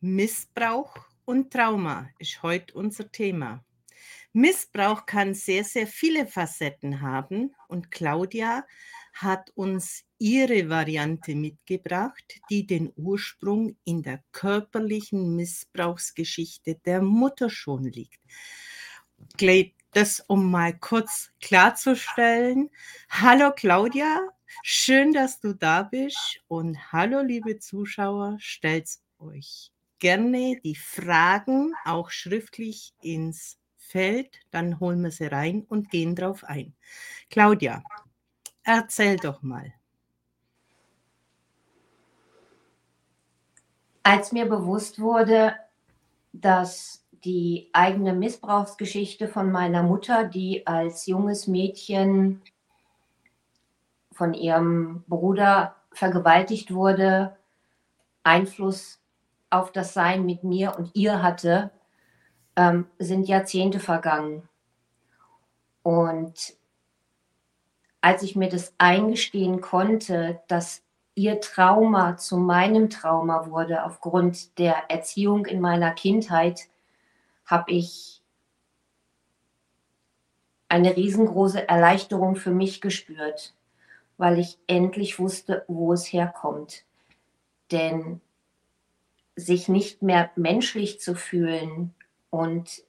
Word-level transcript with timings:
Missbrauch 0.00 0.94
und 1.24 1.52
Trauma 1.52 2.08
ist 2.20 2.40
heute 2.44 2.72
unser 2.74 3.10
Thema. 3.10 3.64
Missbrauch 4.32 5.06
kann 5.06 5.34
sehr, 5.34 5.64
sehr 5.64 5.88
viele 5.88 6.24
Facetten 6.28 7.00
haben 7.00 7.52
und 7.66 7.90
Claudia 7.90 8.64
hat 9.12 9.50
uns 9.56 10.04
ihre 10.18 10.68
Variante 10.68 11.34
mitgebracht, 11.34 12.40
die 12.48 12.64
den 12.64 12.92
Ursprung 12.94 13.76
in 13.82 14.02
der 14.02 14.22
körperlichen 14.30 15.34
Missbrauchsgeschichte 15.34 16.76
der 16.76 17.02
Mutter 17.02 17.50
schon 17.50 17.82
liegt. 17.82 18.20
Das, 19.94 20.20
um 20.20 20.48
mal 20.48 20.78
kurz 20.78 21.32
klarzustellen. 21.40 22.70
Hallo 23.08 23.50
Claudia, 23.52 24.20
schön, 24.62 25.12
dass 25.12 25.40
du 25.40 25.54
da 25.54 25.82
bist 25.82 26.40
und 26.46 26.92
hallo 26.92 27.20
liebe 27.20 27.58
Zuschauer, 27.58 28.36
stellt 28.38 28.88
euch 29.18 29.72
gerne 29.98 30.60
die 30.62 30.76
Fragen 30.76 31.72
auch 31.84 32.10
schriftlich 32.10 32.92
ins 33.02 33.58
Feld, 33.76 34.40
dann 34.50 34.80
holen 34.80 35.02
wir 35.02 35.10
sie 35.10 35.26
rein 35.26 35.64
und 35.68 35.90
gehen 35.90 36.14
drauf 36.14 36.44
ein. 36.44 36.74
Claudia, 37.30 37.82
erzähl 38.62 39.16
doch 39.16 39.42
mal. 39.42 39.72
Als 44.02 44.32
mir 44.32 44.46
bewusst 44.46 45.00
wurde, 45.00 45.54
dass 46.32 47.04
die 47.24 47.68
eigene 47.72 48.12
Missbrauchsgeschichte 48.12 49.28
von 49.28 49.50
meiner 49.50 49.82
Mutter, 49.82 50.24
die 50.24 50.66
als 50.66 51.06
junges 51.06 51.46
Mädchen 51.46 52.42
von 54.12 54.34
ihrem 54.34 55.04
Bruder 55.08 55.76
vergewaltigt 55.92 56.72
wurde, 56.72 57.36
Einfluss 58.22 59.00
auf 59.50 59.72
das 59.72 59.94
Sein 59.94 60.26
mit 60.26 60.44
mir 60.44 60.76
und 60.76 60.90
ihr 60.94 61.22
hatte, 61.22 61.70
ähm, 62.56 62.86
sind 62.98 63.28
Jahrzehnte 63.28 63.80
vergangen. 63.80 64.48
Und 65.82 66.56
als 68.00 68.22
ich 68.22 68.36
mir 68.36 68.48
das 68.48 68.74
eingestehen 68.78 69.60
konnte, 69.60 70.40
dass 70.48 70.82
ihr 71.14 71.40
Trauma 71.40 72.16
zu 72.16 72.36
meinem 72.36 72.90
Trauma 72.90 73.46
wurde 73.46 73.84
aufgrund 73.84 74.58
der 74.58 74.90
Erziehung 74.90 75.46
in 75.46 75.60
meiner 75.60 75.92
Kindheit, 75.92 76.68
habe 77.44 77.72
ich 77.72 78.22
eine 80.68 80.96
riesengroße 80.96 81.68
Erleichterung 81.68 82.36
für 82.36 82.50
mich 82.50 82.80
gespürt, 82.80 83.54
weil 84.16 84.38
ich 84.38 84.58
endlich 84.66 85.18
wusste, 85.18 85.64
wo 85.66 85.92
es 85.92 86.12
herkommt. 86.12 86.84
Denn 87.72 88.20
sich 89.38 89.68
nicht 89.68 90.02
mehr 90.02 90.30
menschlich 90.34 91.00
zu 91.00 91.14
fühlen 91.14 91.94
und 92.30 92.82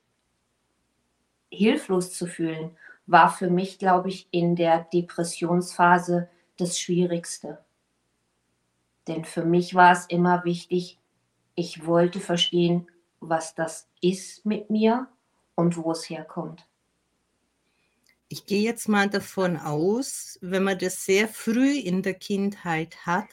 hilflos 1.52 2.14
zu 2.14 2.26
fühlen, 2.26 2.76
war 3.06 3.32
für 3.32 3.50
mich, 3.50 3.78
glaube 3.78 4.10
ich, 4.10 4.28
in 4.32 4.56
der 4.56 4.88
Depressionsphase 4.92 6.28
das 6.58 6.80
Schwierigste. 6.80 7.64
Denn 9.08 9.26
für 9.26 9.46
mich 9.46 9.76
war 9.76 9.92
es 9.92 10.06
immer 10.08 10.44
wichtig, 10.44 11.00
ich 11.56 11.86
wollte 11.86 12.20
verstehen, 12.20 12.88
was 13.20 13.54
das 13.54 13.88
ist 14.02 14.46
mit 14.46 14.70
mir 14.70 15.08
und 15.56 15.78
wo 15.78 15.92
es 15.92 16.10
herkommt. 16.10 16.66
Ich 18.28 18.46
gehe 18.46 18.62
jetzt 18.62 18.88
mal 18.88 19.10
davon 19.10 19.58
aus, 19.58 20.38
wenn 20.42 20.64
man 20.64 20.78
das 20.78 21.06
sehr 21.06 21.28
früh 21.28 21.78
in 21.78 22.02
der 22.02 22.14
Kindheit 22.14 23.06
hat, 23.06 23.30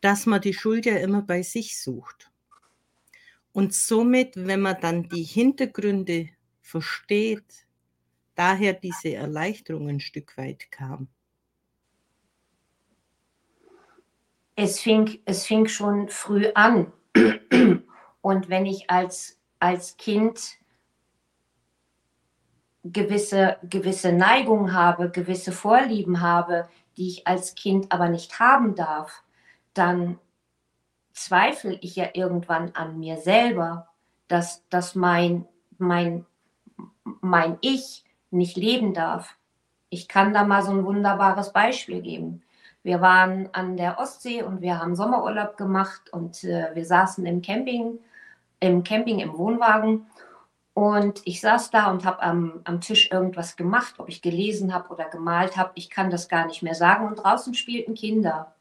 dass 0.00 0.26
man 0.26 0.40
die 0.40 0.54
Schuld 0.54 0.86
ja 0.86 0.96
immer 0.96 1.22
bei 1.22 1.42
sich 1.42 1.80
sucht. 1.80 2.30
Und 3.56 3.72
somit, 3.72 4.36
wenn 4.36 4.60
man 4.60 4.78
dann 4.82 5.08
die 5.08 5.22
Hintergründe 5.22 6.28
versteht, 6.60 7.66
daher 8.34 8.74
diese 8.74 9.14
Erleichterung 9.14 9.88
ein 9.88 10.00
Stück 10.00 10.36
weit 10.36 10.70
kam. 10.70 11.08
Es 14.56 14.78
fing, 14.80 15.20
es 15.24 15.46
fing 15.46 15.68
schon 15.68 16.10
früh 16.10 16.48
an. 16.54 16.92
Und 18.20 18.50
wenn 18.50 18.66
ich 18.66 18.90
als, 18.90 19.40
als 19.58 19.96
Kind 19.96 20.58
gewisse, 22.84 23.56
gewisse 23.62 24.12
Neigungen 24.12 24.74
habe, 24.74 25.10
gewisse 25.10 25.52
Vorlieben 25.52 26.20
habe, 26.20 26.68
die 26.98 27.08
ich 27.08 27.26
als 27.26 27.54
Kind 27.54 27.90
aber 27.90 28.10
nicht 28.10 28.38
haben 28.38 28.74
darf, 28.74 29.24
dann 29.72 30.18
zweifle 31.16 31.78
ich 31.80 31.96
ja 31.96 32.08
irgendwann 32.14 32.72
an 32.74 32.98
mir 32.98 33.16
selber, 33.16 33.88
dass, 34.28 34.66
dass 34.68 34.94
mein, 34.94 35.46
mein, 35.78 36.26
mein 37.20 37.58
Ich 37.60 38.04
nicht 38.30 38.56
leben 38.56 38.94
darf. 38.94 39.36
Ich 39.88 40.08
kann 40.08 40.34
da 40.34 40.44
mal 40.44 40.62
so 40.62 40.72
ein 40.72 40.84
wunderbares 40.84 41.52
Beispiel 41.52 42.02
geben. 42.02 42.42
Wir 42.82 43.00
waren 43.00 43.48
an 43.52 43.76
der 43.76 43.98
Ostsee 43.98 44.42
und 44.42 44.60
wir 44.60 44.78
haben 44.78 44.94
Sommerurlaub 44.94 45.56
gemacht 45.56 46.12
und 46.12 46.44
äh, 46.44 46.74
wir 46.74 46.84
saßen 46.84 47.26
im 47.26 47.42
Camping, 47.42 47.98
im 48.60 48.84
Camping 48.84 49.18
im 49.18 49.36
Wohnwagen 49.36 50.06
und 50.76 51.22
ich 51.24 51.40
saß 51.40 51.70
da 51.70 51.90
und 51.90 52.04
habe 52.04 52.20
am, 52.20 52.60
am 52.64 52.82
Tisch 52.82 53.10
irgendwas 53.10 53.56
gemacht, 53.56 53.94
ob 53.96 54.10
ich 54.10 54.20
gelesen 54.20 54.74
habe 54.74 54.90
oder 54.90 55.08
gemalt 55.08 55.56
habe. 55.56 55.70
Ich 55.74 55.88
kann 55.88 56.10
das 56.10 56.28
gar 56.28 56.46
nicht 56.46 56.62
mehr 56.62 56.74
sagen. 56.74 57.06
Und 57.06 57.16
draußen 57.16 57.54
spielten 57.54 57.94
Kinder. 57.94 58.54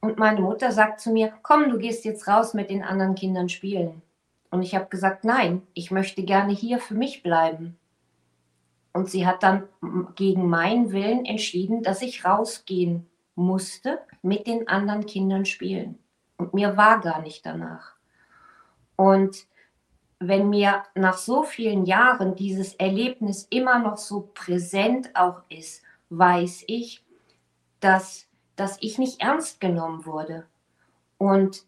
Und 0.00 0.18
meine 0.18 0.40
Mutter 0.40 0.72
sagt 0.72 1.00
zu 1.00 1.10
mir, 1.10 1.32
komm, 1.42 1.70
du 1.70 1.78
gehst 1.78 2.04
jetzt 2.04 2.26
raus 2.26 2.54
mit 2.54 2.70
den 2.70 2.82
anderen 2.82 3.14
Kindern 3.14 3.48
spielen. 3.48 4.02
Und 4.50 4.62
ich 4.62 4.74
habe 4.74 4.86
gesagt, 4.86 5.24
nein, 5.24 5.62
ich 5.74 5.90
möchte 5.90 6.22
gerne 6.24 6.52
hier 6.52 6.78
für 6.78 6.94
mich 6.94 7.22
bleiben. 7.22 7.78
Und 8.92 9.08
sie 9.08 9.26
hat 9.26 9.42
dann 9.42 9.68
gegen 10.16 10.48
meinen 10.48 10.90
Willen 10.92 11.24
entschieden, 11.24 11.82
dass 11.82 12.02
ich 12.02 12.24
rausgehen 12.24 13.06
musste, 13.36 14.00
mit 14.22 14.46
den 14.46 14.68
anderen 14.68 15.06
Kindern 15.06 15.44
spielen. 15.44 15.98
Und 16.36 16.54
mir 16.54 16.76
war 16.76 17.00
gar 17.00 17.22
nicht 17.22 17.46
danach. 17.46 17.94
Und 18.96 19.46
wenn 20.18 20.50
mir 20.50 20.82
nach 20.94 21.16
so 21.16 21.42
vielen 21.44 21.86
Jahren 21.86 22.34
dieses 22.34 22.74
Erlebnis 22.74 23.46
immer 23.50 23.78
noch 23.78 23.96
so 23.96 24.30
präsent 24.34 25.10
auch 25.14 25.42
ist, 25.48 25.82
weiß 26.10 26.64
ich, 26.66 27.04
dass 27.80 28.26
dass 28.60 28.76
ich 28.80 28.98
nicht 28.98 29.22
ernst 29.22 29.58
genommen 29.58 30.04
wurde. 30.04 30.44
Und 31.16 31.64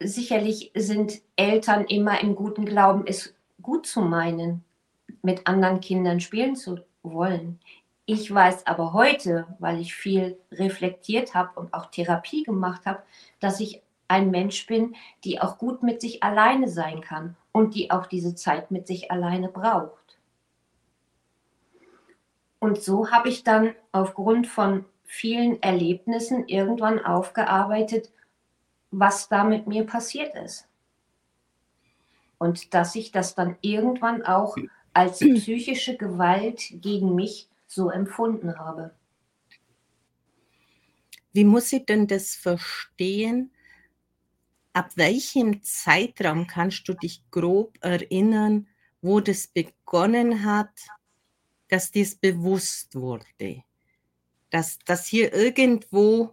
sicherlich 0.00 0.72
sind 0.74 1.22
Eltern 1.36 1.84
immer 1.84 2.20
im 2.22 2.34
guten 2.34 2.64
Glauben, 2.64 3.06
es 3.06 3.36
gut 3.62 3.86
zu 3.86 4.00
meinen, 4.00 4.64
mit 5.22 5.46
anderen 5.46 5.78
Kindern 5.78 6.18
spielen 6.18 6.56
zu 6.56 6.80
wollen. 7.04 7.60
Ich 8.04 8.34
weiß 8.34 8.66
aber 8.66 8.92
heute, 8.92 9.46
weil 9.60 9.78
ich 9.80 9.94
viel 9.94 10.36
reflektiert 10.50 11.34
habe 11.34 11.50
und 11.54 11.72
auch 11.72 11.86
Therapie 11.86 12.42
gemacht 12.42 12.84
habe, 12.84 13.04
dass 13.38 13.60
ich 13.60 13.82
ein 14.08 14.32
Mensch 14.32 14.66
bin, 14.66 14.96
die 15.22 15.40
auch 15.40 15.56
gut 15.56 15.84
mit 15.84 16.00
sich 16.00 16.24
alleine 16.24 16.68
sein 16.68 17.00
kann 17.00 17.36
und 17.52 17.76
die 17.76 17.92
auch 17.92 18.06
diese 18.06 18.34
Zeit 18.34 18.72
mit 18.72 18.88
sich 18.88 19.12
alleine 19.12 19.50
braucht. 19.50 20.18
Und 22.58 22.82
so 22.82 23.12
habe 23.12 23.28
ich 23.28 23.44
dann 23.44 23.72
aufgrund 23.92 24.48
von 24.48 24.84
vielen 25.04 25.62
Erlebnissen 25.62 26.48
irgendwann 26.48 27.04
aufgearbeitet, 27.04 28.12
was 28.90 29.28
da 29.28 29.44
mit 29.44 29.66
mir 29.66 29.84
passiert 29.84 30.34
ist. 30.36 30.68
Und 32.38 32.74
dass 32.74 32.94
ich 32.94 33.12
das 33.12 33.34
dann 33.34 33.56
irgendwann 33.60 34.22
auch 34.22 34.56
als 34.92 35.18
psychische 35.18 35.96
Gewalt 35.96 36.62
gegen 36.72 37.14
mich 37.14 37.48
so 37.66 37.90
empfunden 37.90 38.58
habe. 38.58 38.94
Wie 41.32 41.44
muss 41.44 41.72
ich 41.72 41.84
denn 41.84 42.06
das 42.06 42.34
verstehen? 42.36 43.50
Ab 44.72 44.90
welchem 44.94 45.62
Zeitraum 45.62 46.46
kannst 46.46 46.88
du 46.88 46.94
dich 46.94 47.22
grob 47.30 47.76
erinnern, 47.80 48.68
wo 49.02 49.20
das 49.20 49.48
begonnen 49.48 50.44
hat, 50.44 50.72
dass 51.68 51.90
dies 51.90 52.16
bewusst 52.16 52.94
wurde? 52.94 53.64
Dass, 54.54 54.78
dass 54.84 55.08
hier 55.08 55.34
irgendwo 55.34 56.32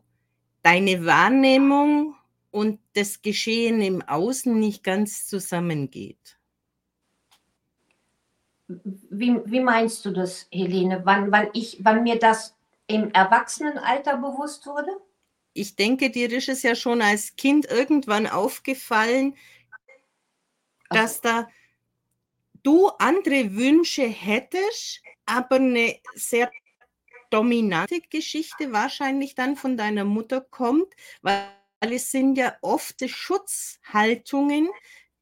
deine 0.62 1.07
Wahrnehmung 1.07 2.15
und 2.51 2.79
das 2.94 3.23
Geschehen 3.23 3.81
im 3.81 4.03
Außen 4.03 4.59
nicht 4.59 4.83
ganz 4.83 5.25
zusammengeht. 5.25 6.38
Wie, 8.68 9.39
wie 9.45 9.59
meinst 9.59 10.06
du 10.06 10.12
das, 10.12 10.47
Helene? 10.51 11.01
Wann, 11.03 11.31
wann, 11.31 11.47
ich, 11.53 11.79
wann 11.83 12.03
mir 12.03 12.19
das 12.19 12.56
im 12.85 13.09
Erwachsenenalter 13.09 14.18
bewusst 14.18 14.68
wurde? 14.68 14.91
Ich 15.53 15.75
denke, 15.75 16.12
dir 16.12 16.31
ist 16.31 16.47
es 16.47 16.62
ja 16.62 16.75
schon 16.75 17.01
als 17.01 17.35
Kind 17.35 17.65
irgendwann 17.65 18.27
aufgefallen, 18.27 19.35
dass 20.91 21.21
da 21.21 21.50
du 22.62 22.89
andere 23.00 23.56
Wünsche 23.56 24.03
hättest, 24.03 25.01
aber 25.25 25.56
eine 25.56 25.95
sehr 26.13 26.51
dominante 27.31 28.01
Geschichte 28.01 28.72
wahrscheinlich 28.72 29.33
dann 29.36 29.56
von 29.56 29.78
deiner 29.78 30.04
Mutter 30.04 30.42
kommt, 30.42 30.94
weil 31.22 31.48
es 31.80 32.12
sind 32.12 32.38
ja 32.38 32.56
oft 32.62 33.04
Schutzhaltungen, 33.10 34.69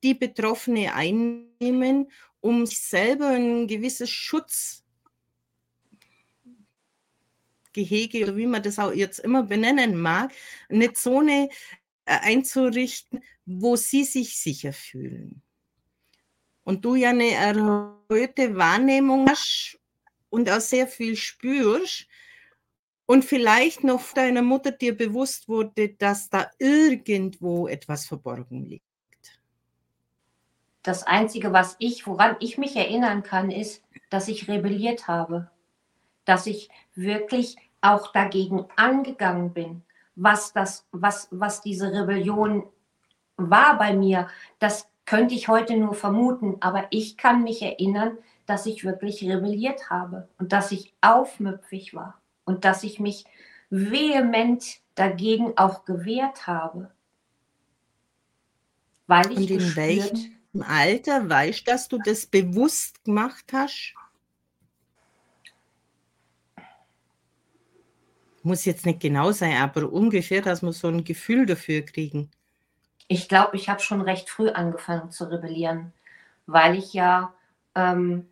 die 0.04 0.14
Betroffene 0.14 0.94
einnehmen, 0.94 2.12
um 2.42 2.66
sich 2.66 2.82
selber 2.82 3.28
ein 3.28 3.68
gewisses 3.68 4.10
Schutzgehege 4.10 4.84
oder 8.24 8.36
wie 8.38 8.48
man 8.48 8.64
das 8.64 8.80
auch 8.80 8.94
jetzt 8.94 9.20
immer 9.20 9.44
benennen 9.44 10.00
mag, 10.00 10.34
eine 10.70 10.94
Zone 10.94 11.50
äh, 12.06 12.20
einzurichten, 12.22 13.24
wo 13.46 13.76
sie 13.76 14.04
sich 14.04 14.38
sicher 14.40 14.74
fühlen. 14.74 15.42
Und 16.64 16.86
du 16.86 16.96
ja 16.96 17.10
eine 17.10 17.32
erhöhte 17.32 18.56
Wahrnehmung 18.56 19.28
hast 19.30 19.79
und 20.30 20.50
auch 20.50 20.62
sehr 20.62 20.88
viel 20.88 21.16
spürst, 21.16 22.08
und 23.10 23.26
vielleicht 23.26 23.84
noch 23.84 24.14
deiner 24.14 24.44
Mutter 24.44 24.70
dir 24.70 24.96
bewusst 24.96 25.50
wurde, 25.50 25.90
dass 25.90 26.30
da 26.30 26.52
irgendwo 26.60 27.68
etwas 27.68 28.06
verborgen 28.06 28.66
liegt. 28.68 28.86
Das 30.84 31.08
Einzige, 31.08 31.52
was 31.52 31.76
ich, 31.80 32.06
woran 32.06 32.36
ich 32.40 32.60
mich 32.60 32.76
erinnern 32.76 33.24
kann, 33.24 33.50
ist, 33.50 33.81
dass 34.12 34.28
ich 34.28 34.48
rebelliert 34.48 35.08
habe. 35.08 35.50
Dass 36.26 36.46
ich 36.46 36.70
wirklich 36.94 37.56
auch 37.82 38.12
dagegen 38.12 38.68
angegangen 38.75 39.54
bin. 39.54 39.82
Was, 40.16 40.54
das, 40.54 40.86
was, 40.92 41.30
was 41.32 41.62
diese 41.62 41.92
Rebellion 41.92 42.68
war 43.38 43.80
bei 43.80 43.94
mir, 43.94 44.28
das 44.60 44.88
könnte 45.06 45.34
ich 45.34 45.48
heute 45.48 45.78
nur 45.78 45.96
vermuten. 45.96 46.58
Aber 46.60 46.86
ich 46.92 47.18
kann 47.18 47.42
mich 47.42 47.64
erinnern, 47.64 48.20
dass 48.50 48.66
ich 48.66 48.84
wirklich 48.84 49.24
rebelliert 49.24 49.92
habe 49.92 50.28
und 50.40 50.51
dass 50.54 50.72
ich 50.72 50.96
aufmüpfig 51.01 51.94
war 51.94 52.19
und 52.46 52.66
dass 52.66 52.84
ich 52.84 53.00
mich 53.00 53.25
vehement 53.69 54.80
dagegen 54.96 55.56
auch 55.56 55.86
gewehrt 55.86 56.48
habe. 56.48 56.90
Weil 59.06 59.31
ich 59.31 59.38
und 59.38 59.50
in 59.51 59.75
welchem 59.75 60.63
Alter 60.68 61.30
weißt 61.30 61.68
du, 61.68 61.72
dass 61.72 61.88
du 61.88 62.00
das 62.04 62.25
bewusst 62.25 63.04
gemacht 63.04 63.46
hast? 63.54 63.94
Muss 68.42 68.66
jetzt 68.66 68.88
nicht 68.88 69.00
genau 69.00 69.31
sein, 69.31 69.57
aber 69.57 69.92
ungefähr, 69.92 70.42
dass 70.42 70.63
wir 70.63 70.74
so 70.74 70.88
ein 70.88 71.04
Gefühl 71.04 71.46
dafür 71.46 71.84
kriegen. 71.84 72.31
Ich 73.07 73.28
glaube, 73.28 73.57
ich 73.57 73.69
habe 73.69 73.81
schon 73.81 74.01
recht 74.01 74.28
früh 74.28 74.50
angefangen 74.50 75.12
zu 75.12 75.25
rebellieren, 75.30 75.94
weil 76.48 76.75
ich 76.75 76.94
ja 76.94 77.34
ähm, 77.75 78.28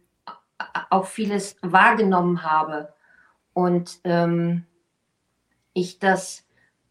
auch 0.89 1.05
vieles 1.05 1.57
wahrgenommen 1.61 2.43
habe. 2.43 2.93
Und 3.53 3.99
ähm, 4.03 4.65
ich 5.73 5.99
das 5.99 6.43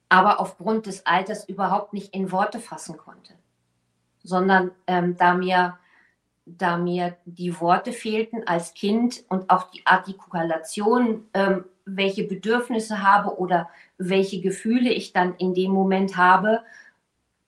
aber 0.08 0.40
aufgrund 0.40 0.86
des 0.86 1.04
Alters 1.06 1.48
überhaupt 1.48 1.92
nicht 1.92 2.14
in 2.14 2.30
Worte 2.30 2.60
fassen 2.60 2.96
konnte, 2.96 3.34
sondern 4.22 4.70
ähm, 4.86 5.16
da, 5.16 5.34
mir, 5.34 5.78
da 6.44 6.76
mir 6.76 7.16
die 7.24 7.60
Worte 7.60 7.92
fehlten 7.92 8.46
als 8.46 8.74
Kind 8.74 9.24
und 9.28 9.50
auch 9.50 9.70
die 9.70 9.84
Artikulation, 9.84 11.28
ähm, 11.34 11.64
welche 11.84 12.24
Bedürfnisse 12.24 13.02
habe 13.02 13.36
oder 13.38 13.68
welche 13.98 14.40
Gefühle 14.40 14.92
ich 14.92 15.12
dann 15.12 15.34
in 15.36 15.54
dem 15.54 15.72
Moment 15.72 16.16
habe, 16.16 16.62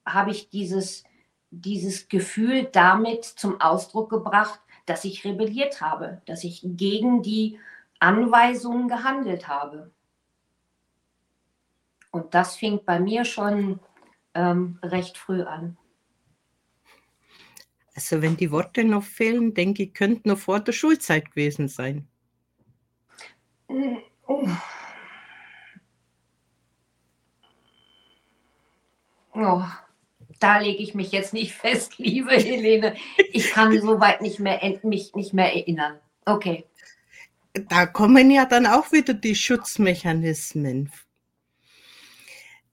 habe 0.04 0.30
ich 0.30 0.48
dieses, 0.48 1.04
dieses 1.50 2.08
Gefühl 2.08 2.64
damit 2.64 3.24
zum 3.24 3.60
Ausdruck 3.60 4.10
gebracht, 4.10 4.60
dass 4.88 5.04
ich 5.04 5.24
rebelliert 5.24 5.80
habe, 5.80 6.22
dass 6.26 6.44
ich 6.44 6.62
gegen 6.64 7.22
die 7.22 7.58
Anweisungen 7.98 8.88
gehandelt 8.88 9.48
habe. 9.48 9.90
Und 12.10 12.34
das 12.34 12.56
fing 12.56 12.80
bei 12.84 12.98
mir 12.98 13.24
schon 13.24 13.80
ähm, 14.34 14.78
recht 14.82 15.18
früh 15.18 15.42
an. 15.42 15.76
Also 17.94 18.22
wenn 18.22 18.36
die 18.36 18.50
Worte 18.50 18.84
noch 18.84 19.02
fehlen, 19.02 19.54
denke 19.54 19.82
ich, 19.82 19.94
könnte 19.94 20.28
noch 20.28 20.38
vor 20.38 20.60
der 20.60 20.72
Schulzeit 20.72 21.30
gewesen 21.32 21.68
sein. 21.68 22.08
Oh. 23.68 24.48
Oh, 29.34 29.62
da 30.38 30.58
lege 30.58 30.82
ich 30.82 30.94
mich 30.94 31.12
jetzt 31.12 31.32
nicht 31.32 31.52
fest, 31.54 31.98
liebe 31.98 32.32
Helene. 32.32 32.94
Ich 33.32 33.50
kann 33.50 33.78
soweit 33.80 34.22
nicht 34.22 34.38
mehr, 34.38 34.60
mich 34.82 35.14
nicht 35.14 35.34
mehr 35.34 35.54
erinnern. 35.54 35.98
Okay 36.24 36.64
da 37.66 37.86
kommen 37.86 38.30
ja 38.30 38.44
dann 38.44 38.66
auch 38.66 38.92
wieder 38.92 39.14
die 39.14 39.34
Schutzmechanismen. 39.34 40.92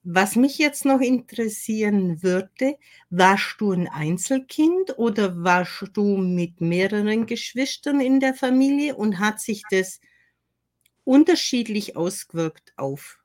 Was 0.08 0.36
mich 0.36 0.58
jetzt 0.58 0.84
noch 0.84 1.00
interessieren 1.00 2.22
würde, 2.22 2.78
warst 3.10 3.56
du 3.58 3.72
ein 3.72 3.88
Einzelkind 3.88 4.96
oder 4.98 5.42
warst 5.42 5.90
du 5.94 6.16
mit 6.16 6.60
mehreren 6.60 7.26
Geschwistern 7.26 8.00
in 8.00 8.20
der 8.20 8.34
Familie 8.34 8.94
und 8.94 9.18
hat 9.18 9.40
sich 9.40 9.62
das 9.70 10.00
unterschiedlich 11.02 11.96
ausgewirkt 11.96 12.72
auf 12.76 13.18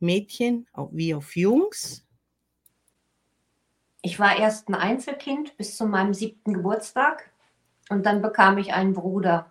Mädchen 0.00 0.66
wie 0.90 1.14
auf 1.14 1.36
Jungs? 1.36 2.05
Ich 4.06 4.20
war 4.20 4.38
erst 4.38 4.68
ein 4.68 4.76
Einzelkind 4.76 5.56
bis 5.56 5.76
zu 5.76 5.84
meinem 5.84 6.14
siebten 6.14 6.54
Geburtstag 6.54 7.28
und 7.90 8.06
dann 8.06 8.22
bekam 8.22 8.56
ich 8.56 8.72
einen 8.72 8.92
Bruder. 8.92 9.50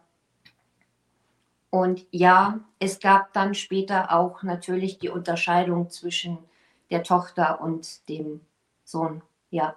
Und 1.69 2.05
ja, 2.11 2.61
es 2.79 3.01
gab 3.01 3.33
dann 3.33 3.53
später 3.53 4.13
auch 4.13 4.43
natürlich 4.43 4.97
die 4.97 5.09
Unterscheidung 5.09 5.89
zwischen 5.89 6.37
der 6.89 7.03
Tochter 7.03 7.59
und 7.59 8.07
dem 8.07 8.39
Sohn. 8.85 9.23
Ja. 9.49 9.75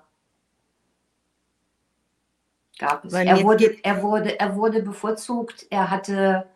Gab 2.78 3.04
es. 3.04 3.12
Er 3.14 3.42
wurde, 3.42 3.82
er, 3.82 4.00
wurde, 4.00 4.38
er 4.38 4.54
wurde 4.54 4.84
bevorzugt, 4.84 5.66
er 5.70 5.90
hatte 5.90 6.46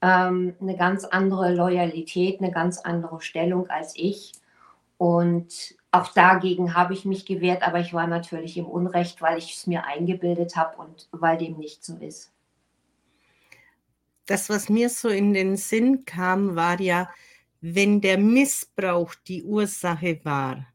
ähm, 0.00 0.54
eine 0.60 0.76
ganz 0.76 1.04
andere 1.04 1.52
Loyalität, 1.52 2.40
eine 2.40 2.52
ganz 2.52 2.78
andere 2.78 3.20
Stellung 3.20 3.68
als 3.68 3.94
ich. 3.96 4.30
Und 4.96 5.74
auch 5.94 6.08
dagegen 6.08 6.74
habe 6.74 6.94
ich 6.94 7.04
mich 7.04 7.26
gewehrt, 7.26 7.62
aber 7.62 7.80
ich 7.80 7.92
war 7.94 8.06
natürlich 8.06 8.56
im 8.56 8.66
Unrecht, 8.66 9.22
weil 9.22 9.38
ich 9.38 9.54
es 9.54 9.66
mir 9.66 9.84
eingebildet 9.84 10.56
habe 10.56 10.76
und 10.76 11.08
weil 11.12 11.38
dem 11.38 11.56
nicht 11.56 11.84
so 11.84 11.96
ist 11.96 12.34
das, 14.26 14.48
was 14.48 14.68
mir 14.68 14.88
so 14.88 15.08
in 15.08 15.34
den 15.34 15.56
Sinn 15.56 16.04
kam, 16.04 16.56
war 16.56 16.80
ja, 16.80 17.10
wenn 17.60 18.00
der 18.00 18.18
Missbrauch 18.18 19.14
die 19.26 19.42
Ursache 19.42 20.20
war. 20.24 20.66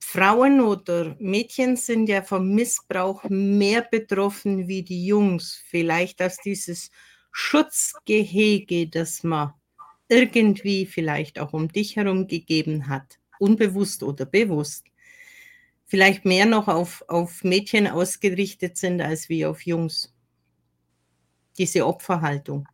Frauen 0.00 0.60
oder 0.60 1.16
Mädchen 1.18 1.76
sind 1.76 2.08
ja 2.08 2.22
vom 2.22 2.54
Missbrauch 2.54 3.24
mehr 3.28 3.82
betroffen 3.82 4.68
wie 4.68 4.82
die 4.82 5.06
Jungs. 5.06 5.60
Vielleicht 5.68 6.22
aus 6.22 6.36
dieses 6.36 6.90
Schutzgehege, 7.32 8.88
das 8.88 9.24
man 9.24 9.54
irgendwie 10.08 10.86
vielleicht 10.86 11.40
auch 11.40 11.52
um 11.52 11.68
dich 11.68 11.96
herum 11.96 12.28
gegeben 12.28 12.88
hat, 12.88 13.18
unbewusst 13.38 14.02
oder 14.02 14.26
bewusst. 14.26 14.86
Vielleicht 15.84 16.24
mehr 16.24 16.46
noch 16.46 16.68
auf, 16.68 17.04
auf 17.08 17.44
Mädchen 17.44 17.86
ausgerichtet 17.86 18.76
sind 18.76 19.00
als 19.00 19.28
wie 19.28 19.46
auf 19.46 19.62
Jungs 19.62 20.14
diese 21.58 21.86
Opferhaltung? 21.86 22.68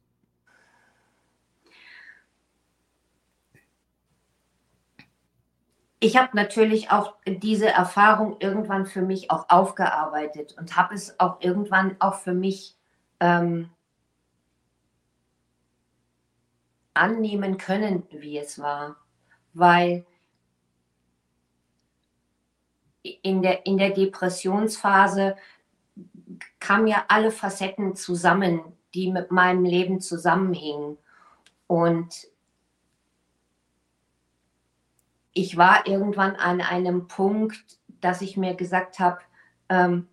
Ich 6.03 6.17
habe 6.17 6.35
natürlich 6.35 6.91
auch 6.91 7.17
diese 7.27 7.69
Erfahrung 7.69 8.37
irgendwann 8.41 8.87
für 8.87 9.03
mich 9.03 9.31
auch 9.31 9.51
aufgearbeitet 9.51 10.57
und 10.59 10.75
habe 10.77 10.95
es 10.95 11.21
auch 11.21 11.43
irgendwann 11.43 11.97
auch 12.01 12.15
für 12.15 12.33
mich 12.33 12.75
ähm, 13.21 13.71
annehmen 16.95 17.59
können, 17.59 18.05
wie 18.11 18.39
es 18.39 18.59
war. 18.59 18.97
Weil 19.53 20.07
in 23.03 23.43
der, 23.43 23.67
in 23.67 23.79
der 23.79 23.91
Depressionsphase 23.91 25.37
kamen 26.59 26.87
ja 26.87 27.05
alle 27.09 27.31
Facetten 27.31 27.97
zusammen, 27.97 28.61
die 28.95 29.11
mit 29.11 29.31
meinem 29.31 29.65
Leben 29.65 30.01
zusammenhingen. 30.01 30.99
Und 31.67 32.29
ich 35.33 35.57
war 35.57 35.87
irgendwann 35.87 36.37
an 36.37 36.61
einem 36.61 37.09
Punkt, 37.09 37.79
dass 38.01 38.21
ich 38.21 38.37
mir 38.37 38.55
gesagt 38.55 38.99
habe, 38.99 39.21
ähm, 39.69 40.09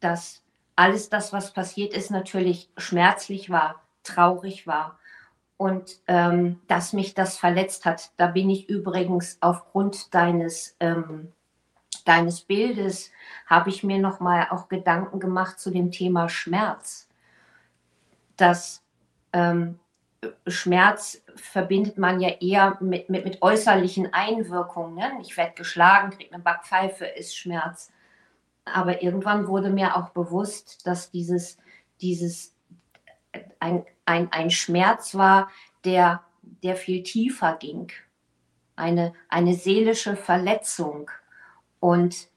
dass 0.00 0.42
alles 0.76 1.08
das, 1.08 1.32
was 1.32 1.52
passiert 1.52 1.94
ist, 1.94 2.10
natürlich 2.10 2.70
schmerzlich 2.76 3.50
war, 3.50 3.82
traurig 4.02 4.66
war 4.66 4.98
und 5.56 5.98
ähm, 6.06 6.60
dass 6.68 6.92
mich 6.92 7.14
das 7.14 7.38
verletzt 7.38 7.84
hat. 7.84 8.10
Da 8.16 8.26
bin 8.26 8.50
ich 8.50 8.68
übrigens 8.68 9.38
aufgrund 9.40 10.14
deines 10.14 10.76
ähm, 10.80 11.32
deines 12.04 12.42
Bildes 12.42 13.10
habe 13.46 13.70
ich 13.70 13.82
mir 13.82 13.98
noch 13.98 14.20
mal 14.20 14.48
auch 14.50 14.68
Gedanken 14.68 15.20
gemacht 15.20 15.58
zu 15.58 15.70
dem 15.70 15.90
Thema 15.90 16.28
Schmerz. 16.28 17.08
Dass 18.36 18.82
ähm, 19.32 19.78
Schmerz 20.46 21.22
verbindet 21.36 21.98
man 21.98 22.20
ja 22.20 22.30
eher 22.40 22.78
mit, 22.80 23.10
mit, 23.10 23.24
mit 23.24 23.42
äußerlichen 23.42 24.12
Einwirkungen. 24.12 24.94
Ne? 24.94 25.12
Ich 25.20 25.36
werde 25.36 25.54
geschlagen, 25.54 26.10
kriege 26.10 26.34
eine 26.34 26.42
Backpfeife, 26.42 27.04
ist 27.06 27.36
Schmerz. 27.36 27.90
Aber 28.64 29.02
irgendwann 29.02 29.46
wurde 29.46 29.70
mir 29.70 29.96
auch 29.96 30.10
bewusst, 30.10 30.86
dass 30.86 31.10
dieses, 31.10 31.58
dieses 32.00 32.54
ein, 33.60 33.84
ein, 34.04 34.32
ein 34.32 34.50
Schmerz 34.50 35.14
war, 35.14 35.50
der, 35.84 36.22
der 36.62 36.76
viel 36.76 37.02
tiefer 37.02 37.56
ging. 37.56 37.92
Eine, 38.76 39.12
eine 39.28 39.54
seelische 39.54 40.16
Verletzung. 40.16 41.10
Und 41.84 42.30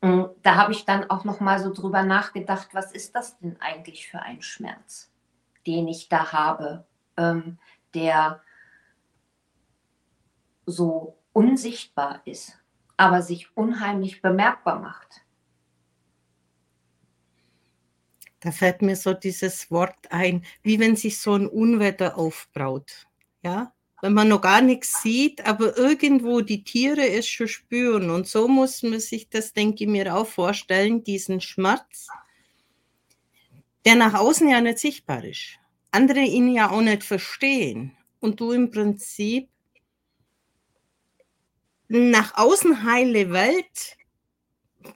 hm, 0.00 0.30
da 0.42 0.54
habe 0.54 0.72
ich 0.72 0.86
dann 0.86 1.10
auch 1.10 1.24
noch 1.24 1.40
mal 1.40 1.62
so 1.62 1.70
drüber 1.70 2.02
nachgedacht, 2.02 2.70
was 2.72 2.90
ist 2.90 3.14
das 3.14 3.38
denn 3.38 3.60
eigentlich 3.60 4.08
für 4.08 4.20
ein 4.20 4.40
Schmerz, 4.40 5.12
den 5.66 5.86
ich 5.86 6.08
da 6.08 6.32
habe, 6.32 6.86
ähm, 7.18 7.58
der 7.92 8.40
so 10.64 11.18
unsichtbar 11.34 12.22
ist, 12.24 12.58
aber 12.96 13.20
sich 13.20 13.54
unheimlich 13.54 14.22
bemerkbar 14.22 14.78
macht. 14.78 15.26
Da 18.40 18.50
fällt 18.50 18.80
mir 18.80 18.96
so 18.96 19.12
dieses 19.12 19.70
Wort 19.70 20.10
ein, 20.10 20.42
wie 20.62 20.80
wenn 20.80 20.96
sich 20.96 21.20
so 21.20 21.34
ein 21.34 21.46
Unwetter 21.46 22.16
aufbraut. 22.16 23.06
Ja, 23.42 23.74
wenn 24.02 24.14
man 24.14 24.28
noch 24.28 24.40
gar 24.40 24.60
nichts 24.60 25.00
sieht, 25.00 25.46
aber 25.46 25.78
irgendwo 25.78 26.40
die 26.40 26.64
Tiere 26.64 27.08
es 27.08 27.28
schon 27.28 27.46
spüren. 27.46 28.10
Und 28.10 28.26
so 28.26 28.48
muss 28.48 28.82
man 28.82 28.98
sich 28.98 29.30
das, 29.30 29.52
denke 29.52 29.84
ich 29.84 29.90
mir, 29.90 30.14
auch 30.14 30.26
vorstellen, 30.26 31.04
diesen 31.04 31.40
Schmerz, 31.40 32.08
der 33.84 33.94
nach 33.94 34.14
außen 34.14 34.48
ja 34.48 34.60
nicht 34.60 34.80
sichtbar 34.80 35.24
ist. 35.24 35.56
Andere 35.92 36.18
ihn 36.18 36.52
ja 36.52 36.70
auch 36.70 36.80
nicht 36.80 37.04
verstehen. 37.04 37.96
Und 38.18 38.40
du 38.40 38.50
im 38.50 38.72
Prinzip 38.72 39.48
nach 41.86 42.36
außen 42.36 42.82
heile 42.82 43.30
Welt 43.30 43.96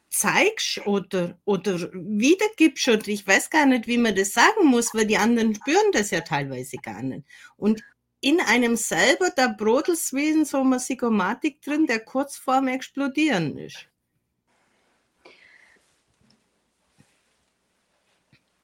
zeigst 0.09 0.85
oder, 0.85 1.39
oder 1.45 1.79
wiedergibst 1.93 2.89
oder 2.89 3.07
ich 3.07 3.25
weiß 3.25 3.51
gar 3.51 3.67
nicht, 3.67 3.87
wie 3.87 3.99
man 3.99 4.17
das 4.17 4.33
sagen 4.33 4.67
muss, 4.67 4.95
weil 4.95 5.07
die 5.07 5.19
anderen 5.19 5.55
spüren 5.55 5.93
das 5.93 6.11
ja 6.11 6.23
teilweise 6.23 6.79
gar 6.79 7.03
nicht. 7.03 7.25
Und 7.57 7.85
in 8.27 8.41
einem 8.41 8.75
selber, 8.75 9.27
wie 9.27 10.31
in 10.31 10.45
so 10.45 10.61
einer 10.61 10.79
Psychomatik 10.79 11.63
drin, 11.63 11.87
der 11.87 12.01
kurz 12.01 12.37
vorm 12.37 12.67
Explodieren 12.67 13.57
ist. 13.57 13.87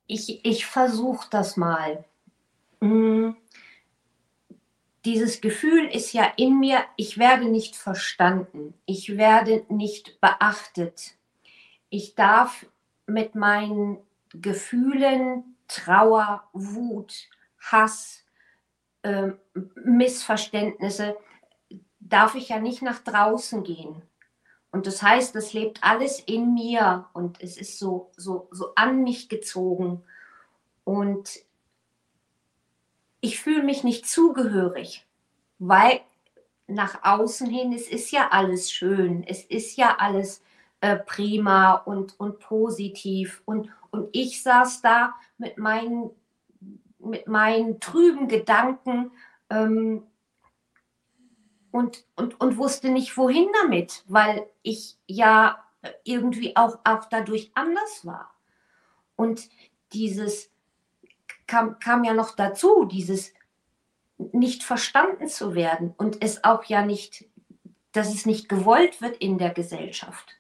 Ich, 0.09 0.45
ich 0.45 0.67
versuche 0.67 1.29
das 1.31 1.57
mal. 1.57 2.05
Hm. 2.81 3.37
Dieses 5.05 5.41
Gefühl 5.41 5.87
ist 5.87 6.13
ja 6.13 6.25
in 6.37 6.59
mir, 6.59 6.85
ich 6.97 7.17
werde 7.19 7.45
nicht 7.45 7.77
verstanden, 7.77 8.75
ich 8.85 9.17
werde 9.17 9.65
nicht 9.69 10.21
beachtet. 10.21 11.15
Ich 11.89 12.17
darf 12.17 12.67
mit 13.07 13.37
meinen 13.37 13.99
Gefühlen, 14.31 15.57
Trauer, 15.69 16.49
Wut, 16.53 17.29
Hass, 17.61 18.22
äh, 19.03 19.33
Missverständnisse, 19.85 21.17
darf 22.01 22.35
ich 22.35 22.49
ja 22.49 22.59
nicht 22.59 22.83
nach 22.83 22.99
draußen 22.99 23.63
gehen. 23.63 24.03
Und 24.71 24.87
das 24.87 25.03
heißt, 25.03 25.35
das 25.35 25.53
lebt 25.53 25.83
alles 25.83 26.21
in 26.21 26.55
mir 26.55 27.07
und 27.13 27.43
es 27.43 27.59
ist 27.59 27.79
so, 27.79 28.11
so, 28.17 28.49
so 28.51 28.75
an 28.75 29.03
mich 29.03 29.29
gezogen. 29.29 30.03
Und 30.85 31.41
ich 33.21 33.39
fühle 33.41 33.63
mich 33.63 33.85
nicht 33.85 34.09
zugehörig, 34.09 35.07
weil 35.59 36.01
nach 36.67 37.05
außen 37.05 37.49
hin, 37.49 37.73
es 37.73 37.89
ist 37.89 38.11
ja 38.11 38.29
alles 38.31 38.73
schön, 38.73 39.25
es 39.25 39.45
ist 39.45 39.77
ja 39.77 39.97
alles 39.99 40.43
äh, 40.81 40.97
prima 40.97 41.75
und, 41.75 42.19
und 42.19 42.41
positiv. 42.41 43.43
Und, 43.45 43.71
und 43.91 44.09
ich 44.13 44.43
saß 44.43 44.81
da 44.81 45.15
mit 45.39 45.59
meinen 45.59 46.11
mit 47.03 47.27
meinen 47.27 47.81
trüben 47.81 48.29
Gedanken 48.29 49.13
ähm, 49.51 50.07
und, 51.71 52.05
und, 52.17 52.41
und 52.41 52.57
wusste 52.57 52.91
nicht, 52.91 53.17
wohin 53.17 53.49
damit, 53.63 54.05
weil 54.07 54.47
ich 54.63 54.99
ja 55.07 55.65
irgendwie 56.05 56.57
auch, 56.57 56.79
auch 56.85 57.07
dadurch 57.07 57.51
anders 57.55 58.05
war. 58.05 58.35
Und 59.17 59.49
dieses 59.93 60.51
kam, 61.47 61.79
kam 61.79 62.05
ja 62.05 62.15
noch 62.15 62.37
dazu, 62.37 62.85
dieses 62.85 63.33
nicht 64.33 64.63
verstanden 64.63 65.29
zu 65.29 65.55
werden 65.55 65.95
und 65.97 66.23
es 66.23 66.45
auch 66.45 66.65
ja 66.65 66.85
nicht, 66.85 67.25
dass 67.93 68.15
es 68.15 68.27
nicht 68.27 68.49
gewollt 68.49 69.03
wird 69.03 69.17
in 69.17 69.39
der 69.39 69.51
Gesellschaft. 69.51 70.33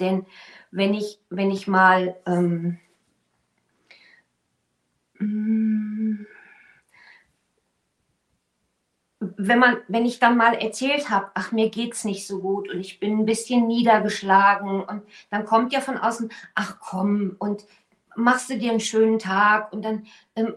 Denn 0.00 0.26
wenn 0.70 0.94
ich, 0.94 1.20
wenn 1.30 1.50
ich 1.50 1.66
mal 1.66 2.20
ähm, 2.26 2.78
wenn 9.20 9.58
man, 9.58 9.78
wenn 9.88 10.06
ich 10.06 10.20
dann 10.20 10.36
mal 10.36 10.54
erzählt 10.54 11.10
habe, 11.10 11.30
ach, 11.34 11.52
mir 11.52 11.70
geht's 11.70 12.04
nicht 12.04 12.26
so 12.26 12.40
gut 12.40 12.68
und 12.70 12.78
ich 12.80 13.00
bin 13.00 13.18
ein 13.18 13.26
bisschen 13.26 13.66
niedergeschlagen 13.66 14.82
und 14.82 15.02
dann 15.30 15.44
kommt 15.44 15.72
ja 15.72 15.80
von 15.80 15.98
außen, 15.98 16.30
ach 16.54 16.78
komm, 16.80 17.36
und 17.38 17.64
machst 18.14 18.50
du 18.50 18.58
dir 18.58 18.70
einen 18.70 18.80
schönen 18.80 19.18
Tag 19.18 19.72
und 19.72 19.82
dann 19.82 20.06
ähm, 20.36 20.54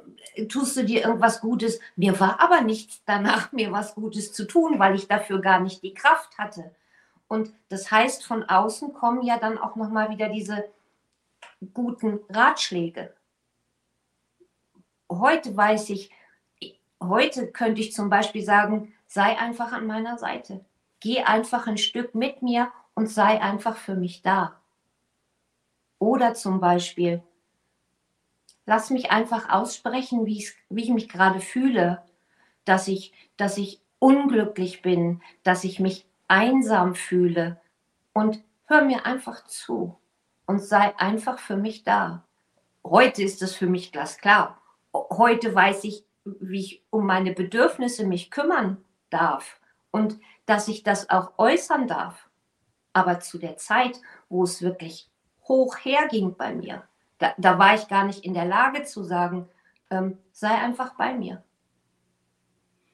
tust 0.48 0.78
du 0.78 0.84
dir 0.84 1.04
irgendwas 1.04 1.42
Gutes. 1.42 1.80
Mir 1.96 2.20
war 2.20 2.40
aber 2.40 2.62
nichts 2.62 3.02
danach, 3.06 3.52
mir 3.52 3.72
was 3.72 3.96
Gutes 3.96 4.34
zu 4.34 4.46
tun, 4.46 4.80
weil 4.80 4.96
ich 4.96 5.08
dafür 5.08 5.42
gar 5.42 5.60
nicht 5.60 5.84
die 5.84 5.94
Kraft 5.94 6.38
hatte. 6.38 6.72
Und 7.28 7.54
das 7.70 7.92
heißt, 7.92 8.26
von 8.26 8.44
außen 8.44 8.94
kommen 8.94 9.22
ja 9.24 9.38
dann 9.38 9.58
auch 9.58 9.76
nochmal 9.76 10.10
wieder 10.10 10.30
diese 10.30 10.66
guten 11.74 12.20
Ratschläge 12.30 13.14
heute 15.20 15.56
weiß 15.56 15.90
ich, 15.90 16.10
heute 17.02 17.48
könnte 17.52 17.82
ich 17.82 17.94
zum 17.94 18.10
Beispiel 18.10 18.44
sagen, 18.44 18.94
sei 19.08 19.38
einfach 19.38 19.74
an 19.74 19.88
meiner 19.88 20.18
Seite. 20.18 20.64
Geh 21.00 21.24
einfach 21.24 21.68
ein 21.68 21.78
Stück 21.78 22.16
mit 22.16 22.42
mir 22.42 22.72
und 22.94 23.08
sei 23.08 23.42
einfach 23.42 23.78
für 23.78 23.96
mich 23.96 24.22
da. 24.22 24.60
Oder 26.00 26.34
zum 26.34 26.60
Beispiel, 26.60 27.22
lass 28.66 28.90
mich 28.90 29.12
einfach 29.12 29.50
aussprechen, 29.50 30.26
wie 30.26 30.38
ich, 30.38 30.54
wie 30.70 30.84
ich 30.84 30.90
mich 30.90 31.10
gerade 31.10 31.40
fühle, 31.40 32.04
dass 32.66 32.88
ich, 32.88 33.14
dass 33.38 33.58
ich 33.58 33.82
unglücklich 34.00 34.82
bin, 34.82 35.22
dass 35.44 35.64
ich 35.64 35.80
mich 35.80 36.06
einsam 36.28 36.96
fühle 36.96 37.60
und 38.14 38.42
hör 38.66 38.84
mir 38.84 39.06
einfach 39.06 39.46
zu 39.46 39.98
und 40.46 40.60
sei 40.60 40.98
einfach 40.98 41.40
für 41.40 41.58
mich 41.58 41.84
da. 41.84 42.24
Heute 42.84 43.22
ist 43.22 43.42
es 43.42 43.56
für 43.56 43.68
mich 43.68 43.92
glasklar 43.92 44.61
heute 44.94 45.54
weiß 45.54 45.84
ich, 45.86 46.06
wie 46.24 46.60
ich 46.60 46.84
um 46.90 47.06
meine 47.06 47.34
Bedürfnisse 47.34 48.06
mich 48.06 48.32
kümmern 48.32 48.78
darf 49.10 49.60
und 49.92 50.20
dass 50.46 50.68
ich 50.68 50.84
das 50.84 51.10
auch 51.10 51.38
äußern 51.38 51.88
darf. 51.88 52.30
Aber 52.94 53.20
zu 53.20 53.38
der 53.38 53.58
Zeit, 53.58 54.00
wo 54.30 54.44
es 54.44 54.62
wirklich 54.62 55.10
hoch 55.48 55.78
herging 55.78 56.36
bei 56.36 56.54
mir, 56.54 56.84
da, 57.18 57.34
da 57.38 57.58
war 57.58 57.76
ich 57.76 57.88
gar 57.88 58.06
nicht 58.06 58.26
in 58.26 58.34
der 58.34 58.46
Lage 58.46 58.84
zu 58.84 59.04
sagen, 59.04 59.48
ähm, 59.90 60.18
sei 60.32 60.50
einfach 60.50 60.96
bei 60.96 61.14
mir. 61.14 61.44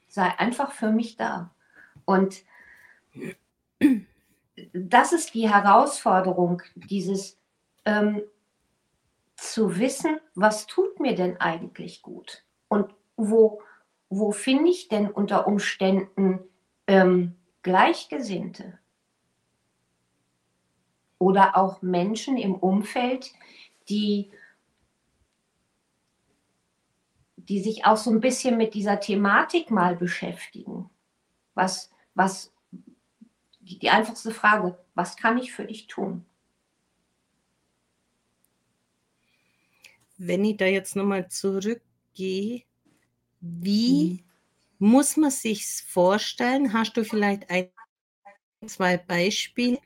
Sei 0.08 0.38
einfach 0.38 0.72
für 0.72 0.92
mich 0.92 1.16
da. 1.16 1.51
Und 2.06 2.44
das 4.74 5.13
ist 5.13 5.34
die 5.34 5.50
Herausforderung, 5.50 6.62
dieses 6.75 7.38
ähm, 7.86 8.22
zu 9.38 9.77
wissen, 9.77 10.20
was 10.36 10.65
tut 10.65 11.00
mir 11.00 11.15
denn 11.15 11.39
eigentlich 11.39 12.01
gut 12.01 12.44
und 12.67 12.94
wo, 13.15 13.62
wo 14.10 14.32
finde 14.32 14.70
ich 14.70 14.88
denn 14.89 15.10
unter 15.10 15.48
Umständen 15.48 16.39
ähm, 16.88 17.36
Gleichgesinnte 17.62 18.79
oder 21.20 21.56
auch 21.56 21.82
Menschen 21.82 22.38
im 22.38 22.56
Umfeld, 22.56 23.32
die, 23.89 24.32
die 27.36 27.62
sich 27.62 27.86
auch 27.86 27.98
so 27.98 28.10
ein 28.10 28.22
bisschen 28.22 28.58
mit 28.58 28.74
dieser 28.74 29.00
Thematik 29.00 29.70
mal 29.70 29.96
beschäftigen. 29.96 30.89
Was, 31.53 31.91
was, 32.15 32.53
die, 33.60 33.79
die 33.79 33.89
einfachste 33.89 34.32
Frage, 34.32 34.77
was 34.96 35.15
kann 35.15 35.38
ich 35.38 35.53
für 35.53 35.65
dich 35.65 35.88
tun? 35.88 36.25
Wenn 40.18 40.44
ich 40.46 40.58
da 40.58 40.66
jetzt 40.66 40.96
nochmal 40.96 41.30
zurückgehe, 41.30 42.64
wie 43.40 44.24
mhm. 44.80 44.88
muss 44.88 45.18
man 45.18 45.32
sich 45.32 45.66
vorstellen? 45.88 46.74
Hast 46.74 46.98
du 46.98 47.04
vielleicht 47.04 47.50
ein, 47.50 47.70
zwei 48.66 48.98
Beispiele, 48.98 49.80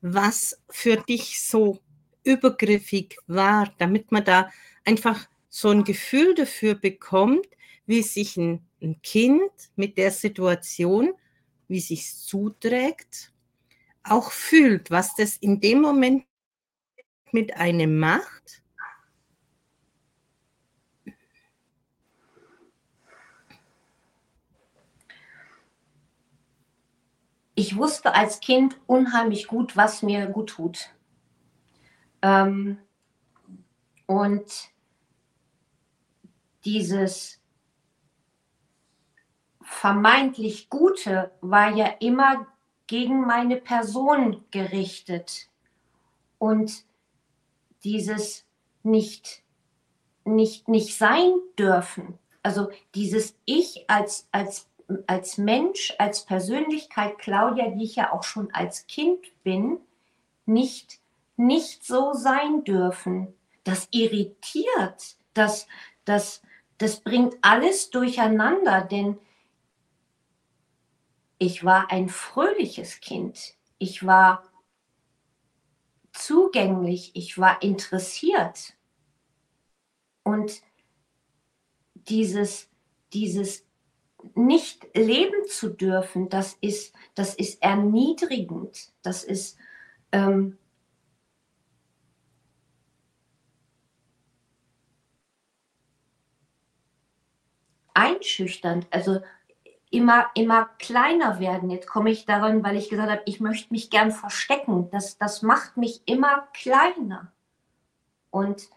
was 0.00 0.58
für 0.70 0.96
dich 0.96 1.42
so 1.42 1.80
übergriffig 2.22 3.16
war, 3.26 3.72
damit 3.78 4.12
man 4.12 4.24
da 4.24 4.50
einfach 4.84 5.28
so 5.48 5.70
ein 5.70 5.84
Gefühl 5.84 6.34
dafür 6.34 6.74
bekommt, 6.74 7.46
wie 7.86 8.02
sich 8.02 8.36
ein, 8.36 8.66
ein 8.82 9.00
Kind 9.02 9.50
mit 9.76 9.98
der 9.98 10.10
Situation, 10.10 11.12
wie 11.68 11.80
sich 11.80 12.12
zuträgt, 12.14 13.32
auch 14.02 14.32
fühlt, 14.32 14.90
was 14.90 15.14
das 15.14 15.36
in 15.36 15.60
dem 15.60 15.80
Moment 15.80 16.24
mit 17.32 17.56
einem 17.56 17.98
macht. 17.98 18.62
Ich 27.54 27.76
wusste 27.76 28.14
als 28.14 28.40
Kind 28.40 28.76
unheimlich 28.86 29.46
gut, 29.46 29.76
was 29.76 30.02
mir 30.02 30.26
gut 30.26 30.50
tut. 30.50 30.90
Ähm, 32.22 32.78
und 34.06 34.70
dieses 36.64 37.40
vermeintlich 39.60 40.68
Gute 40.68 41.30
war 41.40 41.70
ja 41.70 41.86
immer 42.00 42.46
gegen 42.86 43.26
meine 43.26 43.56
Person 43.56 44.44
gerichtet. 44.50 45.48
Und 46.38 46.84
dieses 47.84 48.44
nicht, 48.82 49.42
nicht, 50.24 50.68
nicht 50.68 50.96
sein 50.98 51.32
dürfen, 51.58 52.18
also 52.42 52.70
dieses 52.94 53.36
Ich 53.46 53.88
als, 53.88 54.28
als, 54.32 54.68
als 55.06 55.38
Mensch, 55.38 55.94
als 55.98 56.24
Persönlichkeit, 56.24 57.18
Claudia, 57.18 57.70
die 57.70 57.84
ich 57.84 57.96
ja 57.96 58.12
auch 58.12 58.22
schon 58.22 58.52
als 58.52 58.86
Kind 58.86 59.42
bin, 59.42 59.78
nicht, 60.46 61.00
nicht 61.36 61.84
so 61.84 62.12
sein 62.12 62.64
dürfen. 62.64 63.34
Das 63.64 63.88
irritiert, 63.90 65.16
das, 65.32 65.66
das, 66.04 66.42
das 66.78 67.00
bringt 67.00 67.36
alles 67.42 67.90
durcheinander, 67.90 68.82
denn 68.82 69.18
ich 71.38 71.64
war 71.64 71.90
ein 71.90 72.08
fröhliches 72.08 73.00
Kind. 73.00 73.54
Ich 73.78 74.06
war 74.06 74.44
zugänglich, 76.12 77.10
ich 77.14 77.38
war 77.38 77.62
interessiert. 77.62 78.74
Und 80.22 80.62
dieses, 81.94 82.68
dieses 83.12 83.64
nicht 84.34 84.86
leben 84.96 85.46
zu 85.48 85.70
dürfen, 85.70 86.28
das 86.28 86.56
ist, 86.60 86.94
das 87.14 87.34
ist 87.34 87.62
erniedrigend, 87.62 88.92
das 89.02 89.24
ist 89.24 89.58
ähm, 90.12 90.58
einschüchternd. 97.94 98.86
Also 98.90 99.20
immer, 99.90 100.30
immer 100.34 100.66
kleiner 100.78 101.38
werden. 101.38 101.70
Jetzt 101.70 101.86
komme 101.86 102.10
ich 102.10 102.26
daran, 102.26 102.64
weil 102.64 102.76
ich 102.76 102.90
gesagt 102.90 103.10
habe, 103.10 103.22
ich 103.24 103.40
möchte 103.40 103.72
mich 103.72 103.90
gern 103.90 104.10
verstecken. 104.10 104.90
Das, 104.90 105.18
das 105.18 105.42
macht 105.42 105.76
mich 105.76 106.02
immer 106.06 106.48
kleiner. 106.52 107.32
Und 108.30 108.68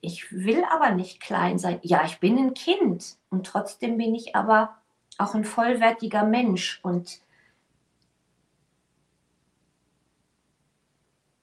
ich 0.00 0.32
will 0.32 0.64
aber 0.70 0.90
nicht 0.90 1.20
klein 1.20 1.58
sein. 1.58 1.78
Ja, 1.82 2.04
ich 2.04 2.20
bin 2.20 2.38
ein 2.38 2.54
Kind 2.54 3.16
und 3.30 3.46
trotzdem 3.46 3.96
bin 3.98 4.14
ich 4.14 4.36
aber 4.36 4.76
auch 5.18 5.34
ein 5.34 5.44
vollwertiger 5.44 6.24
Mensch 6.24 6.80
und 6.82 7.20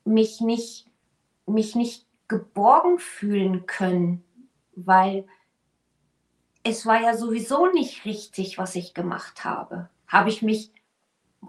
mich 0.06 0.42
nicht, 0.42 0.88
mich 1.46 1.76
nicht 1.76 2.06
geborgen 2.28 3.00
fühlen 3.00 3.66
können, 3.66 4.24
weil 4.76 5.26
es 6.64 6.86
war 6.86 7.02
ja 7.02 7.16
sowieso 7.16 7.68
nicht 7.68 8.06
richtig, 8.06 8.58
was 8.58 8.76
ich 8.76 8.94
gemacht 8.94 9.44
habe. 9.44 9.90
Habe 10.08 10.30
ich 10.30 10.42
mich 10.42 10.72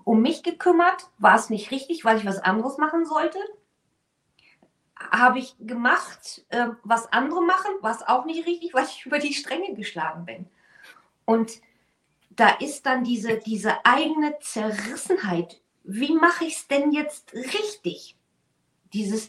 um 0.05 0.23
mich 0.23 0.43
gekümmert? 0.43 1.09
War 1.19 1.37
es 1.37 1.51
nicht 1.51 1.71
richtig, 1.71 2.05
weil 2.05 2.19
ich 2.19 2.27
was 2.27 2.39
anderes 2.39 2.79
machen 2.79 3.07
sollte? 3.07 3.39
Habe 4.97 5.41
ich 5.41 5.57
gemacht, 5.59 6.45
äh, 6.51 6.69
was 6.83 7.13
andere 7.13 7.43
machen? 7.43 7.73
War 7.81 7.95
es 7.95 8.03
auch 8.03 8.25
nicht 8.25 8.47
richtig, 8.47 8.75
weil 8.75 8.85
ich 8.85 9.07
über 9.07 9.19
die 9.19 9.35
Stränge 9.35 9.75
geschlagen 9.75 10.25
bin? 10.25 10.47
Und 11.25 11.61
da 12.31 12.49
ist 12.49 12.87
dann 12.87 13.05
diese, 13.05 13.39
diese 13.39 13.85
eigene 13.85 14.39
Zerrissenheit. 14.41 15.61
Wie 15.85 16.15
mache 16.15 16.45
ich 16.45 16.57
es 16.57 16.69
denn 16.69 16.93
jetzt 16.93 17.33
richtig? 17.35 18.17
Dieses, 18.93 19.29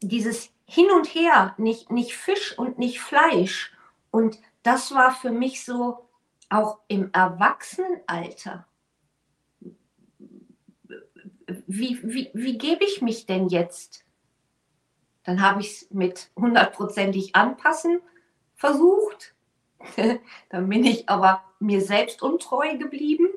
dieses 0.00 0.50
Hin 0.66 0.90
und 0.90 1.06
Her, 1.14 1.54
nicht, 1.58 1.90
nicht 1.90 2.16
Fisch 2.16 2.58
und 2.58 2.78
nicht 2.78 3.00
Fleisch. 3.00 3.72
Und 4.10 4.38
das 4.62 4.92
war 4.94 5.14
für 5.14 5.30
mich 5.30 5.64
so 5.64 6.08
auch 6.48 6.80
im 6.88 7.10
Erwachsenenalter. 7.12 8.66
Wie, 11.66 12.00
wie, 12.02 12.30
wie 12.34 12.58
gebe 12.58 12.84
ich 12.84 13.02
mich 13.02 13.26
denn 13.26 13.48
jetzt? 13.48 14.04
Dann 15.24 15.40
habe 15.40 15.60
ich 15.60 15.70
es 15.70 15.90
mit 15.90 16.30
hundertprozentig 16.36 17.34
anpassen 17.36 18.00
versucht. 18.54 19.34
dann 20.48 20.68
bin 20.68 20.84
ich 20.84 21.08
aber 21.08 21.42
mir 21.58 21.80
selbst 21.80 22.22
untreu 22.22 22.76
geblieben. 22.76 23.28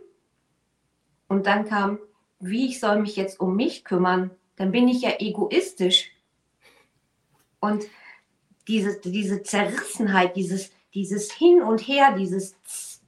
Und 1.28 1.48
dann 1.48 1.66
kam, 1.66 2.00
wie 2.40 2.68
ich 2.68 2.80
soll 2.80 3.00
mich 3.02 3.16
jetzt 3.16 3.40
um 3.40 3.56
mich 3.56 3.84
kümmern? 3.84 4.32
Dann 4.56 4.72
bin 4.72 4.88
ich 4.88 5.02
ja 5.02 5.14
egoistisch. 5.20 6.12
Und 7.60 7.86
diese, 8.68 9.00
diese 9.02 9.44
Zerrissenheit, 9.44 10.36
dieses, 10.36 10.72
dieses 10.94 11.32
Hin 11.32 11.62
und 11.62 11.80
Her, 11.80 12.16
dieses 12.16 12.56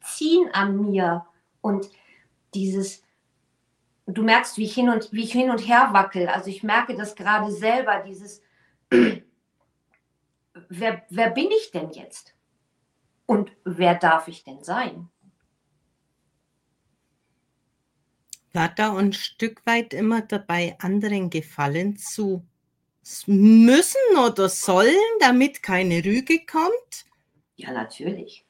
Ziehen 0.02 0.50
an 0.54 0.82
mir 0.82 1.26
und 1.62 1.90
dieses, 2.54 3.04
du 4.06 4.24
merkst, 4.24 4.58
wie 4.58 4.64
ich 4.64 4.74
hin 4.74 4.90
und, 4.90 5.12
wie 5.12 5.24
ich 5.24 5.32
hin 5.32 5.52
und 5.52 5.60
her 5.60 5.90
wackel. 5.92 6.28
Also 6.28 6.50
ich 6.50 6.64
merke 6.64 6.96
das 6.96 7.16
gerade 7.16 7.52
selber, 7.52 8.04
dieses, 8.08 8.42
wer, 8.90 9.22
wer 11.10 11.30
bin 11.32 11.50
ich 11.52 11.72
denn 11.72 11.92
jetzt? 11.92 12.34
Und 13.26 13.52
wer 13.66 13.96
darf 13.96 14.28
ich 14.28 14.44
denn 14.44 14.64
sein? 14.64 15.10
War 18.54 18.70
da 18.70 18.96
ein 18.96 19.14
Stück 19.14 19.66
weit 19.66 19.94
immer 19.94 20.22
dabei, 20.22 20.76
anderen 20.80 21.30
Gefallen 21.30 21.98
zu 21.98 22.46
müssen 23.26 24.18
oder 24.18 24.50
sollen, 24.50 24.96
damit 25.20 25.62
keine 25.62 26.04
Rüge 26.04 26.46
kommt? 26.46 27.06
Ja, 27.56 27.72
natürlich. 27.72 28.46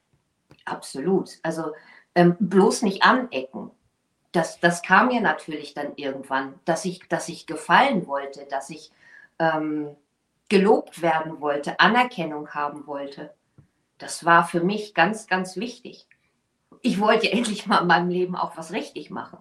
Absolut. 0.64 1.30
Also 1.42 1.74
ähm, 2.14 2.36
bloß 2.38 2.82
nicht 2.82 3.02
anecken. 3.02 3.70
Das, 4.32 4.60
das 4.60 4.82
kam 4.82 5.08
mir 5.08 5.20
natürlich 5.20 5.74
dann 5.74 5.92
irgendwann, 5.96 6.58
dass 6.64 6.84
ich, 6.84 7.00
dass 7.08 7.28
ich 7.28 7.46
gefallen 7.46 8.06
wollte, 8.06 8.46
dass 8.46 8.70
ich 8.70 8.92
ähm, 9.38 9.96
gelobt 10.48 11.02
werden 11.02 11.40
wollte, 11.40 11.80
Anerkennung 11.80 12.50
haben 12.50 12.86
wollte. 12.86 13.34
Das 13.98 14.24
war 14.24 14.46
für 14.46 14.62
mich 14.62 14.94
ganz, 14.94 15.26
ganz 15.26 15.56
wichtig. 15.56 16.06
Ich 16.82 17.00
wollte 17.00 17.30
endlich 17.32 17.66
mal 17.66 17.82
in 17.82 17.86
meinem 17.86 18.08
Leben 18.08 18.36
auch 18.36 18.56
was 18.56 18.72
richtig 18.72 19.10
machen. 19.10 19.38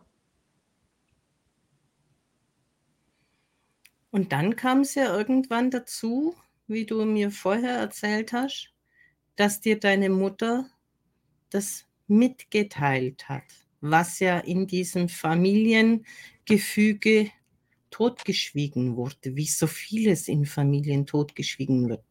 Und 4.10 4.32
dann 4.32 4.56
kam 4.56 4.82
es 4.82 4.96
ja 4.96 5.15
irgendwann 5.15 5.70
dazu, 5.70 6.36
wie 6.67 6.86
du 6.86 7.06
mir 7.06 7.32
vorher 7.32 7.78
erzählt 7.78 8.34
hast, 8.34 8.74
dass 9.36 9.62
dir 9.62 9.80
deine 9.80 10.10
Mutter 10.10 10.67
das 11.50 11.86
mitgeteilt 12.08 13.30
hat, 13.30 13.43
was 13.82 14.20
ja 14.20 14.39
in 14.39 14.65
diesem 14.65 15.08
Familiengefüge 15.08 17.30
totgeschwiegen 17.89 18.95
wurde, 18.95 19.36
wie 19.36 19.45
so 19.45 19.67
vieles 19.67 20.28
in 20.28 20.45
Familien 20.45 21.06
totgeschwiegen 21.06 21.89
wird. 21.89 22.04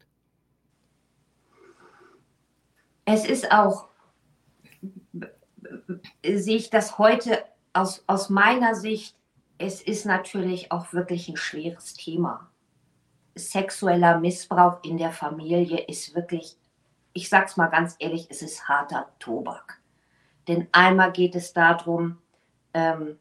Es 3.05 3.25
ist 3.25 3.53
auch, 3.53 3.89
sehe 6.25 6.57
ich 6.57 6.71
das 6.71 6.99
heute 6.99 7.45
aus, 7.73 8.03
aus 8.07 8.31
meiner 8.31 8.75
Sicht, 8.75 9.17
es 9.59 9.81
ist 9.81 10.05
natürlich 10.05 10.73
auch 10.73 10.93
wirklich 10.93 11.29
ein 11.29 11.37
schweres 11.37 11.95
Thema. 11.95 12.51
Sexueller 13.37 14.19
Missbrauch 14.19 14.83
in 14.83 14.99
der 14.99 15.13
Familie 15.13 15.79
ist 15.87 16.15
wirklich 16.15 16.57
ich 17.17 17.31
sag's 17.31 17.57
mal 17.57 17.69
ganz 17.69 17.97
ehrlich, 17.99 18.27
es 18.29 18.43
ist 18.43 18.69
harter 18.69 19.09
Tobak. 19.19 19.81
Denn 20.47 20.69
einmal 20.71 21.13
geht 21.13 21.35
es 21.35 21.55
darum, 21.55 22.19
ähm, 22.75 23.19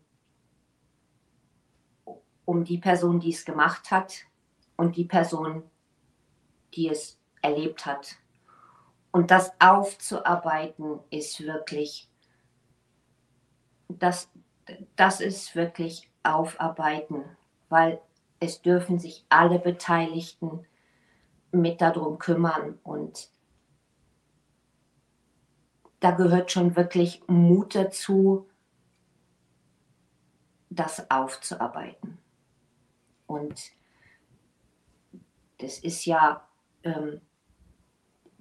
um 2.46 2.64
die 2.64 2.78
Person, 2.78 3.20
die 3.20 3.32
es 3.32 3.46
gemacht 3.46 3.92
hat 3.92 4.26
und 4.78 4.96
die 4.96 5.06
Person, 5.06 5.64
die 6.74 6.90
es 6.90 7.20
erlebt 7.42 7.86
hat. 7.86 8.16
Und 9.12 9.32
das 9.32 9.52
aufzuarbeiten 9.60 11.00
ist 11.10 11.42
wirklich, 11.42 12.10
das, 13.88 14.30
das 14.96 15.22
ist 15.22 15.56
wirklich 15.56 16.10
aufarbeiten, 16.24 17.24
weil 17.70 18.02
es 18.40 18.62
dürfen 18.62 19.00
sich 19.00 19.26
alle 19.30 19.60
Beteiligten 19.60 20.66
mit 21.52 21.82
darum 21.82 22.18
kümmern 22.18 22.78
und 22.84 23.30
da 26.02 26.12
gehört 26.12 26.52
schon 26.52 26.76
wirklich 26.76 27.24
Mut 27.28 27.74
dazu, 27.74 28.48
das 30.70 31.10
aufzuarbeiten. 31.10 32.20
Und 33.36 33.72
das 35.58 35.80
ist 35.80 36.06
ja, 36.06 36.48
ähm, 36.84 37.20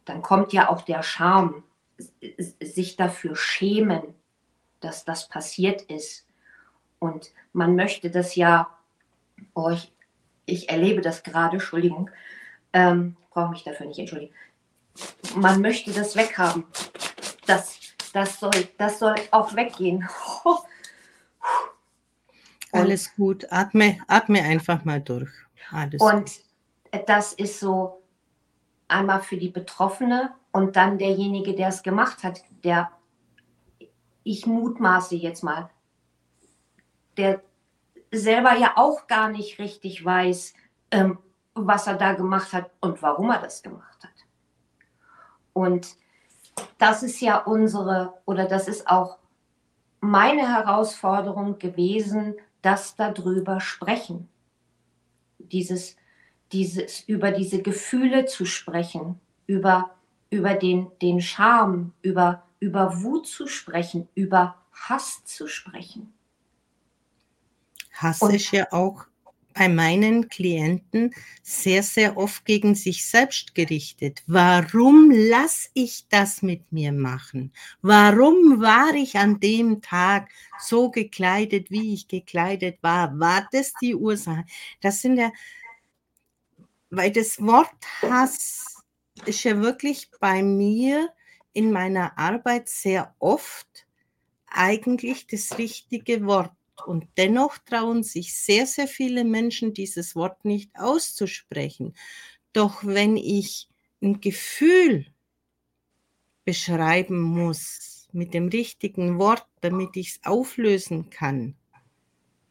dann 0.04 0.22
kommt 0.22 0.52
ja 0.52 0.68
auch 0.68 0.82
der 0.82 1.02
Charme, 1.02 1.64
sich 2.60 2.96
dafür 2.96 3.36
schämen, 3.36 4.02
dass 4.80 5.04
das 5.04 5.28
passiert 5.28 5.82
ist. 5.82 6.26
Und 6.98 7.32
man 7.52 7.74
möchte 7.74 8.10
das 8.10 8.36
ja, 8.36 8.68
oh, 9.54 9.70
ich, 9.70 9.92
ich 10.46 10.68
erlebe 10.68 11.00
das 11.00 11.22
gerade, 11.22 11.54
Entschuldigung, 11.54 12.10
ähm, 12.72 13.16
brauche 13.30 13.50
mich 13.50 13.64
dafür 13.64 13.86
nicht 13.86 13.98
entschuldigen. 13.98 14.34
Man 15.34 15.60
möchte 15.60 15.92
das 15.92 16.14
weghaben. 16.14 16.64
Das, 17.46 17.78
das, 18.12 18.38
soll, 18.38 18.68
das 18.78 19.00
soll 19.00 19.16
auch 19.32 19.54
weggehen. 19.56 20.08
Alles 22.74 23.14
gut. 23.14 23.46
Atme, 23.50 23.98
atme 24.08 24.42
einfach 24.42 24.84
mal 24.84 25.00
durch. 25.00 25.30
Alles 25.70 26.00
und 26.00 26.30
gut. 26.92 27.08
das 27.08 27.32
ist 27.32 27.60
so 27.60 28.02
einmal 28.88 29.20
für 29.20 29.36
die 29.36 29.48
Betroffene 29.48 30.32
und 30.52 30.76
dann 30.76 30.98
derjenige, 30.98 31.54
der 31.54 31.68
es 31.68 31.82
gemacht 31.82 32.22
hat, 32.22 32.42
der, 32.62 32.90
ich 34.22 34.46
mutmaße 34.46 35.16
jetzt 35.16 35.42
mal, 35.42 35.70
der 37.16 37.42
selber 38.12 38.56
ja 38.56 38.72
auch 38.76 39.06
gar 39.06 39.28
nicht 39.28 39.58
richtig 39.58 40.04
weiß, 40.04 40.54
ähm, 40.90 41.18
was 41.54 41.86
er 41.86 41.94
da 41.94 42.12
gemacht 42.12 42.52
hat 42.52 42.70
und 42.80 43.02
warum 43.02 43.30
er 43.30 43.40
das 43.40 43.62
gemacht 43.62 44.02
hat. 44.02 44.12
Und 45.52 45.96
das 46.78 47.02
ist 47.02 47.20
ja 47.20 47.38
unsere, 47.38 48.14
oder 48.24 48.46
das 48.46 48.68
ist 48.68 48.88
auch 48.88 49.18
meine 50.00 50.48
Herausforderung 50.48 51.58
gewesen, 51.58 52.34
das 52.64 52.96
darüber 52.96 53.60
sprechen. 53.60 54.28
Dieses, 55.38 55.96
dieses, 56.52 57.00
über 57.00 57.30
diese 57.30 57.60
Gefühle 57.62 58.24
zu 58.24 58.46
sprechen, 58.46 59.20
über, 59.46 59.94
über 60.30 60.54
den, 60.54 60.90
den 61.02 61.20
Charme, 61.20 61.92
über, 62.02 62.42
über 62.60 63.02
Wut 63.02 63.26
zu 63.26 63.46
sprechen, 63.46 64.08
über 64.14 64.56
Hass 64.72 65.24
zu 65.24 65.46
sprechen. 65.46 66.14
Hass 67.92 68.22
Und, 68.22 68.34
ist 68.34 68.50
ja 68.50 68.66
auch 68.72 69.04
bei 69.54 69.68
meinen 69.68 70.28
Klienten 70.28 71.14
sehr, 71.42 71.82
sehr 71.82 72.16
oft 72.16 72.44
gegen 72.44 72.74
sich 72.74 73.06
selbst 73.06 73.54
gerichtet. 73.54 74.22
Warum 74.26 75.10
lasse 75.10 75.68
ich 75.74 76.06
das 76.08 76.42
mit 76.42 76.72
mir 76.72 76.92
machen? 76.92 77.52
Warum 77.80 78.60
war 78.60 78.94
ich 78.94 79.16
an 79.16 79.38
dem 79.38 79.80
Tag 79.80 80.28
so 80.58 80.90
gekleidet, 80.90 81.70
wie 81.70 81.94
ich 81.94 82.08
gekleidet 82.08 82.78
war? 82.82 83.18
War 83.18 83.48
das 83.52 83.72
die 83.80 83.94
Ursache? 83.94 84.44
Das 84.80 85.00
sind 85.00 85.18
ja, 85.18 85.30
weil 86.90 87.12
das 87.12 87.40
Wort 87.40 87.70
Hass 88.02 88.82
ist 89.24 89.44
ja 89.44 89.60
wirklich 89.60 90.10
bei 90.18 90.42
mir 90.42 91.08
in 91.52 91.70
meiner 91.70 92.18
Arbeit 92.18 92.68
sehr 92.68 93.14
oft 93.20 93.86
eigentlich 94.46 95.26
das 95.28 95.56
richtige 95.58 96.26
Wort 96.26 96.52
und 96.82 97.06
dennoch 97.16 97.58
trauen 97.58 98.02
sich 98.02 98.36
sehr, 98.36 98.66
sehr 98.66 98.88
viele 98.88 99.24
Menschen, 99.24 99.74
dieses 99.74 100.16
Wort 100.16 100.44
nicht 100.44 100.70
auszusprechen. 100.74 101.94
Doch 102.52 102.84
wenn 102.84 103.16
ich 103.16 103.68
ein 104.02 104.20
Gefühl 104.20 105.06
beschreiben 106.44 107.20
muss 107.20 108.08
mit 108.12 108.34
dem 108.34 108.48
richtigen 108.48 109.18
Wort, 109.18 109.46
damit 109.60 109.96
ich 109.96 110.10
es 110.10 110.20
auflösen 110.24 111.10
kann 111.10 111.56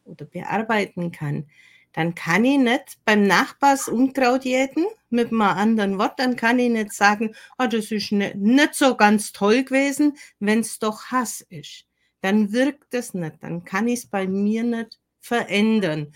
oder 0.03 0.25
bearbeiten 0.25 1.11
kann, 1.11 1.47
dann 1.93 2.15
kann 2.15 2.43
ich 2.43 2.57
nicht 2.57 2.97
beim 3.05 3.27
Nachbars 3.27 3.87
Unkraut 3.87 4.45
jäten 4.45 4.85
mit 5.11 5.27
einem 5.27 5.41
anderen 5.41 5.99
Wort, 5.99 6.19
dann 6.19 6.35
kann 6.35 6.57
ich 6.57 6.71
nicht 6.71 6.91
sagen, 6.91 7.35
oh, 7.59 7.67
das 7.67 7.91
ist 7.91 8.11
nicht, 8.11 8.35
nicht 8.35 8.73
so 8.73 8.97
ganz 8.97 9.31
toll 9.31 9.63
gewesen, 9.63 10.17
wenn 10.39 10.61
es 10.61 10.79
doch 10.79 11.05
Hass 11.11 11.41
ist 11.41 11.85
dann 12.23 12.53
wirkt 12.53 12.93
es 12.93 13.13
nicht, 13.13 13.43
dann 13.43 13.65
kann 13.65 13.89
ich 13.89 13.99
es 13.99 14.05
bei 14.05 14.27
mir 14.27 14.63
nicht 14.63 14.97
verändern. 15.19 16.15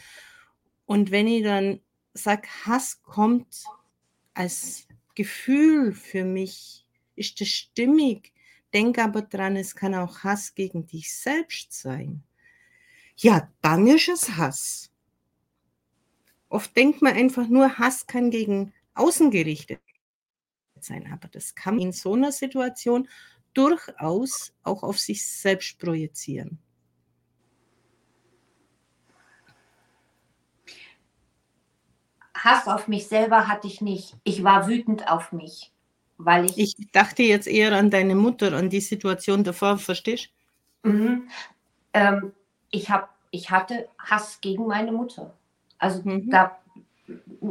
Und 0.85 1.11
wenn 1.11 1.27
ich 1.27 1.43
dann 1.43 1.81
sage, 2.13 2.47
Hass 2.65 3.01
kommt 3.03 3.65
als 4.33 4.87
Gefühl 5.15 5.91
für 5.91 6.23
mich, 6.23 6.85
ist 7.17 7.41
das 7.41 7.49
stimmig. 7.49 8.31
Denk 8.73 8.99
aber 8.99 9.21
dran, 9.21 9.57
es 9.57 9.75
kann 9.75 9.93
auch 9.95 10.23
Hass 10.23 10.55
gegen 10.55 10.87
dich 10.87 11.13
selbst 11.13 11.73
sein. 11.73 12.23
Ja, 13.17 13.51
dann 13.61 13.85
ist 13.87 14.07
es 14.07 14.37
Hass. 14.37 14.89
Oft 16.47 16.73
denkt 16.77 17.01
man 17.01 17.15
einfach 17.15 17.49
nur, 17.49 17.79
Hass 17.79 18.07
kann 18.07 18.31
gegen 18.31 18.73
außen 18.93 19.29
gerichtet 19.29 19.81
sein, 20.79 21.11
aber 21.11 21.27
das 21.27 21.53
kann 21.53 21.79
in 21.79 21.91
so 21.91 22.13
einer 22.13 22.31
Situation 22.31 23.09
durchaus 23.57 24.53
auch 24.63 24.83
auf 24.83 24.99
sich 24.99 25.25
selbst 25.25 25.79
projizieren. 25.79 26.59
Hass 32.35 32.67
auf 32.67 32.87
mich 32.87 33.07
selber 33.07 33.47
hatte 33.47 33.65
ich 33.65 33.81
nicht. 33.81 34.15
Ich 34.23 34.43
war 34.43 34.67
wütend 34.67 35.09
auf 35.09 35.31
mich, 35.31 35.71
weil 36.17 36.45
ich. 36.45 36.57
Ich 36.57 36.91
dachte 36.91 37.23
jetzt 37.23 37.47
eher 37.47 37.71
an 37.71 37.89
deine 37.89 38.13
Mutter, 38.13 38.53
an 38.53 38.69
die 38.69 38.79
Situation 38.79 39.43
davor, 39.43 39.79
verstehst 39.79 40.29
du? 40.83 40.89
Mhm. 40.89 41.29
Ähm, 41.93 42.33
ich, 42.69 42.91
hab, 42.91 43.15
ich 43.31 43.49
hatte 43.49 43.89
Hass 43.97 44.39
gegen 44.39 44.67
meine 44.67 44.91
Mutter. 44.91 45.33
Also 45.79 46.03
mhm. 46.03 46.29
da, 46.29 46.59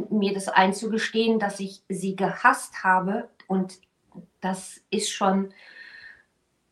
mir 0.09 0.33
das 0.33 0.47
einzugestehen, 0.47 1.37
dass 1.37 1.59
ich 1.59 1.81
sie 1.89 2.15
gehasst 2.15 2.85
habe 2.85 3.27
und 3.47 3.79
das 4.39 4.79
ist 4.89 5.11
schon 5.11 5.53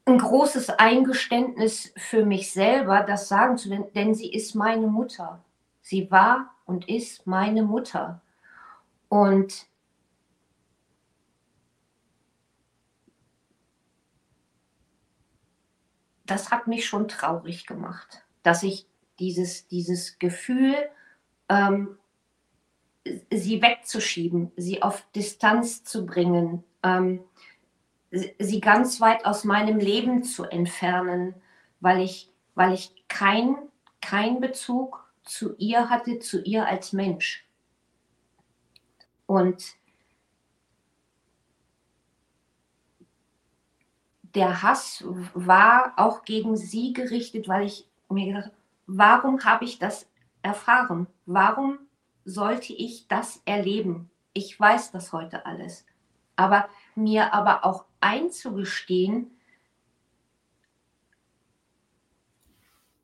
ein 0.05 0.19
großes 0.19 0.69
Eingeständnis 0.69 1.91
für 1.97 2.25
mich 2.25 2.51
selber, 2.51 3.01
das 3.01 3.27
sagen 3.27 3.57
zu 3.57 3.69
können, 3.69 3.91
denn 3.93 4.13
sie 4.13 4.31
ist 4.31 4.53
meine 4.53 4.87
Mutter. 4.87 5.43
Sie 5.81 6.09
war 6.11 6.53
und 6.65 6.87
ist 6.87 7.25
meine 7.25 7.63
Mutter. 7.63 8.21
Und 9.09 9.65
das 16.25 16.51
hat 16.51 16.67
mich 16.67 16.85
schon 16.85 17.07
traurig 17.07 17.65
gemacht, 17.65 18.23
dass 18.43 18.63
ich 18.63 18.87
dieses, 19.19 19.67
dieses 19.67 20.19
Gefühl, 20.19 20.75
ähm, 21.49 21.97
sie 23.31 23.61
wegzuschieben, 23.61 24.51
sie 24.55 24.81
auf 24.81 25.05
Distanz 25.15 25.83
zu 25.83 26.05
bringen, 26.05 26.63
ähm, 26.83 27.23
sie 28.39 28.62
ganz 28.62 29.01
weit 29.01 29.25
aus 29.25 29.43
meinem 29.43 29.80
Leben 29.80 30.23
zu 30.23 30.45
entfernen, 30.45 31.36
weil 31.80 32.01
ich, 32.01 32.32
weil 32.56 32.73
ich 32.73 32.91
keinen 33.08 33.58
kein 34.01 34.39
Bezug 34.39 35.12
zu 35.23 35.56
ihr 35.58 35.89
hatte, 35.89 36.19
zu 36.19 36.41
ihr 36.41 36.67
als 36.67 36.93
Mensch. 36.93 37.45
Und 39.25 39.75
der 44.36 44.62
Hass 44.62 45.04
war 45.34 45.93
auch 45.97 46.23
gegen 46.23 46.56
sie 46.58 46.93
gerichtet, 46.93 47.47
weil 47.47 47.65
ich 47.65 47.89
mir 48.10 48.28
gedacht 48.28 48.45
habe, 48.45 48.58
warum 48.86 49.43
habe 49.43 49.65
ich 49.65 49.80
das 49.80 50.08
erfahren? 50.41 51.08
Warum 51.25 51.80
sollte 52.25 52.73
ich 52.73 53.08
das 53.08 53.41
erleben? 53.45 54.12
Ich 54.34 54.60
weiß 54.60 54.91
das 54.91 55.13
heute 55.13 55.45
alles. 55.45 55.86
Aber 56.36 56.69
mir 56.93 57.34
aber 57.34 57.65
auch 57.65 57.86
einzugestehen, 58.05 59.31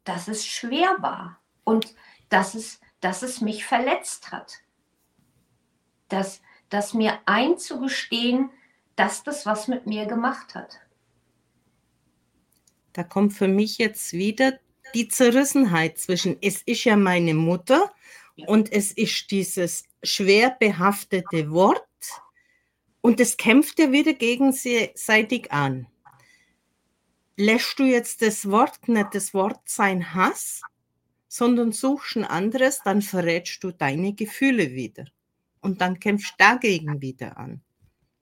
dass 0.03 0.27
es 0.27 0.45
schwer 0.45 0.97
war 0.99 1.39
und 1.63 1.95
dass 2.29 2.53
es, 2.53 2.79
dass 2.99 3.23
es 3.23 3.41
mich 3.41 3.65
verletzt 3.65 4.31
hat. 4.31 4.59
Dass, 6.07 6.41
dass 6.69 6.93
mir 6.93 7.19
einzugestehen, 7.25 8.51
dass 8.95 9.23
das 9.23 9.45
was 9.45 9.67
mit 9.67 9.87
mir 9.87 10.05
gemacht 10.05 10.53
hat. 10.53 10.79
Da 12.93 13.03
kommt 13.03 13.33
für 13.33 13.47
mich 13.47 13.77
jetzt 13.79 14.13
wieder 14.13 14.59
die 14.93 15.07
Zerrissenheit 15.07 15.97
zwischen, 15.97 16.37
es 16.41 16.61
ist 16.61 16.83
ja 16.83 16.95
meine 16.95 17.33
Mutter 17.33 17.91
ja. 18.35 18.47
und 18.47 18.71
es 18.71 18.91
ist 18.91 19.31
dieses 19.31 19.85
schwer 20.03 20.55
behaftete 20.59 21.49
Wort 21.51 21.87
und 23.01 23.19
es 23.19 23.37
kämpft 23.37 23.79
ja 23.79 23.91
wieder 23.91 24.13
gegenseitig 24.13 25.51
an. 25.51 25.87
Lässt 27.37 27.79
du 27.79 27.83
jetzt 27.83 28.21
das 28.21 28.49
Wort 28.49 28.87
nicht 28.87 29.13
das 29.13 29.33
Wort 29.33 29.61
sein 29.65 30.13
Hass, 30.13 30.61
sondern 31.27 31.71
suchst 31.71 32.17
ein 32.17 32.25
anderes, 32.25 32.81
dann 32.83 33.01
verrätst 33.01 33.63
du 33.63 33.71
deine 33.71 34.13
Gefühle 34.13 34.71
wieder. 34.71 35.05
Und 35.61 35.81
dann 35.81 35.99
kämpfst 35.99 36.35
dagegen 36.37 37.01
wieder 37.01 37.37
an. 37.37 37.61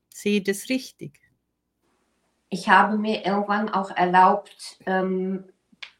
Sehe 0.09 0.41
das 0.41 0.69
richtig? 0.69 1.19
ich 2.49 2.67
habe 2.67 2.97
mir 2.97 3.25
irgendwann 3.25 3.69
auch 3.69 3.91
erlaubt, 3.91 4.79
ähm, 4.85 5.45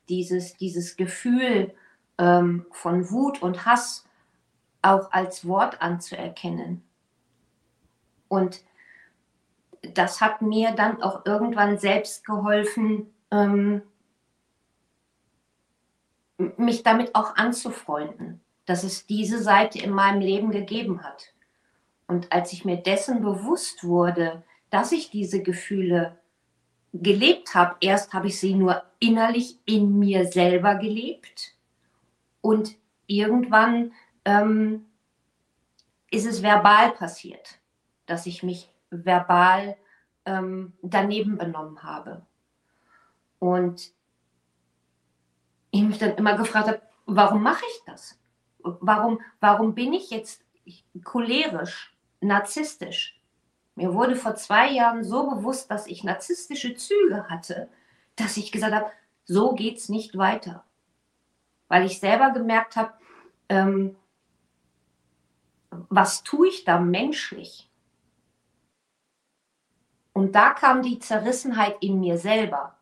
dieses, 0.09 0.57
dieses 0.57 0.97
Gefühl 0.97 1.73
ähm, 2.17 2.65
von 2.71 3.09
Wut 3.11 3.41
und 3.41 3.65
Hass 3.65 4.05
auch 4.81 5.11
als 5.11 5.47
Wort 5.47 5.81
anzuerkennen. 5.81 6.83
Und 8.27 8.63
das 9.81 10.21
hat 10.21 10.41
mir 10.41 10.71
dann 10.71 11.01
auch 11.01 11.25
irgendwann 11.25 11.77
selbst 11.77 12.25
geholfen, 12.25 13.13
ähm, 13.31 13.81
mich 16.57 16.83
damit 16.83 17.15
auch 17.15 17.35
anzufreunden, 17.35 18.41
dass 18.65 18.83
es 18.83 19.05
diese 19.05 19.41
Seite 19.41 19.79
in 19.79 19.91
meinem 19.91 20.21
Leben 20.21 20.51
gegeben 20.51 21.03
hat. 21.03 21.33
Und 22.07 22.31
als 22.31 22.53
ich 22.53 22.65
mir 22.65 22.77
dessen 22.77 23.21
bewusst 23.21 23.83
wurde, 23.83 24.43
dass 24.69 24.91
ich 24.91 25.09
diese 25.09 25.41
Gefühle 25.41 26.17
gelebt 26.93 27.53
habe, 27.55 27.75
erst 27.81 28.13
habe 28.13 28.27
ich 28.27 28.39
sie 28.39 28.55
nur 28.55 28.83
innerlich 28.99 29.59
in 29.65 29.99
mir 29.99 30.25
selber 30.25 30.75
gelebt 30.75 31.55
und 32.41 32.75
irgendwann 33.05 33.93
ähm, 34.25 34.85
ist 36.09 36.25
es 36.25 36.41
verbal 36.41 36.91
passiert, 36.91 37.59
dass 38.05 38.25
ich 38.25 38.43
mich 38.43 38.71
verbal 38.89 39.78
ähm, 40.25 40.73
daneben 40.82 41.38
benommen 41.38 41.84
habe. 41.84 42.25
Und 43.39 43.91
ich 45.71 45.84
mich 45.84 45.97
dann 45.97 46.15
immer 46.15 46.36
gefragt 46.36 46.67
habe, 46.67 46.82
warum 47.06 47.43
mache 47.43 47.63
ich 47.71 47.84
das? 47.86 48.19
Warum, 48.60 49.21
warum 49.39 49.73
bin 49.75 49.93
ich 49.93 50.10
jetzt 50.10 50.43
cholerisch, 51.04 51.95
narzisstisch? 52.19 53.19
Mir 53.75 53.93
wurde 53.93 54.15
vor 54.15 54.36
zwei 54.36 54.71
Jahren 54.71 55.04
so 55.04 55.30
bewusst, 55.30 55.71
dass 55.71 55.88
ich 55.88 56.04
narzisstische 56.04 56.75
Züge 56.75 57.30
hatte, 57.30 57.69
dass 58.17 58.36
ich 58.36 58.52
gesagt 58.52 58.73
habe, 58.73 58.91
so 59.23 59.54
geht 59.54 59.78
es 59.78 59.88
nicht 59.88 60.17
weiter. 60.17 60.65
Weil 61.69 61.86
ich 61.86 61.99
selber 61.99 62.32
gemerkt 62.32 62.75
habe, 62.75 62.93
ähm, 63.47 63.95
was 65.69 66.23
tue 66.23 66.49
ich 66.49 66.65
da 66.65 66.80
menschlich? 66.80 67.68
Und 70.19 70.34
da 70.34 70.49
kam 70.49 70.82
die 70.82 70.99
Zerrissenheit 70.99 71.77
in 71.79 72.01
mir 72.01 72.17
selber, 72.17 72.75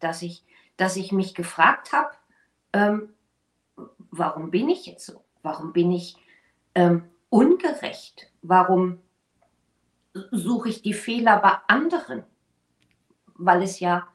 dass 0.00 0.20
ich, 0.20 0.44
dass 0.76 0.96
ich 0.96 1.12
mich 1.12 1.32
gefragt 1.32 1.92
habe, 1.92 2.10
ähm, 2.72 3.14
warum 4.10 4.50
bin 4.50 4.68
ich 4.68 4.84
jetzt 4.84 5.06
so? 5.06 5.24
Warum 5.44 5.72
bin 5.72 5.92
ich 5.92 6.16
ähm, 6.74 7.08
ungerecht? 7.30 8.32
Warum 8.42 8.98
suche 10.32 10.70
ich 10.70 10.82
die 10.82 10.92
Fehler 10.92 11.38
bei 11.38 11.56
anderen? 11.68 12.24
Weil 13.34 13.62
es 13.62 13.78
ja 13.78 14.08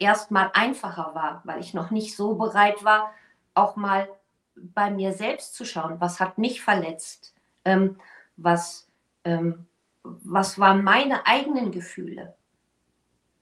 erstmal 0.00 0.50
einfacher 0.52 1.14
war, 1.14 1.42
weil 1.44 1.60
ich 1.60 1.74
noch 1.74 1.92
nicht 1.92 2.16
so 2.16 2.34
bereit 2.34 2.82
war, 2.82 3.12
auch 3.54 3.76
mal 3.76 4.08
bei 4.56 4.90
mir 4.90 5.12
selbst 5.12 5.54
zu 5.54 5.64
schauen, 5.64 6.00
was 6.00 6.18
hat 6.18 6.38
mich 6.38 6.60
verletzt, 6.60 7.36
ähm, 7.64 8.00
was, 8.36 8.90
ähm, 9.22 9.68
was 10.02 10.58
waren 10.58 10.84
meine 10.84 11.26
eigenen 11.26 11.70
Gefühle. 11.70 12.34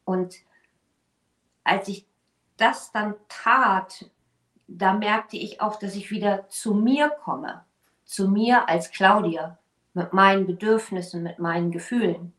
Und 0.05 0.37
als 1.64 1.88
ich 1.88 2.07
das 2.57 2.92
dann 2.92 3.14
tat, 3.29 4.11
da 4.69 4.95
merkte 4.95 5.37
ich 5.37 5.61
auch, 5.61 5.79
dass 5.79 5.95
ich 5.95 6.11
wieder 6.11 6.49
zu 6.49 6.75
mir 6.75 7.11
komme, 7.11 7.64
zu 8.05 8.29
mir 8.29 8.69
als 8.69 8.90
Claudia, 8.90 9.59
mit 9.95 10.12
meinen 10.12 10.47
Bedürfnissen, 10.47 11.23
mit 11.23 11.38
meinen 11.38 11.71
Gefühlen. 11.71 12.33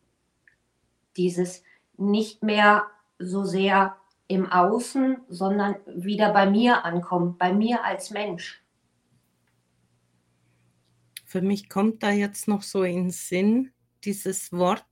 Dieses 1.16 1.64
nicht 1.98 2.44
mehr 2.44 2.86
so 3.18 3.46
sehr 3.46 3.98
im 4.28 4.52
Außen, 4.52 5.18
sondern 5.28 5.76
wieder 5.88 6.32
bei 6.34 6.50
mir 6.50 6.86
ankommen, 6.86 7.38
bei 7.38 7.54
mir 7.54 7.84
als 7.84 8.12
Mensch. 8.12 8.64
Für 11.26 11.42
mich 11.42 11.68
kommt 11.68 12.04
da 12.04 12.12
jetzt 12.12 12.48
noch 12.48 12.62
so 12.62 12.84
in 12.84 13.10
Sinn 13.10 13.72
dieses 14.04 14.52
Wort. 14.52 14.86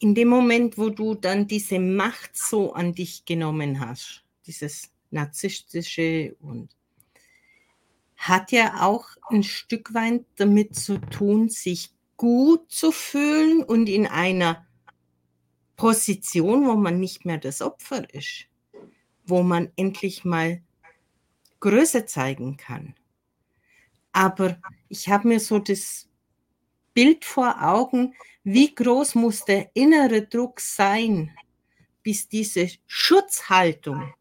In 0.00 0.14
dem 0.14 0.28
Moment, 0.28 0.76
wo 0.76 0.90
du 0.90 1.14
dann 1.14 1.46
diese 1.46 1.78
Macht 1.78 2.36
so 2.36 2.72
an 2.72 2.92
dich 2.94 3.24
genommen 3.24 3.80
hast, 3.80 4.24
dieses 4.46 4.90
narzisstische 5.10 6.36
und 6.40 6.74
hat 8.16 8.52
ja 8.52 8.82
auch 8.82 9.06
ein 9.30 9.42
Stück 9.42 9.94
weit 9.94 10.24
damit 10.36 10.74
zu 10.74 10.98
tun, 10.98 11.48
sich 11.48 11.90
gut 12.16 12.70
zu 12.70 12.90
fühlen 12.92 13.62
und 13.62 13.88
in 13.88 14.06
einer 14.06 14.66
Position, 15.76 16.66
wo 16.66 16.74
man 16.74 17.00
nicht 17.00 17.24
mehr 17.24 17.38
das 17.38 17.60
Opfer 17.60 18.12
ist, 18.14 18.46
wo 19.26 19.42
man 19.42 19.70
endlich 19.76 20.24
mal 20.24 20.62
Größe 21.60 22.06
zeigen 22.06 22.56
kann. 22.56 22.94
Aber 24.12 24.58
ich 24.88 25.08
habe 25.08 25.28
mir 25.28 25.40
so 25.40 25.58
das 25.58 26.08
Bild 26.94 27.24
vor 27.24 27.62
Augen, 27.62 28.14
wie 28.44 28.74
groß 28.74 29.16
muss 29.16 29.44
der 29.44 29.70
innere 29.74 30.22
Druck 30.22 30.60
sein, 30.60 31.36
bis 32.02 32.28
diese 32.28 32.68
Schutzhaltung 32.86 34.14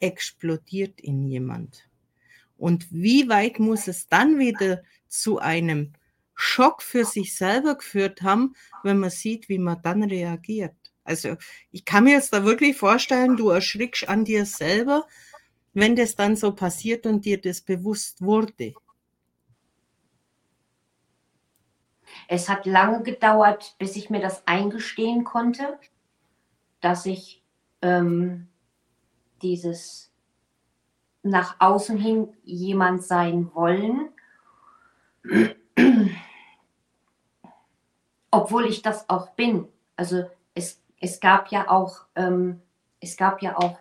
explodiert 0.00 1.00
in 1.00 1.24
jemand. 1.24 1.88
Und 2.56 2.86
wie 2.90 3.28
weit 3.28 3.58
muss 3.58 3.88
es 3.88 4.08
dann 4.08 4.38
wieder 4.38 4.82
zu 5.08 5.38
einem 5.38 5.92
Schock 6.34 6.82
für 6.82 7.04
sich 7.04 7.36
selber 7.36 7.76
geführt 7.76 8.22
haben, 8.22 8.54
wenn 8.82 8.98
man 8.98 9.10
sieht, 9.10 9.48
wie 9.48 9.58
man 9.58 9.80
dann 9.82 10.02
reagiert. 10.02 10.74
Also 11.04 11.36
ich 11.72 11.84
kann 11.84 12.04
mir 12.04 12.12
jetzt 12.12 12.32
da 12.32 12.44
wirklich 12.44 12.76
vorstellen, 12.76 13.36
du 13.36 13.48
erschrickst 13.48 14.08
an 14.08 14.24
dir 14.24 14.44
selber, 14.44 15.06
wenn 15.72 15.96
das 15.96 16.16
dann 16.16 16.36
so 16.36 16.52
passiert 16.52 17.06
und 17.06 17.24
dir 17.24 17.40
das 17.40 17.60
bewusst 17.60 18.20
wurde. 18.20 18.74
Es 22.28 22.48
hat 22.48 22.66
lange 22.66 23.02
gedauert, 23.02 23.74
bis 23.78 23.96
ich 23.96 24.10
mir 24.10 24.20
das 24.20 24.46
eingestehen 24.46 25.24
konnte, 25.24 25.78
dass 26.80 27.06
ich 27.06 27.42
ähm, 27.82 28.48
dieses 29.42 30.10
nach 31.22 31.56
außen 31.58 31.98
hin 31.98 32.34
jemand 32.44 33.02
sein 33.02 33.50
wollen 33.54 34.10
obwohl 38.30 38.66
ich 38.66 38.82
das 38.82 39.08
auch 39.08 39.30
bin. 39.30 39.68
Also 39.96 40.30
es, 40.54 40.80
es 41.00 41.20
gab 41.20 41.50
ja 41.50 41.68
auch, 41.68 42.06
ähm, 42.14 42.60
es 43.00 43.16
gab 43.16 43.42
ja 43.42 43.56
auch 43.56 43.78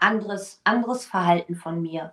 anderes, 0.00 0.60
anderes 0.64 1.04
Verhalten 1.06 1.54
von 1.54 1.80
mir. 1.80 2.12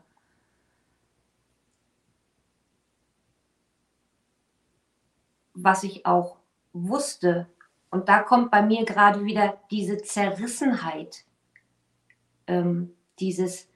Was 5.54 5.84
ich 5.84 6.06
auch 6.06 6.38
wusste, 6.74 7.48
und 7.92 8.10
da 8.10 8.24
kommt 8.24 8.50
bei 8.50 8.64
mir 8.64 8.86
gerade 8.86 9.24
wieder 9.24 9.62
diese 9.70 9.98
Zerrissenheit, 10.02 11.26
ähm, 12.48 12.96
dieses, 13.20 13.70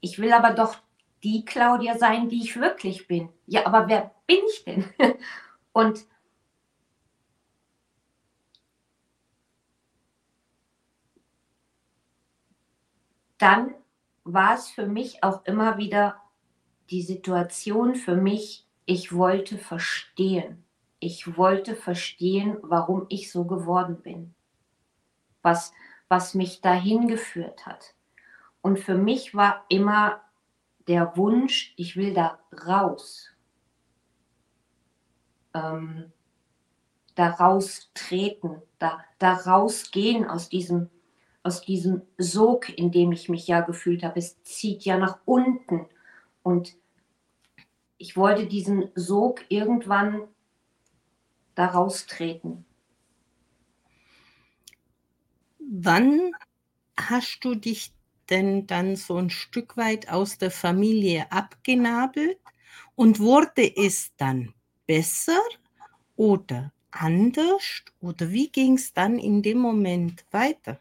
ich 0.00 0.18
will 0.18 0.32
aber 0.32 0.50
doch 0.54 0.76
die 1.22 1.44
Claudia 1.44 1.96
sein, 1.96 2.28
die 2.28 2.42
ich 2.42 2.56
wirklich 2.56 3.06
bin. 3.06 3.28
Ja, 3.46 3.66
aber 3.66 3.86
wer 3.88 4.10
bin 4.26 4.40
ich 4.48 4.64
denn? 4.64 4.84
Und 5.72 6.04
dann 13.38 13.74
war 14.24 14.54
es 14.54 14.68
für 14.68 14.86
mich 14.86 15.22
auch 15.22 15.44
immer 15.44 15.76
wieder 15.78 16.20
die 16.90 17.02
Situation 17.02 17.94
für 17.94 18.16
mich, 18.16 18.66
ich 18.84 19.12
wollte 19.12 19.58
verstehen. 19.58 20.64
Ich 21.04 21.36
wollte 21.36 21.74
verstehen, 21.74 22.58
warum 22.62 23.06
ich 23.08 23.32
so 23.32 23.44
geworden 23.44 24.02
bin. 24.02 24.36
Was, 25.42 25.72
was 26.06 26.34
mich 26.34 26.60
dahin 26.60 27.08
geführt 27.08 27.66
hat. 27.66 27.96
Und 28.60 28.78
für 28.78 28.94
mich 28.94 29.34
war 29.34 29.64
immer 29.68 30.20
der 30.86 31.16
Wunsch, 31.16 31.74
ich 31.76 31.96
will 31.96 32.14
da 32.14 32.38
raus. 32.68 33.30
Ähm, 35.54 36.12
da 37.16 37.30
raustreten, 37.30 38.62
da, 38.78 39.04
da 39.18 39.32
rausgehen 39.34 40.24
aus 40.24 40.50
diesem, 40.50 40.88
aus 41.42 41.62
diesem 41.62 42.02
Sog, 42.16 42.68
in 42.68 42.92
dem 42.92 43.10
ich 43.10 43.28
mich 43.28 43.48
ja 43.48 43.60
gefühlt 43.62 44.04
habe. 44.04 44.20
Es 44.20 44.40
zieht 44.44 44.84
ja 44.84 44.98
nach 44.98 45.18
unten. 45.24 45.88
Und 46.44 46.76
ich 47.98 48.16
wollte 48.16 48.46
diesen 48.46 48.92
Sog 48.94 49.40
irgendwann 49.48 50.28
da 51.54 51.66
raustreten. 51.66 52.64
Wann 55.58 56.32
hast 56.98 57.40
du 57.44 57.54
dich 57.54 57.92
denn 58.30 58.66
dann 58.66 58.96
so 58.96 59.16
ein 59.16 59.30
Stück 59.30 59.76
weit 59.76 60.10
aus 60.10 60.38
der 60.38 60.50
Familie 60.50 61.30
abgenabelt 61.30 62.38
und 62.94 63.20
wurde 63.20 63.76
es 63.76 64.14
dann 64.16 64.54
besser 64.86 65.40
oder 66.16 66.72
anders? 66.90 67.84
Oder 68.00 68.30
wie 68.30 68.50
ging 68.50 68.74
es 68.74 68.92
dann 68.92 69.18
in 69.18 69.42
dem 69.42 69.58
Moment 69.58 70.24
weiter? 70.30 70.80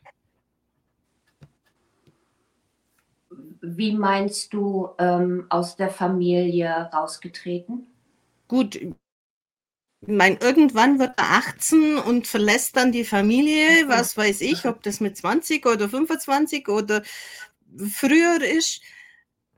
Wie 3.62 3.94
meinst 3.94 4.54
du 4.54 4.90
ähm, 4.98 5.46
aus 5.50 5.76
der 5.76 5.90
Familie 5.90 6.90
rausgetreten? 6.92 7.88
Gut, 8.48 8.80
ich 10.02 10.08
meine, 10.08 10.38
irgendwann 10.42 10.98
wird 10.98 11.14
er 11.18 11.32
18 11.32 11.98
und 11.98 12.26
verlässt 12.26 12.76
dann 12.76 12.92
die 12.92 13.04
Familie, 13.04 13.88
was 13.88 14.18
weiß 14.18 14.42
ich, 14.42 14.66
ob 14.66 14.82
das 14.82 15.00
mit 15.00 15.16
20 15.16 15.66
oder 15.68 15.88
25 15.90 16.68
oder 16.70 17.04
früher 17.94 18.42
ist. 18.42 18.82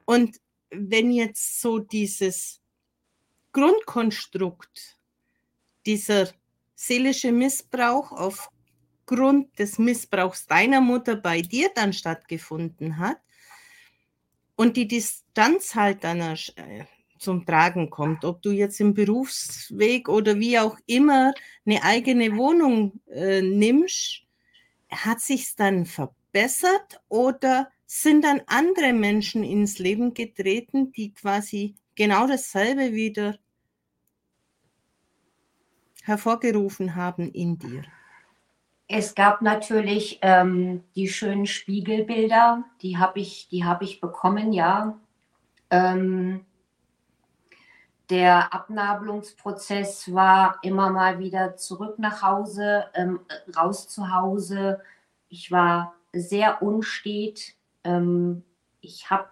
Und 0.04 0.42
wenn 0.70 1.12
jetzt 1.12 1.62
so 1.62 1.80
dieses 1.80 2.60
Grundkonstrukt, 3.54 4.98
dieser 5.86 6.30
seelische 6.76 7.32
Missbrauch 7.32 8.12
aufgrund 8.12 9.58
des 9.58 9.80
Missbrauchs 9.80 10.46
deiner 10.48 10.82
Mutter 10.82 11.16
bei 11.16 11.42
dir 11.42 11.70
dann 11.74 11.94
stattgefunden 11.94 12.98
hat 12.98 13.18
und 14.58 14.76
die 14.76 14.90
Distanz 14.90 15.76
halt 15.76 16.04
dann 16.04 16.20
äh, 16.20 16.86
zum 17.24 17.46
Tragen 17.46 17.90
kommt, 17.90 18.26
ob 18.26 18.42
du 18.42 18.52
jetzt 18.52 18.80
im 18.80 18.94
Berufsweg 18.94 20.10
oder 20.10 20.40
wie 20.40 20.60
auch 20.60 20.78
immer 20.86 21.34
eine 21.66 21.84
eigene 21.84 22.36
Wohnung 22.36 23.00
äh, 23.10 23.42
nimmst, 23.42 24.24
hat 24.90 25.22
sich 25.22 25.56
dann 25.56 25.86
verbessert 25.86 27.02
oder 27.10 27.70
sind 27.86 28.24
dann 28.24 28.42
andere 28.48 28.94
Menschen 28.94 29.44
ins 29.44 29.80
Leben 29.80 30.14
getreten, 30.14 30.92
die 30.92 31.14
quasi 31.14 31.76
genau 31.96 32.28
dasselbe 32.28 32.94
wieder 32.94 33.38
hervorgerufen 36.04 36.96
haben 36.96 37.32
in 37.32 37.58
dir? 37.58 37.84
Es 38.88 39.16
gab 39.16 39.42
natürlich 39.42 40.20
ähm, 40.22 40.84
die 40.96 41.08
schönen 41.08 41.48
Spiegelbilder, 41.48 42.64
die 42.82 42.98
habe 42.98 43.20
ich, 43.20 43.48
hab 43.64 43.82
ich 43.82 44.02
bekommen, 44.02 44.54
ja. 44.54 45.00
Ähm, 45.70 46.46
der 48.10 48.54
Abnabelungsprozess 48.54 50.14
war 50.14 50.60
immer 50.62 50.90
mal 50.90 51.20
wieder 51.20 51.56
zurück 51.56 52.00
nach 52.00 52.22
Hause, 52.22 52.86
ähm, 52.94 53.22
raus 53.56 53.88
zu 53.88 54.14
Hause. 54.14 54.82
Ich 55.30 55.52
war 55.52 55.94
sehr 56.12 56.62
unstet. 56.62 57.54
Ähm, 57.84 58.44
ich 58.82 59.10
habe 59.10 59.30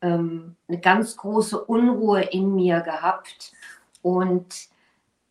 ähm, 0.00 0.56
eine 0.68 0.80
ganz 0.80 1.16
große 1.16 1.62
Unruhe 1.64 2.22
in 2.22 2.54
mir 2.54 2.80
gehabt 2.80 3.52
und 4.02 4.68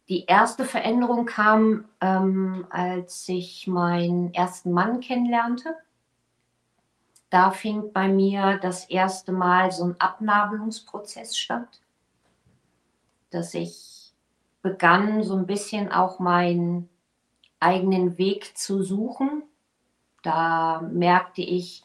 die 0.07 0.25
erste 0.25 0.65
Veränderung 0.65 1.25
kam, 1.25 1.85
ähm, 1.99 2.67
als 2.69 3.27
ich 3.27 3.65
meinen 3.65 4.33
ersten 4.33 4.71
Mann 4.71 4.99
kennenlernte. 4.99 5.75
Da 7.31 7.49
fing 7.49 7.91
bei 7.91 8.07
mir 8.07 8.59
das 8.61 8.85
erste 8.85 9.31
Mal 9.31 9.71
so 9.71 9.85
ein 9.85 9.95
Abnabelungsprozess 9.99 11.35
statt, 11.37 11.81
dass 13.35 13.53
ich 13.53 14.13
begann, 14.61 15.23
so 15.23 15.35
ein 15.35 15.45
bisschen 15.45 15.91
auch 15.91 16.19
meinen 16.19 16.89
eigenen 17.59 18.17
Weg 18.17 18.57
zu 18.57 18.81
suchen. 18.81 19.43
Da 20.23 20.81
merkte 20.91 21.41
ich, 21.41 21.83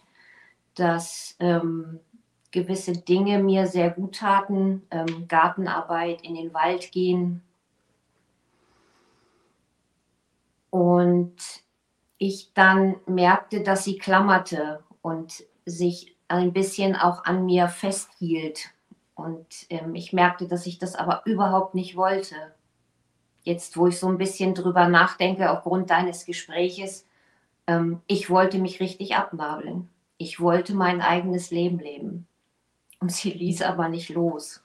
dass 0.74 1.36
ähm, 1.40 2.00
gewisse 2.50 2.92
Dinge 2.92 3.42
mir 3.42 3.66
sehr 3.66 3.90
gut 3.90 4.16
taten, 4.16 4.86
ähm, 4.90 5.28
Gartenarbeit, 5.28 6.22
in 6.22 6.34
den 6.34 6.54
Wald 6.54 6.90
gehen, 6.92 7.42
Und 10.70 11.34
ich 12.18 12.52
dann 12.54 12.96
merkte, 13.06 13.62
dass 13.62 13.84
sie 13.84 13.98
klammerte 13.98 14.82
und 15.02 15.44
sich 15.66 16.16
ein 16.28 16.52
bisschen 16.52 16.94
auch 16.94 17.24
an 17.24 17.44
mir 17.44 17.68
festhielt. 17.68 18.70
Und 19.20 19.66
ähm, 19.68 19.94
ich 19.94 20.12
merkte, 20.12 20.48
dass 20.48 20.66
ich 20.66 20.78
das 20.78 20.94
aber 20.94 21.22
überhaupt 21.26 21.74
nicht 21.74 21.94
wollte. 21.94 22.35
Jetzt, 23.42 23.76
wo 23.76 23.87
ich 23.87 23.98
so 23.98 24.09
ein 24.09 24.18
bisschen 24.18 24.54
drüber 24.54 24.88
nachdenke, 24.88 25.50
aufgrund 25.50 25.90
deines 25.90 26.24
Gespräches, 26.24 27.06
ähm, 27.66 28.00
ich 28.06 28.30
wollte 28.30 28.59
mich 28.59 28.80
richtig 28.80 29.16
abnabeln. 29.16 29.90
Ich 30.16 30.40
wollte 30.40 30.74
mein 30.74 31.00
eigenes 31.00 31.50
Leben 31.50 31.78
leben. 31.78 32.26
Und 32.98 33.12
sie 33.12 33.30
ließ 33.30 33.62
aber 33.62 33.88
nicht 33.88 34.09
los. 34.11 34.62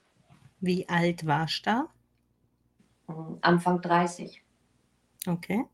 Wie 0.60 0.88
alt 0.90 1.26
warst 1.26 1.66
du 1.66 1.72
da? 1.72 1.88
Anfang 3.42 3.82
30. 3.82 4.42
Okay. 5.28 5.66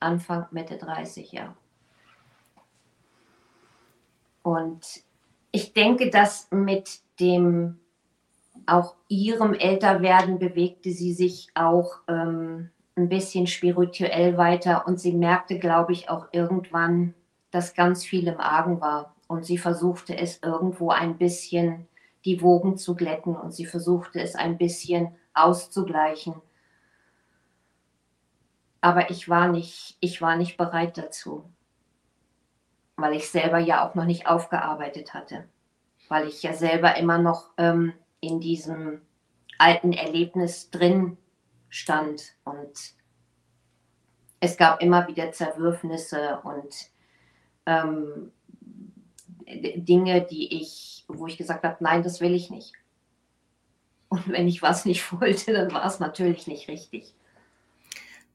Anfang, 0.00 0.46
Mitte 0.50 0.76
30, 0.76 1.32
ja. 1.32 1.56
Und 4.42 5.02
ich 5.50 5.72
denke, 5.72 6.10
dass 6.10 6.48
mit 6.50 7.00
dem 7.18 7.80
auch 8.66 8.94
ihrem 9.08 9.54
Älterwerden 9.54 10.38
bewegte 10.38 10.90
sie 10.90 11.12
sich 11.12 11.48
auch 11.54 12.00
ähm, 12.08 12.70
ein 12.96 13.08
bisschen 13.08 13.46
spirituell 13.46 14.36
weiter. 14.36 14.86
Und 14.86 14.98
sie 15.00 15.12
merkte, 15.12 15.58
glaube 15.58 15.92
ich, 15.92 16.08
auch 16.08 16.28
irgendwann, 16.32 17.14
dass 17.50 17.74
ganz 17.74 18.04
viel 18.04 18.26
im 18.26 18.40
Argen 18.40 18.80
war. 18.80 19.14
Und 19.28 19.44
sie 19.44 19.58
versuchte 19.58 20.16
es 20.16 20.42
irgendwo 20.42 20.90
ein 20.90 21.18
bisschen 21.18 21.86
die 22.24 22.42
Wogen 22.42 22.76
zu 22.76 22.94
glätten. 22.94 23.36
Und 23.36 23.52
sie 23.52 23.66
versuchte 23.66 24.20
es 24.20 24.34
ein 24.34 24.58
bisschen 24.58 25.14
auszugleichen. 25.34 26.34
Aber 28.80 29.10
ich 29.10 29.28
war 29.28 29.48
nicht, 29.48 29.96
ich 30.00 30.22
war 30.22 30.36
nicht 30.36 30.56
bereit 30.56 30.96
dazu, 30.96 31.44
weil 32.96 33.14
ich 33.14 33.30
selber 33.30 33.58
ja 33.58 33.86
auch 33.86 33.94
noch 33.94 34.04
nicht 34.04 34.26
aufgearbeitet 34.26 35.12
hatte, 35.12 35.44
weil 36.08 36.28
ich 36.28 36.42
ja 36.42 36.52
selber 36.52 36.96
immer 36.96 37.18
noch 37.18 37.50
ähm, 37.56 37.94
in 38.26 38.40
diesem 38.40 39.02
alten 39.58 39.92
Erlebnis 39.92 40.70
drin 40.70 41.16
stand 41.68 42.34
und 42.44 42.94
es 44.40 44.56
gab 44.56 44.82
immer 44.82 45.08
wieder 45.08 45.32
Zerwürfnisse 45.32 46.40
und 46.44 46.74
ähm, 47.64 48.32
Dinge, 49.46 50.26
die 50.28 50.60
ich, 50.60 51.04
wo 51.08 51.26
ich 51.26 51.36
gesagt 51.36 51.64
habe, 51.64 51.76
nein, 51.80 52.02
das 52.02 52.20
will 52.20 52.34
ich 52.34 52.50
nicht. 52.50 52.72
Und 54.08 54.28
wenn 54.28 54.48
ich 54.48 54.62
was 54.62 54.84
nicht 54.84 55.10
wollte, 55.20 55.52
dann 55.52 55.72
war 55.72 55.86
es 55.86 56.00
natürlich 56.00 56.46
nicht 56.46 56.68
richtig. 56.68 57.14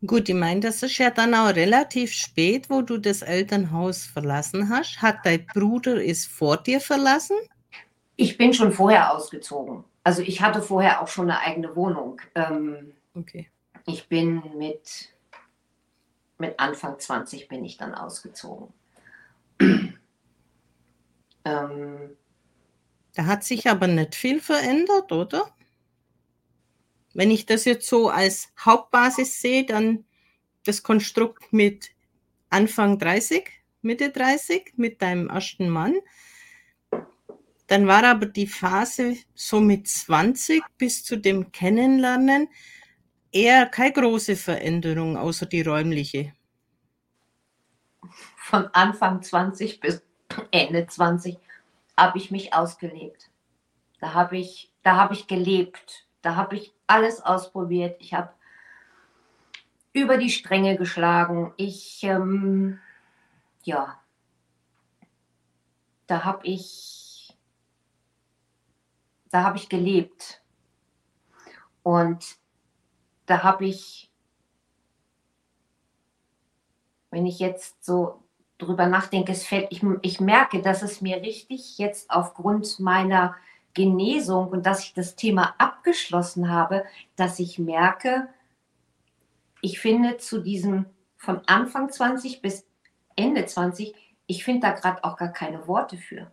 Gut, 0.06 0.30
ich 0.30 0.36
meine, 0.36 0.62
das 0.62 0.82
ist 0.82 0.98
ja 0.98 1.12
dann 1.12 1.36
auch 1.36 1.56
relativ 1.56 2.12
spät, 2.12 2.72
wo 2.72 2.82
du 2.82 2.98
das 2.98 3.22
Elternhaus 3.22 4.06
verlassen 4.06 4.70
hast. 4.70 5.00
Hat 5.00 5.18
dein 5.24 5.46
Bruder 5.46 6.04
es 6.04 6.26
vor 6.26 6.58
dir 6.58 6.82
verlassen? 6.82 7.38
Ich 8.16 8.38
bin 8.38 8.54
schon 8.54 8.72
vorher 8.72 9.14
ausgezogen. 9.14 9.84
Also 10.04 10.22
ich 10.22 10.42
hatte 10.42 10.62
vorher 10.62 11.02
auch 11.02 11.08
schon 11.08 11.30
eine 11.30 11.40
eigene 11.40 11.76
Wohnung. 11.76 12.22
Ähm, 12.36 12.94
okay. 13.16 13.50
Ich 13.86 14.08
bin 14.08 14.42
mit, 14.58 15.14
mit 16.38 16.60
Anfang 16.60 17.00
20 17.00 17.48
bin 17.48 17.64
ich 17.64 17.78
dann 17.78 17.94
ausgezogen. 17.94 18.74
ähm, 19.60 19.98
da 23.14 23.26
hat 23.26 23.44
sich 23.44 23.68
aber 23.68 23.88
nicht 23.88 24.16
viel 24.16 24.40
verändert, 24.40 25.12
oder? 25.12 25.52
Wenn 27.14 27.30
ich 27.30 27.46
das 27.46 27.66
jetzt 27.66 27.88
so 27.88 28.10
als 28.10 28.54
Hauptbasis 28.58 29.42
sehe, 29.42 29.66
dann 29.66 30.06
das 30.66 30.84
Konstrukt 30.84 31.52
mit 31.52 31.92
Anfang 32.50 33.00
30, 33.00 33.50
Mitte 33.82 34.12
30, 34.12 34.74
mit 34.78 35.02
deinem 35.02 35.30
ersten 35.30 35.70
Mann. 35.70 35.96
Dann 37.72 37.88
war 37.88 38.04
aber 38.04 38.26
die 38.26 38.48
Phase 38.48 39.16
so 39.34 39.62
mit 39.62 39.88
20 39.88 40.62
bis 40.78 41.06
zu 41.06 41.16
dem 41.16 41.54
Kennenlernen 41.54 42.50
eher 43.32 43.66
keine 43.66 43.94
große 43.94 44.36
Veränderung, 44.36 45.16
außer 45.16 45.46
die 45.46 45.62
räumliche. 45.62 46.34
Von 48.36 48.66
Anfang 48.74 49.22
20 49.22 49.80
bis 49.80 50.04
Ende 50.52 50.86
20 50.86 51.38
habe 51.96 52.18
ich 52.18 52.30
mich 52.30 52.54
ausgelebt. 52.54 53.30
Da 54.02 54.16
habe 54.16 54.38
ich, 54.38 54.74
da 54.84 54.98
habe 54.98 55.14
ich 55.14 55.28
gelebt. 55.28 56.06
Da 56.22 56.36
habe 56.36 56.58
ich 56.58 56.74
alles 56.88 57.22
ausprobiert. 57.22 57.96
Ich 58.02 58.14
habe 58.14 58.34
über 59.94 60.18
die 60.18 60.30
Stränge 60.30 60.76
geschlagen. 60.76 61.54
Ich, 61.56 62.04
ähm, 62.04 62.80
ja, 63.64 63.98
da 66.08 66.26
habe 66.26 66.46
ich, 66.46 67.01
da 69.32 69.44
habe 69.44 69.58
ich 69.58 69.70
gelebt. 69.70 70.42
Und 71.84 72.38
da 73.26 73.44
habe 73.44 73.66
ich, 73.66 74.12
wenn 77.10 77.26
ich 77.26 77.40
jetzt 77.40 77.84
so 77.84 78.24
drüber 78.58 78.86
nachdenke, 78.86 79.32
es 79.32 79.46
fällt, 79.46 79.68
ich, 79.72 79.84
ich 80.02 80.20
merke, 80.20 80.62
dass 80.62 80.84
es 80.84 81.02
mir 81.02 81.22
richtig 81.22 81.78
jetzt 81.78 82.12
aufgrund 82.12 82.80
meiner 82.80 83.36
Genesung 83.74 84.50
und 84.50 84.66
dass 84.66 84.84
ich 84.84 84.94
das 84.94 85.16
Thema 85.16 85.56
abgeschlossen 85.58 86.50
habe, 86.50 86.86
dass 87.16 87.40
ich 87.40 87.58
merke, 87.58 88.28
ich 89.62 89.80
finde 89.80 90.18
zu 90.18 90.42
diesem 90.42 90.86
von 91.16 91.42
Anfang 91.48 91.90
20 91.90 92.42
bis 92.42 92.66
Ende 93.16 93.46
20, 93.46 93.94
ich 94.28 94.44
finde 94.44 94.68
da 94.68 94.74
gerade 94.74 95.04
auch 95.04 95.18
gar 95.18 95.32
keine 95.32 95.68
Worte 95.68 95.98
für. 95.98 96.32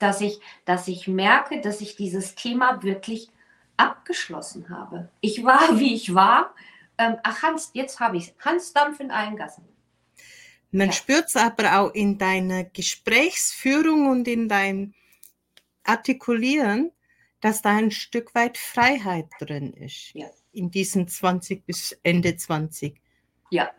Dass 0.00 0.20
ich, 0.20 0.40
dass 0.64 0.88
ich 0.88 1.06
merke, 1.06 1.60
dass 1.60 1.80
ich 1.80 1.94
dieses 1.94 2.34
Thema 2.34 2.82
wirklich 2.82 3.30
abgeschlossen 3.76 4.68
habe. 4.68 5.08
Ich 5.20 5.44
war, 5.44 5.60
wie 5.78 5.94
ich 5.94 6.14
war. 6.14 6.54
Ähm, 6.98 7.16
ach, 7.22 7.42
Hans, 7.42 7.70
jetzt 7.72 8.00
habe 8.00 8.16
ich 8.16 8.28
es. 8.28 8.34
Hans 8.44 8.72
Dampf 8.72 8.98
in 8.98 9.12
allen 9.12 9.36
Gassen. 9.36 9.64
Man 10.72 10.88
ja. 10.88 10.92
spürt 10.92 11.26
es 11.26 11.36
aber 11.36 11.78
auch 11.78 11.94
in 11.94 12.18
deiner 12.18 12.64
Gesprächsführung 12.64 14.08
und 14.08 14.28
in 14.28 14.48
deinem 14.48 14.94
Artikulieren, 15.82 16.92
dass 17.40 17.62
da 17.62 17.76
ein 17.76 17.90
Stück 17.90 18.34
weit 18.34 18.58
Freiheit 18.58 19.26
drin 19.40 19.72
ist. 19.72 20.12
Ja. 20.14 20.28
In 20.52 20.70
diesen 20.70 21.08
20 21.08 21.64
bis 21.64 21.98
Ende 22.02 22.36
20. 22.36 23.00
Ja. 23.50 23.70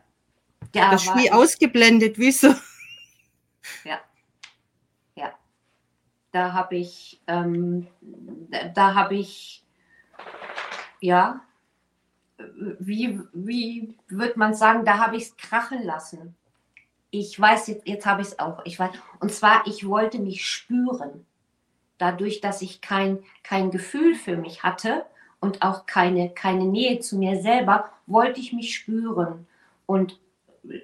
ja 0.73 0.91
das 0.91 1.03
ist 1.03 1.15
wie 1.15 1.31
ausgeblendet, 1.31 2.17
wie 2.17 2.31
so. 2.31 2.47
Ja. 2.47 2.61
Ja. 3.85 4.01
Da 6.31 6.53
habe 6.53 6.75
ich, 6.75 7.21
ähm, 7.27 7.87
da 8.73 8.95
habe 8.95 9.15
ich, 9.15 9.63
ja, 10.99 11.41
wie, 12.79 13.19
wie 13.33 13.95
würde 14.07 14.39
man 14.39 14.53
sagen, 14.53 14.85
da 14.85 14.97
habe 14.97 15.17
ich 15.17 15.23
es 15.23 15.37
krachen 15.37 15.83
lassen. 15.83 16.35
Ich 17.09 17.39
weiß, 17.39 17.67
jetzt, 17.67 17.87
jetzt 17.87 18.05
habe 18.05 18.21
ich 18.21 18.29
es 18.29 18.39
auch. 18.39 18.63
Ich 18.65 18.79
weiß, 18.79 18.91
und 19.19 19.31
zwar, 19.33 19.67
ich 19.67 19.85
wollte 19.87 20.19
mich 20.19 20.47
spüren 20.47 21.25
dadurch, 21.97 22.41
dass 22.41 22.61
ich 22.61 22.81
kein, 22.81 23.19
kein 23.43 23.69
Gefühl 23.69 24.15
für 24.15 24.35
mich 24.35 24.63
hatte 24.63 25.05
und 25.39 25.61
auch 25.61 25.85
keine, 25.85 26.29
keine 26.29 26.65
Nähe 26.65 26.99
zu 26.99 27.17
mir 27.17 27.41
selber, 27.41 27.91
wollte 28.07 28.39
ich 28.39 28.53
mich 28.53 28.73
spüren. 28.73 29.47
Und 29.85 30.19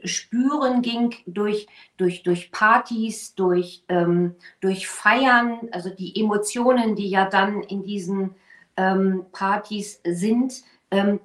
spüren 0.03 0.81
ging 0.81 1.15
durch, 1.25 1.67
durch, 1.97 2.23
durch 2.23 2.51
Partys, 2.51 3.35
durch, 3.35 3.83
ähm, 3.89 4.35
durch 4.59 4.87
Feiern, 4.87 5.69
also 5.71 5.89
die 5.89 6.19
Emotionen, 6.19 6.95
die 6.95 7.09
ja 7.09 7.29
dann 7.29 7.61
in 7.61 7.83
diesen 7.83 8.35
ähm, 8.75 9.25
Partys 9.31 10.01
sind, 10.03 10.63
ähm, 10.91 11.19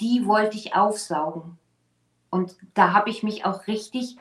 die 0.00 0.26
wollte 0.26 0.56
ich 0.56 0.74
aufsaugen. 0.74 1.58
Und 2.30 2.56
da 2.74 2.92
habe 2.92 3.10
ich 3.10 3.22
mich 3.22 3.44
auch 3.44 3.66
richtig 3.66 4.18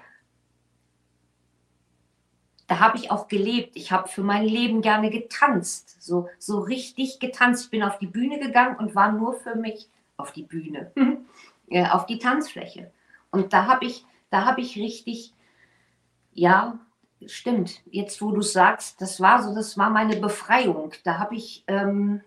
da 2.67 2.79
habe 2.79 2.97
ich 2.97 3.11
auch 3.11 3.27
gelebt. 3.29 3.75
Ich 3.75 3.91
habe 3.91 4.09
für 4.09 4.23
mein 4.23 4.43
Leben 4.43 4.81
gerne 4.81 5.09
getanzt, 5.09 6.01
so, 6.01 6.27
so 6.37 6.59
richtig 6.59 7.19
getanzt. 7.19 7.65
Ich 7.65 7.71
bin 7.71 7.81
auf 7.81 7.97
die 7.97 8.07
Bühne 8.07 8.39
gegangen 8.39 8.75
und 8.77 8.93
war 8.93 9.11
nur 9.11 9.33
für 9.33 9.55
mich 9.55 9.89
auf 10.17 10.33
die 10.33 10.43
Bühne, 10.43 10.91
äh, 11.69 11.87
auf 11.87 12.05
die 12.05 12.19
Tanzfläche. 12.19 12.91
Und 13.31 13.53
da 13.53 13.67
habe 13.67 13.85
ich, 13.85 14.05
da 14.29 14.45
habe 14.45 14.61
ich 14.61 14.77
richtig, 14.77 15.33
ja, 16.33 16.79
stimmt. 17.25 17.81
Jetzt, 17.91 18.21
wo 18.21 18.31
du 18.31 18.41
sagst, 18.41 19.01
das 19.01 19.19
war 19.19 19.43
so, 19.43 19.53
das 19.53 19.77
war 19.77 19.89
meine 19.89 20.17
Befreiung. 20.17 20.93
Da 21.03 21.19
habe 21.19 21.35
ich, 21.35 21.63
ähm, 21.67 22.21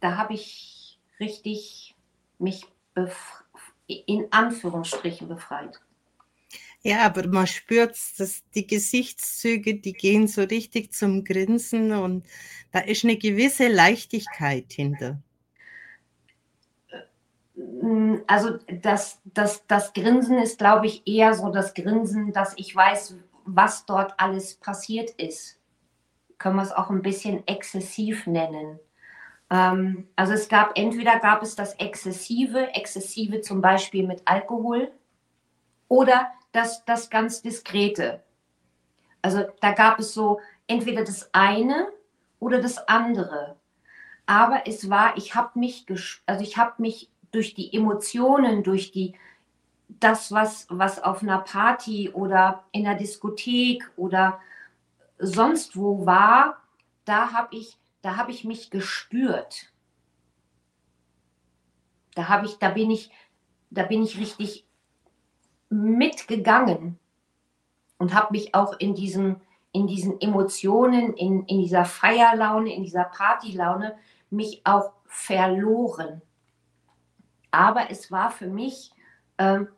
da 0.00 0.16
habe 0.16 0.34
ich 0.34 0.98
richtig 1.20 1.94
mich 2.38 2.66
in 3.86 4.26
Anführungsstrichen 4.30 5.28
befreit. 5.28 5.80
Ja, 6.82 7.04
aber 7.04 7.26
man 7.26 7.46
spürt, 7.46 7.96
dass 8.18 8.42
die 8.54 8.66
Gesichtszüge, 8.66 9.74
die 9.74 9.92
gehen 9.92 10.28
so 10.28 10.42
richtig 10.42 10.92
zum 10.92 11.24
Grinsen 11.24 11.92
und 11.92 12.24
da 12.70 12.80
ist 12.80 13.04
eine 13.04 13.16
gewisse 13.16 13.68
Leichtigkeit 13.68 14.72
hinter. 14.72 15.20
Mm, 17.58 18.18
also 18.26 18.58
das, 18.82 19.20
das, 19.24 19.66
das 19.66 19.92
Grinsen 19.92 20.38
ist, 20.38 20.58
glaube 20.58 20.86
ich, 20.86 21.06
eher 21.06 21.34
so 21.34 21.50
das 21.50 21.74
Grinsen, 21.74 22.32
dass 22.32 22.54
ich 22.56 22.74
weiß, 22.74 23.16
was 23.44 23.86
dort 23.86 24.14
alles 24.18 24.54
passiert 24.54 25.10
ist. 25.10 25.58
Können 26.38 26.56
wir 26.56 26.62
es 26.62 26.72
auch 26.72 26.90
ein 26.90 27.02
bisschen 27.02 27.46
exzessiv 27.46 28.26
nennen. 28.26 28.78
Ähm, 29.50 30.08
also 30.14 30.34
es 30.34 30.48
gab, 30.48 30.78
entweder 30.78 31.18
gab 31.18 31.42
es 31.42 31.56
das 31.56 31.74
Exzessive, 31.74 32.74
Exzessive 32.74 33.40
zum 33.40 33.60
Beispiel 33.60 34.06
mit 34.06 34.22
Alkohol, 34.24 34.92
oder 35.88 36.28
das, 36.52 36.84
das 36.84 37.10
ganz 37.10 37.42
Diskrete. 37.42 38.22
Also 39.22 39.44
da 39.60 39.72
gab 39.72 39.98
es 39.98 40.12
so 40.12 40.40
entweder 40.66 41.02
das 41.02 41.30
eine 41.32 41.88
oder 42.38 42.60
das 42.60 42.76
andere. 42.86 43.56
Aber 44.26 44.66
es 44.66 44.90
war, 44.90 45.16
ich 45.16 45.34
habe 45.34 45.58
mich, 45.58 45.86
also 46.26 46.42
ich 46.42 46.58
habe 46.58 46.74
mich 46.78 47.10
durch 47.30 47.54
die 47.54 47.74
Emotionen, 47.74 48.62
durch 48.62 48.92
die, 48.92 49.14
das, 49.88 50.32
was, 50.32 50.66
was 50.70 51.02
auf 51.02 51.22
einer 51.22 51.38
Party 51.38 52.10
oder 52.10 52.64
in 52.72 52.84
der 52.84 52.94
Diskothek 52.94 53.90
oder 53.96 54.40
sonst 55.18 55.76
wo 55.76 56.06
war, 56.06 56.62
da 57.04 57.32
habe 57.32 57.56
ich, 57.56 57.78
da 58.02 58.16
habe 58.16 58.30
ich 58.30 58.44
mich 58.44 58.70
gespürt. 58.70 59.72
Da 62.14 62.28
habe 62.28 62.46
ich, 62.46 62.58
da 62.58 62.70
bin 62.70 62.90
ich, 62.90 63.10
da 63.70 63.82
bin 63.82 64.02
ich 64.02 64.18
richtig 64.18 64.66
mitgegangen 65.70 66.98
und 67.98 68.14
habe 68.14 68.32
mich 68.32 68.54
auch 68.54 68.78
in 68.78 68.94
diesen, 68.94 69.40
in 69.72 69.86
diesen 69.86 70.20
Emotionen, 70.20 71.14
in, 71.14 71.44
in 71.44 71.60
dieser 71.60 71.84
Feierlaune, 71.84 72.74
in 72.74 72.82
dieser 72.82 73.04
Partylaune, 73.04 73.96
mich 74.30 74.62
auch 74.64 74.92
verloren. 75.06 76.22
Aber 77.50 77.90
es 77.90 78.10
war 78.10 78.30
für 78.30 78.48
mich 78.48 78.90
ähm, 79.38 79.68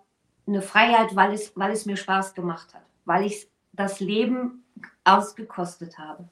eine 0.46 0.62
Freiheit, 0.62 1.14
weil 1.14 1.32
es, 1.32 1.52
weil 1.56 1.72
es 1.72 1.86
mir 1.86 1.96
Spaß 1.96 2.34
gemacht 2.34 2.74
hat, 2.74 2.84
weil 3.04 3.24
ich 3.26 3.48
das 3.72 4.00
Leben 4.00 4.64
ausgekostet 5.04 5.98
habe. 5.98 6.28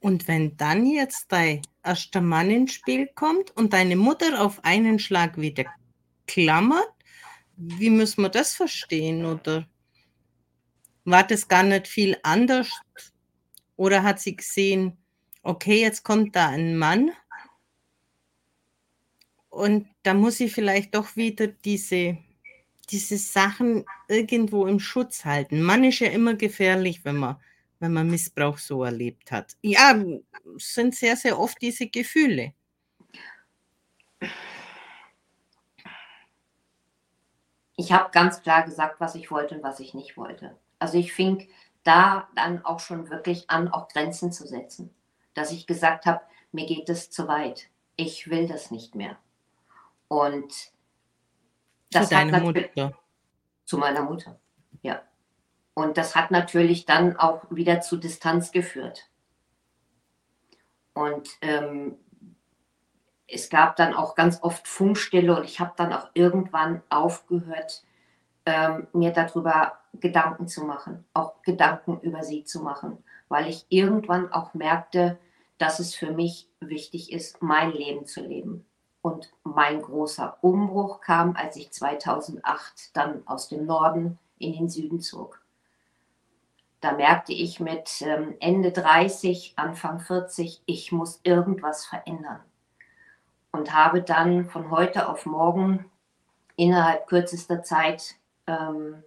Und 0.00 0.28
wenn 0.28 0.56
dann 0.56 0.86
jetzt 0.86 1.30
dein 1.30 1.62
erster 1.82 2.20
Mann 2.20 2.50
ins 2.50 2.72
Spiel 2.72 3.06
kommt 3.14 3.50
und 3.56 3.72
deine 3.72 3.96
Mutter 3.96 4.40
auf 4.42 4.64
einen 4.64 4.98
Schlag 4.98 5.36
wieder 5.36 5.66
klammert, 6.26 6.88
wie 7.56 7.90
müssen 7.90 8.22
wir 8.22 8.30
das 8.30 8.54
verstehen? 8.54 9.26
Oder 9.26 9.66
war 11.04 11.24
das 11.24 11.48
gar 11.48 11.62
nicht 11.62 11.86
viel 11.86 12.16
anders? 12.22 12.70
Oder 13.76 14.02
hat 14.02 14.20
sie 14.20 14.36
gesehen, 14.36 14.96
okay, 15.42 15.82
jetzt 15.82 16.02
kommt 16.02 16.34
da 16.34 16.48
ein 16.48 16.76
Mann 16.78 17.10
und 19.50 19.88
da 20.02 20.14
muss 20.14 20.38
sie 20.38 20.48
vielleicht 20.48 20.94
doch 20.94 21.16
wieder 21.16 21.46
diese, 21.46 22.16
diese 22.88 23.18
Sachen 23.18 23.84
irgendwo 24.08 24.66
im 24.66 24.80
Schutz 24.80 25.24
halten. 25.24 25.62
Mann 25.62 25.84
ist 25.84 25.98
ja 25.98 26.08
immer 26.08 26.34
gefährlich, 26.34 27.04
wenn 27.04 27.16
man, 27.16 27.36
wenn 27.78 27.92
man 27.92 28.10
Missbrauch 28.10 28.58
so 28.58 28.84
erlebt 28.84 29.30
hat. 29.30 29.56
Ja, 29.62 30.02
sind 30.56 30.94
sehr, 30.94 31.16
sehr 31.16 31.38
oft 31.38 31.60
diese 31.60 31.88
Gefühle. 31.88 32.54
ich 37.80 37.92
habe 37.92 38.10
ganz 38.12 38.42
klar 38.42 38.62
gesagt, 38.62 39.00
was 39.00 39.14
ich 39.14 39.30
wollte 39.30 39.54
und 39.54 39.62
was 39.62 39.80
ich 39.80 39.94
nicht 39.94 40.16
wollte. 40.16 40.54
Also 40.78 40.98
ich 40.98 41.14
fing 41.14 41.48
da 41.82 42.28
dann 42.36 42.62
auch 42.64 42.78
schon 42.78 43.08
wirklich 43.08 43.48
an, 43.48 43.68
auch 43.68 43.88
Grenzen 43.88 44.32
zu 44.32 44.46
setzen. 44.46 44.94
Dass 45.32 45.50
ich 45.50 45.66
gesagt 45.66 46.04
habe, 46.04 46.20
mir 46.52 46.66
geht 46.66 46.90
es 46.90 47.10
zu 47.10 47.26
weit. 47.26 47.68
Ich 47.96 48.28
will 48.28 48.46
das 48.46 48.70
nicht 48.70 48.94
mehr. 48.94 49.16
Und 50.10 50.52
das 51.92 52.08
zu 52.08 52.14
deiner 52.16 52.40
Mutter. 52.40 52.92
Zu 53.64 53.78
meiner 53.78 54.02
Mutter, 54.02 54.40
ja. 54.82 55.02
Und 55.74 55.96
das 55.96 56.16
hat 56.16 56.32
natürlich 56.32 56.84
dann 56.84 57.16
auch 57.16 57.44
wieder 57.48 57.80
zu 57.80 57.96
Distanz 57.96 58.50
geführt. 58.50 59.08
Und 60.94 61.28
ähm, 61.42 61.96
es 63.28 63.50
gab 63.50 63.76
dann 63.76 63.94
auch 63.94 64.16
ganz 64.16 64.42
oft 64.42 64.66
Funkstille 64.66 65.36
und 65.36 65.44
ich 65.44 65.60
habe 65.60 65.74
dann 65.76 65.92
auch 65.92 66.08
irgendwann 66.14 66.82
aufgehört, 66.88 67.84
ähm, 68.46 68.88
mir 68.92 69.12
darüber 69.12 69.78
Gedanken 69.94 70.48
zu 70.48 70.64
machen, 70.64 71.04
auch 71.14 71.40
Gedanken 71.42 72.00
über 72.00 72.24
sie 72.24 72.42
zu 72.42 72.60
machen, 72.62 73.04
weil 73.28 73.48
ich 73.48 73.64
irgendwann 73.68 74.32
auch 74.32 74.54
merkte, 74.54 75.20
dass 75.58 75.78
es 75.78 75.94
für 75.94 76.10
mich 76.10 76.48
wichtig 76.58 77.12
ist, 77.12 77.40
mein 77.40 77.70
Leben 77.70 78.06
zu 78.06 78.22
leben. 78.22 78.66
Und 79.02 79.32
mein 79.44 79.80
großer 79.80 80.38
Umbruch 80.42 81.00
kam, 81.00 81.34
als 81.36 81.56
ich 81.56 81.70
2008 81.72 82.96
dann 82.96 83.26
aus 83.26 83.48
dem 83.48 83.64
Norden 83.64 84.18
in 84.38 84.52
den 84.52 84.68
Süden 84.68 85.00
zog. 85.00 85.40
Da 86.80 86.92
merkte 86.92 87.32
ich 87.32 87.60
mit 87.60 88.02
ähm, 88.02 88.36
Ende 88.40 88.72
30, 88.72 89.54
Anfang 89.56 90.00
40, 90.00 90.62
ich 90.66 90.92
muss 90.92 91.20
irgendwas 91.22 91.84
verändern 91.86 92.40
und 93.52 93.74
habe 93.74 94.02
dann 94.02 94.46
von 94.46 94.70
heute 94.70 95.08
auf 95.08 95.26
morgen 95.26 95.90
innerhalb 96.56 97.06
kürzester 97.06 97.62
Zeit 97.62 98.16
ähm, 98.46 99.02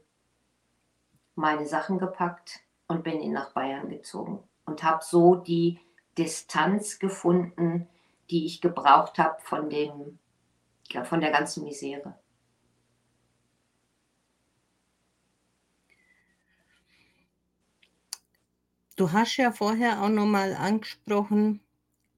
meine 1.36 1.66
Sachen 1.66 1.98
gepackt 1.98 2.62
und 2.88 3.04
bin 3.04 3.32
nach 3.32 3.54
Bayern 3.54 3.90
gezogen 3.90 4.40
und 4.66 4.84
habe 4.84 5.04
so 5.04 5.36
die 5.36 5.80
Distanz 6.18 7.00
gefunden, 7.00 7.88
die 8.30 8.46
ich 8.46 8.62
gebraucht 8.62 9.18
habe 9.18 9.42
von 9.42 9.70
ja, 10.92 11.04
von 11.04 11.22
der 11.22 11.32
ganzen 11.32 11.64
Misere. 11.64 12.16
Du 18.96 19.12
hast 19.12 19.38
ja 19.38 19.52
vorher 19.52 20.04
auch 20.04 20.10
nochmal 20.10 20.54
angesprochen, 20.54 21.62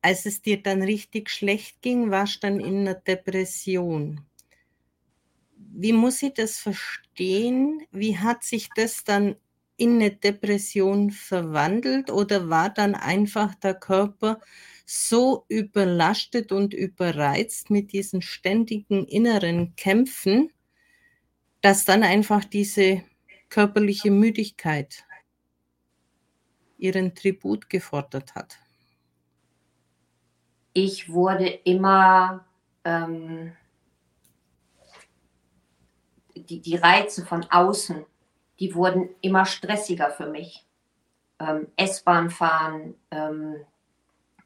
als 0.01 0.25
es 0.25 0.41
dir 0.41 0.61
dann 0.61 0.81
richtig 0.81 1.29
schlecht 1.29 1.81
ging, 1.81 2.11
warst 2.11 2.35
du 2.35 2.47
dann 2.47 2.59
in 2.59 2.81
einer 2.81 2.95
Depression. 2.95 4.25
Wie 5.55 5.93
muss 5.93 6.21
ich 6.21 6.33
das 6.33 6.57
verstehen? 6.57 7.87
Wie 7.91 8.17
hat 8.17 8.43
sich 8.43 8.69
das 8.75 9.03
dann 9.03 9.37
in 9.78 9.95
eine 9.95 10.11
Depression 10.11 11.11
verwandelt 11.11 12.09
oder 12.09 12.49
war 12.49 12.69
dann 12.69 12.95
einfach 12.95 13.55
der 13.55 13.73
Körper 13.73 14.39
so 14.86 15.45
überlastet 15.47 16.51
und 16.51 16.73
überreizt 16.73 17.69
mit 17.69 17.91
diesen 17.91 18.21
ständigen 18.21 19.05
inneren 19.05 19.76
Kämpfen, 19.76 20.51
dass 21.61 21.86
dann 21.86 22.03
einfach 22.03 22.45
diese 22.45 23.03
körperliche 23.49 24.11
Müdigkeit 24.11 25.05
ihren 26.78 27.15
Tribut 27.15 27.69
gefordert 27.69 28.36
hat? 28.36 28.59
Ich 30.73 31.09
wurde 31.09 31.47
immer 31.47 32.45
ähm, 32.84 33.53
die, 36.36 36.59
die 36.59 36.76
Reize 36.76 37.26
von 37.26 37.43
außen 37.45 38.05
die 38.59 38.75
wurden 38.75 39.09
immer 39.21 39.45
stressiger 39.45 40.09
für 40.09 40.27
mich. 40.27 40.65
Ähm, 41.39 41.67
S-Bahn 41.75 42.29
fahren, 42.29 42.95
ähm, 43.11 43.57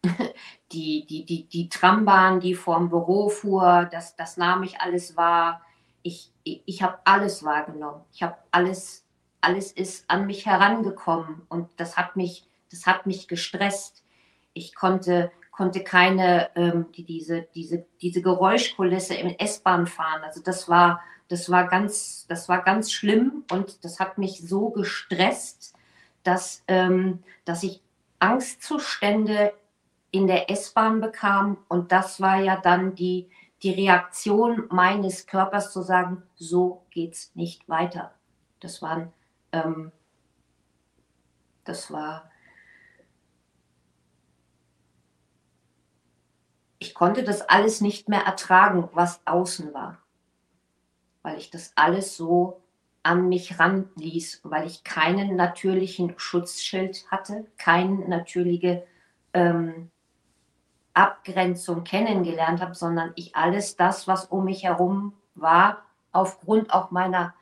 die, 0.71 1.05
die, 1.05 1.25
die, 1.25 1.45
die 1.45 1.69
Trambahn, 1.69 2.39
die 2.39 2.55
vorm 2.55 2.89
Büro 2.89 3.29
fuhr, 3.29 3.87
das, 3.91 4.15
das 4.15 4.37
nahm 4.37 4.63
ich 4.63 4.79
alles 4.79 5.15
wahr. 5.15 5.61
Ich, 6.01 6.31
ich, 6.43 6.63
ich 6.65 6.81
habe 6.81 6.99
alles 7.03 7.43
wahrgenommen. 7.43 8.03
Ich 8.11 8.23
habe 8.23 8.37
alles, 8.51 9.05
alles 9.41 9.71
ist 9.71 10.09
an 10.09 10.25
mich 10.25 10.45
herangekommen 10.45 11.43
und 11.49 11.69
das 11.77 11.97
hat 11.97 12.15
mich, 12.15 12.49
das 12.71 12.85
hat 12.85 13.05
mich 13.05 13.27
gestresst. 13.27 14.03
Ich 14.53 14.73
konnte, 14.73 15.31
konnte 15.51 15.83
keine, 15.83 16.49
ähm, 16.55 16.87
die, 16.95 17.03
diese, 17.03 17.43
diese, 17.53 17.85
diese 18.01 18.21
Geräuschkulisse 18.21 19.15
im 19.15 19.35
S-Bahn 19.37 19.85
fahren. 19.85 20.23
Also 20.23 20.41
das 20.41 20.69
war, 20.69 21.01
das 21.29 21.49
war 21.49 21.67
ganz, 21.67 22.25
das 22.27 22.49
war 22.49 22.63
ganz 22.63 22.91
schlimm 22.91 23.45
und 23.51 23.85
das 23.85 23.99
hat 23.99 24.17
mich 24.17 24.41
so 24.41 24.71
gestresst, 24.71 25.75
dass, 26.23 26.63
ähm, 26.67 27.23
dass 27.45 27.63
ich 27.63 27.81
Angstzustände 28.17 29.53
in 30.11 30.25
der 30.25 30.49
S-Bahn 30.49 31.01
bekam. 31.01 31.57
Und 31.67 31.91
das 31.91 32.19
war 32.19 32.37
ja 32.41 32.57
dann 32.57 32.95
die, 32.95 33.29
die 33.61 33.71
Reaktion 33.71 34.65
meines 34.71 35.27
Körpers 35.27 35.71
zu 35.71 35.83
sagen, 35.83 36.23
so 36.35 36.83
geht's 36.89 37.31
nicht 37.35 37.69
weiter. 37.69 38.11
Das 38.59 38.81
waren, 38.81 39.13
ähm, 39.51 39.91
das 41.63 41.91
war, 41.91 42.31
ich 46.79 46.95
konnte 46.95 47.23
das 47.23 47.41
alles 47.43 47.81
nicht 47.81 48.09
mehr 48.09 48.21
ertragen, 48.21 48.89
was 48.93 49.21
außen 49.25 49.75
war 49.75 49.99
weil 51.21 51.37
ich 51.37 51.49
das 51.49 51.73
alles 51.75 52.15
so 52.15 52.61
an 53.03 53.29
mich 53.29 53.59
ranließ, 53.59 54.41
weil 54.43 54.67
ich 54.67 54.83
keinen 54.83 55.35
natürlichen 55.35 56.13
Schutzschild 56.17 57.05
hatte, 57.09 57.45
keine 57.57 58.07
natürliche 58.07 58.85
ähm, 59.33 59.89
Abgrenzung 60.93 61.83
kennengelernt 61.83 62.61
habe, 62.61 62.75
sondern 62.75 63.13
ich 63.15 63.35
alles 63.35 63.75
das, 63.75 64.07
was 64.07 64.25
um 64.25 64.45
mich 64.45 64.63
herum 64.63 65.13
war, 65.35 65.83
aufgrund 66.11 66.73
auch 66.73 66.91
meiner 66.91 67.33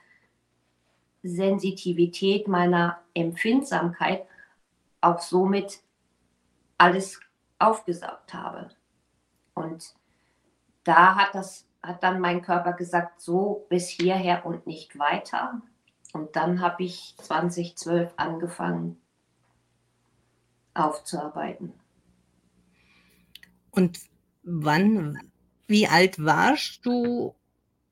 Sensitivität, 1.24 2.48
meiner 2.48 3.00
Empfindsamkeit, 3.14 4.26
auch 5.02 5.20
somit 5.20 5.82
alles 6.78 7.20
aufgesaugt 7.60 8.34
habe. 8.34 8.70
Und 9.54 9.96
da 10.84 11.16
hat 11.16 11.34
das 11.34 11.66
hat 11.84 12.04
dann 12.04 12.20
mein 12.20 12.42
Körper 12.42 12.74
gesagt, 12.74 13.22
so 13.22 13.66
bis 13.70 13.88
hierher 13.88 14.46
und 14.46 14.68
nicht 14.68 14.98
weiter. 15.00 15.62
Und 16.14 16.36
dann 16.36 16.62
habe 16.62 16.84
ich 16.84 17.16
2012 17.18 18.14
angefangen 18.18 18.98
aufzuarbeiten. 20.74 21.74
Und 23.72 24.00
wann, 24.44 25.18
wie 25.68 25.88
alt 25.88 26.24
warst 26.24 26.86
du, 26.86 27.36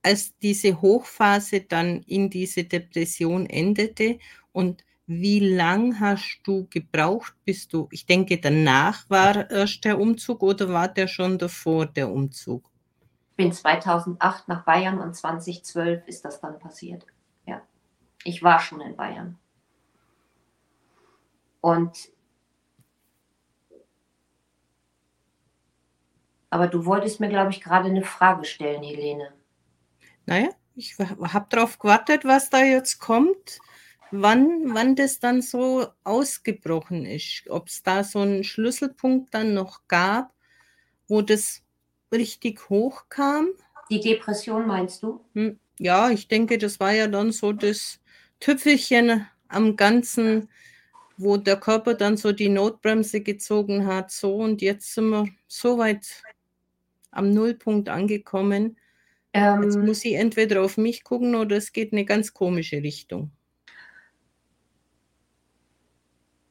als 0.02 0.38
diese 0.38 0.82
Hochphase 0.82 1.62
dann 1.62 2.02
in 2.04 2.30
diese 2.30 2.64
Depression 2.64 3.48
endete? 3.48 4.20
Und 4.52 4.84
wie 5.08 5.40
lang 5.40 6.00
hast 6.00 6.42
du 6.44 6.68
gebraucht, 6.70 7.36
bis 7.44 7.68
du, 7.68 7.88
ich 7.92 8.06
denke, 8.06 8.40
danach 8.40 9.10
war 9.10 9.50
erst 9.52 9.86
der 9.86 10.00
Umzug 10.00 10.42
oder 10.42 10.70
war 10.70 10.88
der 10.88 11.08
schon 11.08 11.38
davor 11.38 11.86
der 11.86 12.12
Umzug? 12.12 12.70
Bin 13.36 13.52
2008 13.52 14.48
nach 14.48 14.64
Bayern 14.64 15.00
und 15.00 15.16
2012 15.16 16.08
ist 16.08 16.26
das 16.26 16.40
dann 16.42 16.60
passiert. 16.60 17.06
Ja, 17.46 17.62
ich 18.24 18.44
war 18.44 18.60
schon 18.60 18.82
in 18.82 18.96
Bayern. 18.96 19.38
Und 21.62 22.10
aber 26.50 26.68
du 26.68 26.86
wolltest 26.86 27.20
mir, 27.20 27.28
glaube 27.28 27.52
ich, 27.52 27.60
gerade 27.60 27.90
eine 27.90 28.04
Frage 28.04 28.46
stellen, 28.46 28.82
Helene. 28.84 29.34
Naja, 30.26 30.50
ich 30.76 30.98
habe 30.98 31.48
darauf 31.50 31.80
gewartet, 31.80 32.24
was 32.24 32.50
da 32.50 32.64
jetzt 32.64 33.00
kommt, 33.00 33.60
wann, 34.12 34.74
wann 34.74 34.96
das 34.96 35.20
dann 35.20 35.42
so 35.42 35.88
ausgebrochen 36.04 37.06
ist. 37.06 37.50
Ob 37.50 37.68
es 37.68 37.84
da 37.84 38.04
so 38.04 38.20
einen 38.20 38.44
Schlüsselpunkt 38.46 39.34
dann 39.34 39.54
noch 39.54 39.88
gab, 39.88 40.34
wo 41.08 41.22
das 41.22 41.65
richtig 42.16 42.70
hochkam. 42.70 43.50
Die 43.90 44.00
Depression 44.00 44.66
meinst 44.66 45.04
du? 45.04 45.22
Hm, 45.34 45.60
ja, 45.80 46.10
ich 46.10 46.28
denke, 46.28 46.58
das 46.58 46.80
war 46.80 46.94
ja 46.94 47.08
dann 47.08 47.32
so 47.32 47.54
das 47.54 48.00
Tüpfelchen 48.40 49.28
am 49.48 49.76
Ganzen, 49.76 50.50
wo 51.18 51.38
der 51.38 51.58
Körper 51.58 51.94
dann 51.94 52.18
so 52.18 52.32
die 52.32 52.50
Notbremse 52.50 53.22
gezogen 53.22 53.86
hat. 53.86 54.12
So, 54.12 54.36
und 54.36 54.62
jetzt 54.62 54.94
sind 54.94 55.10
wir 55.10 55.28
so 55.48 55.78
weit 55.78 56.06
am 57.12 57.32
Nullpunkt 57.32 57.90
angekommen. 57.90 58.78
Ähm, 59.34 59.64
jetzt 59.64 59.78
muss 59.78 60.06
ich 60.06 60.16
entweder 60.16 60.64
auf 60.64 60.78
mich 60.78 61.04
gucken 61.04 61.36
oder 61.36 61.58
es 61.58 61.72
geht 61.72 61.92
in 61.92 61.98
eine 61.98 62.06
ganz 62.06 62.34
komische 62.34 62.78
Richtung. 62.78 63.32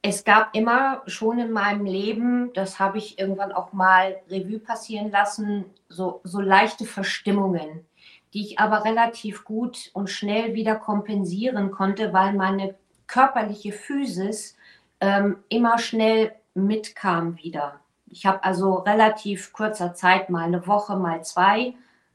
Es 0.07 0.23
gab 0.23 0.55
immer 0.55 1.01
schon 1.07 1.39
in 1.39 1.51
meinem 1.51 1.83
Leben, 1.83 2.53
das 2.53 2.77
habe 2.77 2.99
ich 2.99 3.17
irgendwann 3.17 3.51
auch 3.51 3.73
mal 3.73 4.17
Revue 4.29 4.59
passieren 4.59 5.09
lassen, 5.09 5.65
so, 5.89 6.21
so 6.23 6.39
leichte 6.41 6.85
Verstimmungen, 6.85 7.83
die 8.31 8.41
ich 8.41 8.59
aber 8.59 8.85
relativ 8.85 9.45
gut 9.45 9.89
und 9.93 10.11
schnell 10.11 10.53
wieder 10.53 10.75
kompensieren 10.75 11.71
konnte, 11.71 12.13
weil 12.13 12.33
meine 12.33 12.75
körperliche 13.07 13.71
Physis 13.71 14.55
ähm, 15.01 15.37
immer 15.49 15.79
schnell 15.79 16.35
mitkam 16.53 17.37
wieder. 17.37 17.79
Ich 18.05 18.27
habe 18.27 18.43
also 18.43 18.75
relativ 18.75 19.53
kurzer 19.53 19.95
Zeit, 19.95 20.29
mal 20.29 20.43
eine 20.43 20.67
Woche, 20.67 20.97
mal 20.97 21.23
zwei, 21.23 21.73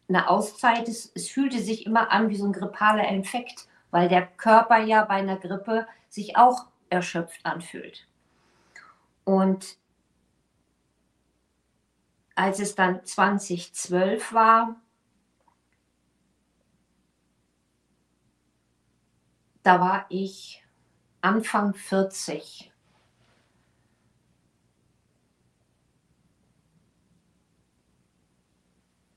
eine 0.08 0.30
Auszeit. 0.30 0.88
Es, 0.88 1.10
es 1.16 1.28
fühlte 1.28 1.58
sich 1.58 1.86
immer 1.86 2.12
an 2.12 2.28
wie 2.28 2.36
so 2.36 2.46
ein 2.46 2.52
grippaler 2.52 3.08
Infekt, 3.08 3.66
weil 3.90 4.08
der 4.08 4.28
Körper 4.28 4.78
ja 4.78 5.04
bei 5.04 5.14
einer 5.14 5.38
Grippe 5.38 5.88
sich 6.08 6.36
auch 6.36 6.66
erschöpft 6.90 7.44
anfühlt. 7.44 8.06
Und 9.24 9.78
als 12.34 12.58
es 12.58 12.74
dann 12.74 13.04
2012 13.04 14.32
war, 14.32 14.76
da 19.62 19.80
war 19.80 20.06
ich 20.08 20.64
Anfang 21.20 21.74
40. 21.74 22.72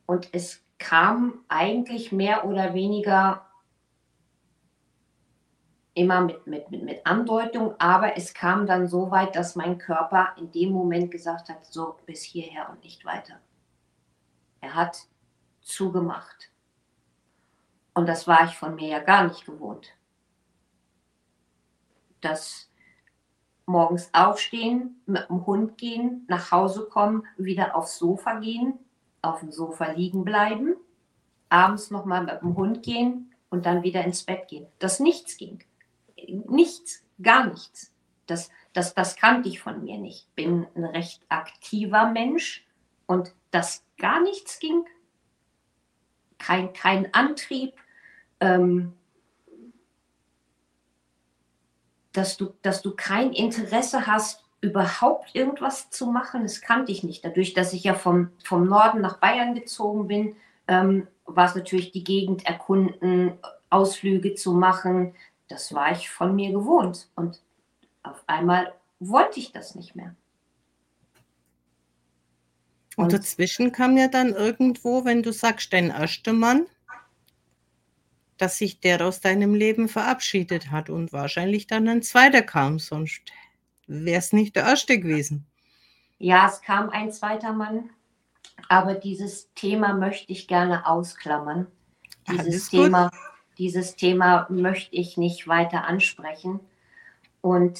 Und 0.05 0.30
es 0.34 0.63
kam 0.78 1.45
eigentlich 1.47 2.11
mehr 2.11 2.45
oder 2.45 2.74
weniger 2.74 3.49
immer 5.93 6.21
mit, 6.21 6.47
mit, 6.47 6.71
mit, 6.71 6.83
mit 6.83 7.05
Andeutung, 7.05 7.75
aber 7.79 8.17
es 8.17 8.33
kam 8.33 8.65
dann 8.65 8.87
so 8.87 9.11
weit, 9.11 9.35
dass 9.35 9.55
mein 9.55 9.77
Körper 9.77 10.33
in 10.37 10.51
dem 10.51 10.71
Moment 10.71 11.11
gesagt 11.11 11.49
hat, 11.49 11.65
so 11.65 11.97
bis 12.05 12.23
hierher 12.23 12.69
und 12.69 12.83
nicht 12.83 13.05
weiter. 13.05 13.39
Er 14.61 14.75
hat 14.75 15.07
zugemacht. 15.61 16.51
Und 17.93 18.07
das 18.07 18.27
war 18.27 18.45
ich 18.45 18.55
von 18.55 18.75
mir 18.75 18.87
ja 18.87 18.99
gar 18.99 19.27
nicht 19.27 19.45
gewohnt. 19.45 19.89
Das 22.21 22.71
morgens 23.65 24.09
aufstehen, 24.13 25.01
mit 25.05 25.29
dem 25.29 25.45
Hund 25.45 25.77
gehen, 25.77 26.25
nach 26.27 26.51
Hause 26.51 26.87
kommen, 26.89 27.25
wieder 27.37 27.75
aufs 27.75 27.97
Sofa 27.97 28.39
gehen, 28.39 28.79
auf 29.21 29.39
dem 29.39 29.51
Sofa 29.51 29.91
liegen 29.91 30.25
bleiben, 30.25 30.75
abends 31.49 31.91
nochmal 31.91 32.23
mit 32.23 32.41
dem 32.41 32.55
Hund 32.55 32.83
gehen 32.83 33.33
und 33.49 33.65
dann 33.65 33.83
wieder 33.83 34.03
ins 34.03 34.23
Bett 34.23 34.47
gehen. 34.47 34.65
Dass 34.79 34.99
nichts 34.99 35.37
ging. 35.37 35.63
Nichts, 36.28 37.03
gar 37.21 37.47
nichts. 37.47 37.91
Das, 38.26 38.49
das, 38.74 38.93
das 38.93 39.15
kannte 39.15 39.49
ich 39.49 39.59
von 39.59 39.84
mir 39.84 39.97
nicht. 39.97 40.34
Bin 40.36 40.67
ein 40.76 40.86
recht 40.86 41.21
aktiver 41.30 42.07
Mensch 42.07 42.65
und 43.05 43.34
dass 43.51 43.84
gar 43.97 44.21
nichts 44.21 44.59
ging. 44.59 44.86
Kein, 46.38 46.74
kein 46.74 47.13
Antrieb. 47.13 47.74
Ähm, 48.39 48.93
dass 52.13 52.38
du, 52.38 52.53
dass 52.61 52.82
du 52.82 52.95
kein 52.95 53.34
Interesse 53.34 54.07
hast, 54.07 54.43
überhaupt 54.61 55.36
irgendwas 55.36 55.89
zu 55.89 56.05
machen, 56.07 56.43
das 56.43 56.61
kannte 56.61 56.91
ich 56.91 57.03
nicht. 57.03 57.26
Dadurch, 57.26 57.53
dass 57.53 57.74
ich 57.74 57.84
ja 57.84 57.95
vom, 57.95 58.30
vom 58.45 58.65
Norden 58.65 59.01
nach 59.01 59.17
Bayern 59.17 59.55
gezogen 59.55 60.07
bin, 60.07 60.36
ähm, 60.69 61.07
war 61.26 61.47
es 61.47 61.55
natürlich 61.55 61.91
die 61.91 62.03
Gegend 62.03 62.45
erkunden, 62.45 63.34
Ausflüge 63.69 64.36
zu 64.36 64.53
machen. 64.53 65.15
Das 65.47 65.73
war 65.73 65.91
ich 65.91 66.09
von 66.09 66.35
mir 66.35 66.51
gewohnt. 66.51 67.09
Und 67.15 67.41
auf 68.03 68.23
einmal 68.27 68.73
wollte 68.99 69.39
ich 69.39 69.51
das 69.51 69.75
nicht 69.75 69.95
mehr. 69.95 70.15
Und, 72.95 73.05
und 73.05 73.13
dazwischen 73.13 73.71
kam 73.71 73.97
ja 73.97 74.07
dann 74.07 74.29
irgendwo, 74.29 75.03
wenn 75.05 75.23
du 75.23 75.31
sagst, 75.31 75.73
dein 75.73 75.89
erster 75.89 76.33
Mann, 76.33 76.67
dass 78.37 78.57
sich 78.57 78.79
der 78.79 79.05
aus 79.05 79.19
deinem 79.21 79.55
Leben 79.55 79.87
verabschiedet 79.87 80.69
hat 80.69 80.89
und 80.89 81.13
wahrscheinlich 81.13 81.67
dann 81.67 81.87
ein 81.87 82.01
zweiter 82.01 82.41
kam, 82.41 82.79
sonst 82.79 83.21
wäre 83.87 84.19
es 84.19 84.33
nicht 84.33 84.55
der 84.55 84.63
erste 84.63 84.99
gewesen. 84.99 85.45
Ja, 86.19 86.47
es 86.47 86.61
kam 86.61 86.89
ein 86.89 87.11
zweiter 87.11 87.53
Mann, 87.53 87.89
aber 88.69 88.95
dieses 88.95 89.51
Thema 89.55 89.93
möchte 89.93 90.31
ich 90.31 90.47
gerne 90.47 90.85
ausklammern. 90.85 91.67
Dieses 92.29 92.69
Thema, 92.69 93.11
dieses 93.58 93.95
Thema 93.95 94.47
möchte 94.49 94.95
ich 94.95 95.18
nicht 95.18 95.47
weiter 95.47 95.86
ansprechen. 95.86 96.60
Und 97.41 97.80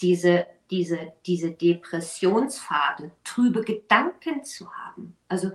diese, 0.00 0.46
diese, 0.70 1.12
diese 1.26 1.50
Depressionspfade, 1.52 3.10
trübe 3.24 3.62
Gedanken 3.62 4.44
zu 4.44 4.72
haben, 4.72 5.16
also 5.28 5.50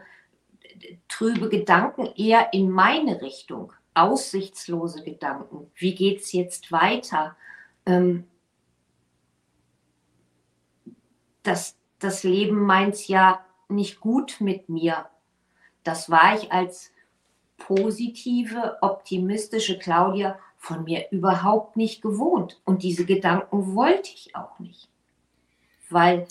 trübe 1.07 1.49
Gedanken 1.49 2.07
eher 2.15 2.53
in 2.53 2.69
meine 2.69 3.21
Richtung, 3.21 3.73
aussichtslose 3.93 5.03
Gedanken. 5.03 5.71
Wie 5.75 5.95
geht 5.95 6.21
es 6.21 6.31
jetzt 6.33 6.71
weiter? 6.71 7.35
Ähm, 7.85 8.25
das, 11.43 11.77
das 11.99 12.23
Leben 12.23 12.65
meint 12.65 13.07
ja 13.07 13.45
nicht 13.69 13.99
gut 13.99 14.41
mit 14.41 14.69
mir. 14.69 15.09
Das 15.83 16.09
war 16.09 16.35
ich 16.35 16.51
als 16.51 16.91
positive, 17.57 18.77
optimistische 18.81 19.77
Claudia 19.77 20.37
von 20.57 20.83
mir 20.83 21.05
überhaupt 21.11 21.77
nicht 21.77 22.01
gewohnt. 22.01 22.59
Und 22.65 22.83
diese 22.83 23.05
Gedanken 23.05 23.75
wollte 23.75 24.09
ich 24.13 24.35
auch 24.35 24.59
nicht. 24.59 24.89
Weil. 25.89 26.27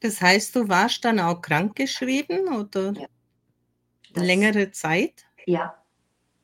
Das 0.00 0.20
heißt, 0.20 0.56
du 0.56 0.68
warst 0.68 1.04
dann 1.04 1.20
auch 1.20 1.40
krankgeschrieben 1.40 2.48
oder? 2.48 2.92
Ja. 2.92 3.06
Das, 4.12 4.24
längere 4.24 4.72
Zeit? 4.72 5.24
Ja, 5.46 5.74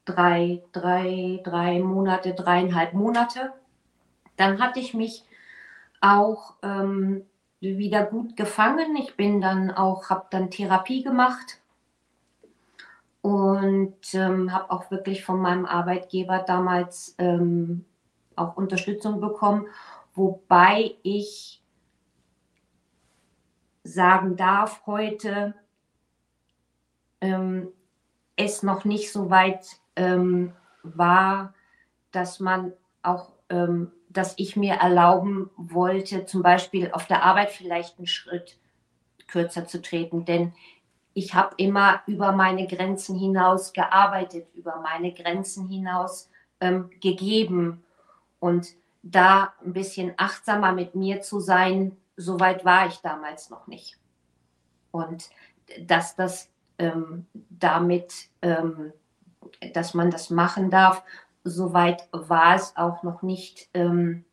drei, 0.04 0.62
drei, 0.72 1.40
drei 1.42 1.80
Monate, 1.80 2.34
dreieinhalb 2.34 2.94
Monate. 2.94 3.52
Dann 4.36 4.60
hatte 4.60 4.78
ich 4.78 4.94
mich 4.94 5.24
auch 6.00 6.54
ähm, 6.62 7.26
wieder 7.60 8.06
gut 8.06 8.36
gefangen. 8.36 8.96
Ich 8.96 9.16
bin 9.16 9.40
dann 9.40 9.72
auch, 9.72 10.08
habe 10.08 10.28
dann 10.30 10.50
Therapie 10.50 11.02
gemacht 11.02 11.60
und 13.22 13.96
ähm, 14.14 14.52
habe 14.52 14.70
auch 14.70 14.90
wirklich 14.90 15.24
von 15.24 15.40
meinem 15.40 15.66
Arbeitgeber 15.66 16.44
damals 16.46 17.14
ähm, 17.18 17.84
auch 18.36 18.56
Unterstützung 18.56 19.20
bekommen, 19.20 19.66
wobei 20.14 20.96
ich 21.02 21.62
sagen 23.82 24.36
darf 24.36 24.82
heute, 24.86 25.54
ähm, 27.20 27.68
es 28.36 28.62
noch 28.62 28.84
nicht 28.84 29.12
so 29.12 29.30
weit 29.30 29.66
ähm, 29.96 30.52
war, 30.82 31.54
dass 32.12 32.40
man 32.40 32.72
auch, 33.02 33.32
ähm, 33.48 33.90
dass 34.08 34.34
ich 34.36 34.56
mir 34.56 34.74
erlauben 34.74 35.50
wollte, 35.56 36.24
zum 36.26 36.42
Beispiel 36.42 36.90
auf 36.92 37.06
der 37.06 37.24
Arbeit 37.24 37.50
vielleicht 37.50 37.98
einen 37.98 38.06
Schritt 38.06 38.58
kürzer 39.26 39.66
zu 39.66 39.82
treten. 39.82 40.24
Denn 40.24 40.54
ich 41.14 41.34
habe 41.34 41.54
immer 41.56 42.02
über 42.06 42.32
meine 42.32 42.66
Grenzen 42.66 43.18
hinaus 43.18 43.72
gearbeitet, 43.72 44.46
über 44.54 44.80
meine 44.80 45.12
Grenzen 45.12 45.68
hinaus 45.68 46.30
ähm, 46.60 46.90
gegeben. 47.00 47.84
Und 48.38 48.68
da 49.02 49.54
ein 49.64 49.72
bisschen 49.72 50.12
achtsamer 50.16 50.72
mit 50.72 50.94
mir 50.94 51.20
zu 51.20 51.40
sein, 51.40 51.96
so 52.16 52.38
weit 52.40 52.64
war 52.64 52.86
ich 52.86 52.98
damals 52.98 53.50
noch 53.50 53.66
nicht. 53.66 53.98
Und 54.90 55.30
dass 55.86 56.16
das 56.16 56.50
ähm, 56.78 57.26
damit, 57.50 58.28
ähm, 58.42 58.92
dass 59.74 59.94
man 59.94 60.10
das 60.10 60.30
machen 60.30 60.70
darf. 60.70 61.02
Soweit 61.44 62.08
war 62.12 62.54
es 62.56 62.76
auch 62.76 63.02
noch 63.02 63.22
nicht 63.22 63.68
ähm, 63.74 64.24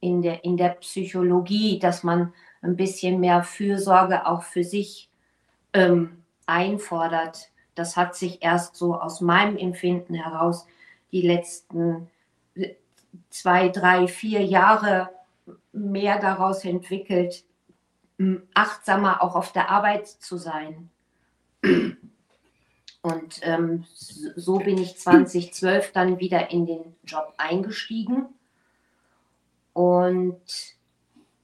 in, 0.00 0.22
der, 0.22 0.44
in 0.44 0.56
der 0.56 0.70
Psychologie, 0.70 1.78
dass 1.78 2.02
man 2.02 2.32
ein 2.62 2.76
bisschen 2.76 3.20
mehr 3.20 3.42
Fürsorge 3.42 4.26
auch 4.26 4.42
für 4.42 4.64
sich 4.64 5.10
ähm, 5.76 6.22
einfordert. 6.46 7.50
Das 7.74 7.96
hat 7.96 8.16
sich 8.16 8.42
erst 8.42 8.76
so 8.76 8.94
aus 8.94 9.20
meinem 9.20 9.56
Empfinden 9.56 10.14
heraus 10.14 10.66
die 11.12 11.22
letzten 11.22 12.10
zwei, 13.30 13.68
drei, 13.68 14.08
vier 14.08 14.42
Jahre 14.44 15.10
mehr 15.72 16.18
daraus 16.18 16.64
entwickelt, 16.64 17.44
achtsamer 18.54 19.22
auch 19.22 19.36
auf 19.36 19.52
der 19.52 19.70
Arbeit 19.70 20.08
zu 20.08 20.38
sein. 20.38 20.90
Und 23.02 23.40
ähm, 23.42 23.84
so 24.34 24.58
bin 24.58 24.78
ich 24.78 24.98
2012 24.98 25.92
dann 25.92 26.18
wieder 26.18 26.50
in 26.50 26.66
den 26.66 26.96
Job 27.04 27.34
eingestiegen 27.36 28.26
und 29.74 30.40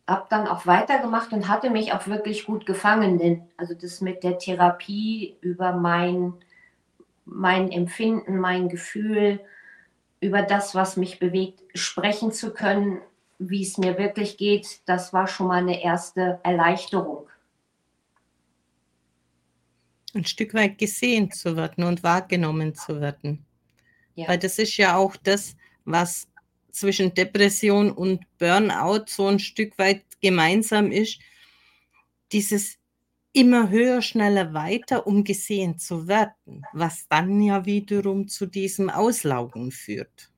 habe 0.07 0.27
dann 0.31 0.47
auch 0.47 0.67
weitergemacht 0.67 1.33
und 1.33 1.49
hatte 1.49 1.71
mich 1.71 1.93
auch 1.93 2.07
wirklich 2.07 2.45
gut 2.45 2.67
gefangen. 2.67 3.19
Denn 3.19 3.43
also 3.57 3.75
das 3.75 4.01
mit 4.01 4.25
der 4.25 4.39
Therapie 4.39 5.37
über 5.41 5.73
mein, 5.73 6.35
mein 7.25 7.71
Empfinden, 7.71 8.39
mein 8.39 8.69
Gefühl, 8.69 9.41
über 10.21 10.43
das, 10.43 10.75
was 10.75 10.97
mich 10.97 11.19
bewegt, 11.19 11.61
sprechen 11.75 12.33
zu 12.33 12.53
können, 12.53 13.01
wie 13.39 13.63
es 13.63 13.79
mir 13.79 13.99
wirklich 13.99 14.37
geht, 14.37 14.81
das 14.87 15.13
war 15.13 15.27
schon 15.27 15.49
mal 15.49 15.59
eine 15.59 15.83
erste 15.83 16.39
Erleichterung 16.43 17.27
ein 20.15 20.25
Stück 20.25 20.55
weit 20.55 20.79
gesehen 20.79 21.31
zu 21.31 21.57
werden 21.57 21.85
und 21.85 22.03
wahrgenommen 22.03 22.75
zu 22.75 23.01
werden. 23.01 23.45
Ja. 24.15 24.29
Weil 24.29 24.39
das 24.39 24.59
ist 24.59 24.77
ja 24.77 24.97
auch 24.97 25.17
das, 25.17 25.57
was 25.85 26.29
zwischen 26.73 27.15
Depression 27.15 27.91
und 27.93 28.25
Burnout 28.39 29.05
so 29.07 29.29
ein 29.29 29.39
Stück 29.39 29.79
weit 29.79 30.03
gemeinsam 30.21 30.91
ist. 30.91 31.21
Dieses 32.33 32.79
immer 33.33 33.71
höher, 33.71 34.03
schneller, 34.03 34.53
weiter, 34.53 35.07
um 35.07 35.25
gesehen 35.25 35.79
zu 35.79 36.09
werden, 36.09 36.67
was 36.73 37.07
dann 37.09 37.41
ja 37.41 37.65
wiederum 37.65 38.29
zu 38.29 38.47
diesem 38.47 38.91
Auslaugen 38.91 39.71
führt. 39.71 40.33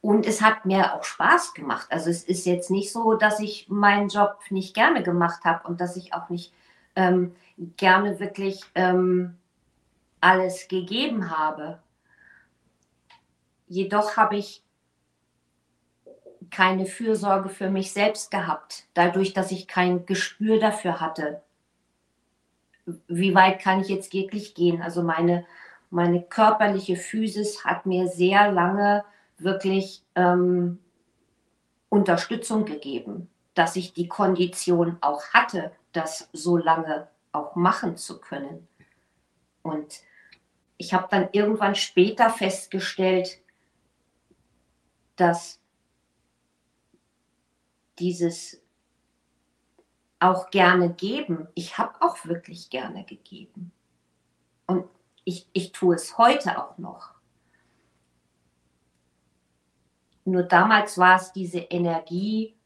Und 0.00 0.26
es 0.26 0.42
hat 0.42 0.66
mir 0.66 0.92
auch 0.92 1.02
Spaß 1.02 1.54
gemacht. 1.54 1.86
Also 1.90 2.10
es 2.10 2.24
ist 2.24 2.44
jetzt 2.44 2.70
nicht 2.70 2.92
so, 2.92 3.14
dass 3.14 3.40
ich 3.40 3.68
meinen 3.70 4.10
Job 4.10 4.38
nicht 4.50 4.74
gerne 4.74 5.02
gemacht 5.02 5.44
habe 5.44 5.66
und 5.66 5.80
dass 5.80 5.96
ich 5.96 6.12
auch 6.12 6.28
nicht 6.28 6.52
ähm, 6.96 7.34
gerne 7.76 8.18
wirklich 8.20 8.60
ähm, 8.74 9.36
alles 10.20 10.68
gegeben 10.68 11.30
habe. 11.30 11.80
Jedoch 13.66 14.16
habe 14.16 14.36
ich 14.36 14.62
keine 16.50 16.86
Fürsorge 16.86 17.48
für 17.48 17.68
mich 17.68 17.92
selbst 17.92 18.30
gehabt, 18.30 18.84
dadurch, 18.94 19.32
dass 19.32 19.50
ich 19.50 19.66
kein 19.66 20.06
Gespür 20.06 20.60
dafür 20.60 21.00
hatte. 21.00 21.42
Wie 23.08 23.34
weit 23.34 23.60
kann 23.60 23.80
ich 23.80 23.88
jetzt 23.88 24.12
wirklich 24.12 24.54
gehen? 24.54 24.80
Also 24.80 25.02
meine, 25.02 25.46
meine 25.90 26.22
körperliche 26.22 26.96
Physis 26.96 27.64
hat 27.64 27.86
mir 27.86 28.08
sehr 28.08 28.52
lange 28.52 29.04
wirklich 29.38 30.02
ähm, 30.14 30.78
Unterstützung 31.88 32.64
gegeben, 32.64 33.28
dass 33.54 33.76
ich 33.76 33.92
die 33.92 34.08
Kondition 34.08 34.98
auch 35.00 35.24
hatte, 35.32 35.72
das 35.94 36.28
so 36.32 36.56
lange 36.56 37.08
auch 37.32 37.56
machen 37.56 37.96
zu 37.96 38.20
können. 38.20 38.68
Und 39.62 40.02
ich 40.76 40.92
habe 40.92 41.08
dann 41.10 41.28
irgendwann 41.32 41.74
später 41.74 42.30
festgestellt, 42.30 43.40
dass 45.16 45.60
dieses 47.98 48.60
auch 50.20 50.50
gerne 50.50 50.92
geben. 50.92 51.48
Ich 51.54 51.78
habe 51.78 51.94
auch 52.00 52.24
wirklich 52.24 52.70
gerne 52.70 53.04
gegeben. 53.04 53.72
Und 54.66 54.88
ich, 55.24 55.48
ich 55.52 55.72
tue 55.72 55.94
es 55.94 56.18
heute 56.18 56.62
auch 56.62 56.78
noch. 56.78 57.14
Nur 60.24 60.42
damals 60.42 60.96
war 60.96 61.16
es 61.16 61.32
diese 61.32 61.58
Energie, 61.58 62.56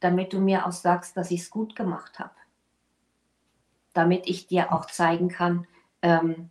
damit 0.00 0.32
du 0.32 0.40
mir 0.40 0.66
auch 0.66 0.72
sagst, 0.72 1.16
dass 1.16 1.30
ich 1.30 1.42
es 1.42 1.50
gut 1.50 1.76
gemacht 1.76 2.18
habe. 2.18 2.34
Damit 3.92 4.26
ich 4.26 4.46
dir 4.46 4.72
auch 4.72 4.86
zeigen 4.86 5.28
kann, 5.28 5.66
ähm, 6.02 6.50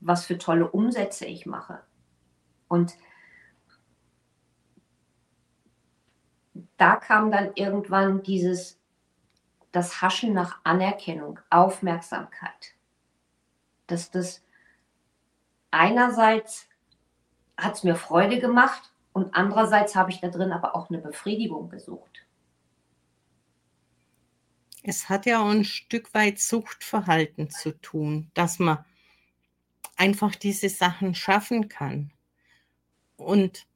was 0.00 0.26
für 0.26 0.38
tolle 0.38 0.68
Umsätze 0.68 1.26
ich 1.26 1.46
mache. 1.46 1.82
Und 2.68 2.96
da 6.76 6.96
kam 6.96 7.30
dann 7.30 7.52
irgendwann 7.54 8.22
dieses, 8.22 8.78
das 9.70 10.00
Haschen 10.00 10.32
nach 10.32 10.60
Anerkennung, 10.64 11.38
Aufmerksamkeit. 11.50 12.74
Dass 13.86 14.10
das 14.10 14.42
einerseits 15.70 16.68
hat 17.56 17.74
es 17.74 17.84
mir 17.84 17.94
Freude 17.94 18.40
gemacht 18.40 18.90
und 19.12 19.34
andererseits 19.34 19.94
habe 19.94 20.10
ich 20.10 20.20
da 20.20 20.28
drin 20.28 20.52
aber 20.52 20.74
auch 20.74 20.88
eine 20.88 20.98
Befriedigung 20.98 21.68
gesucht. 21.68 22.26
Es 24.82 25.08
hat 25.08 25.26
ja 25.26 25.42
auch 25.42 25.50
ein 25.50 25.64
Stück 25.64 26.14
weit 26.14 26.38
Suchtverhalten 26.38 27.50
zu 27.50 27.72
tun, 27.80 28.30
dass 28.34 28.58
man 28.58 28.84
einfach 29.96 30.34
diese 30.34 30.70
Sachen 30.70 31.14
schaffen 31.14 31.68
kann. 31.68 32.12
Und 33.16 33.66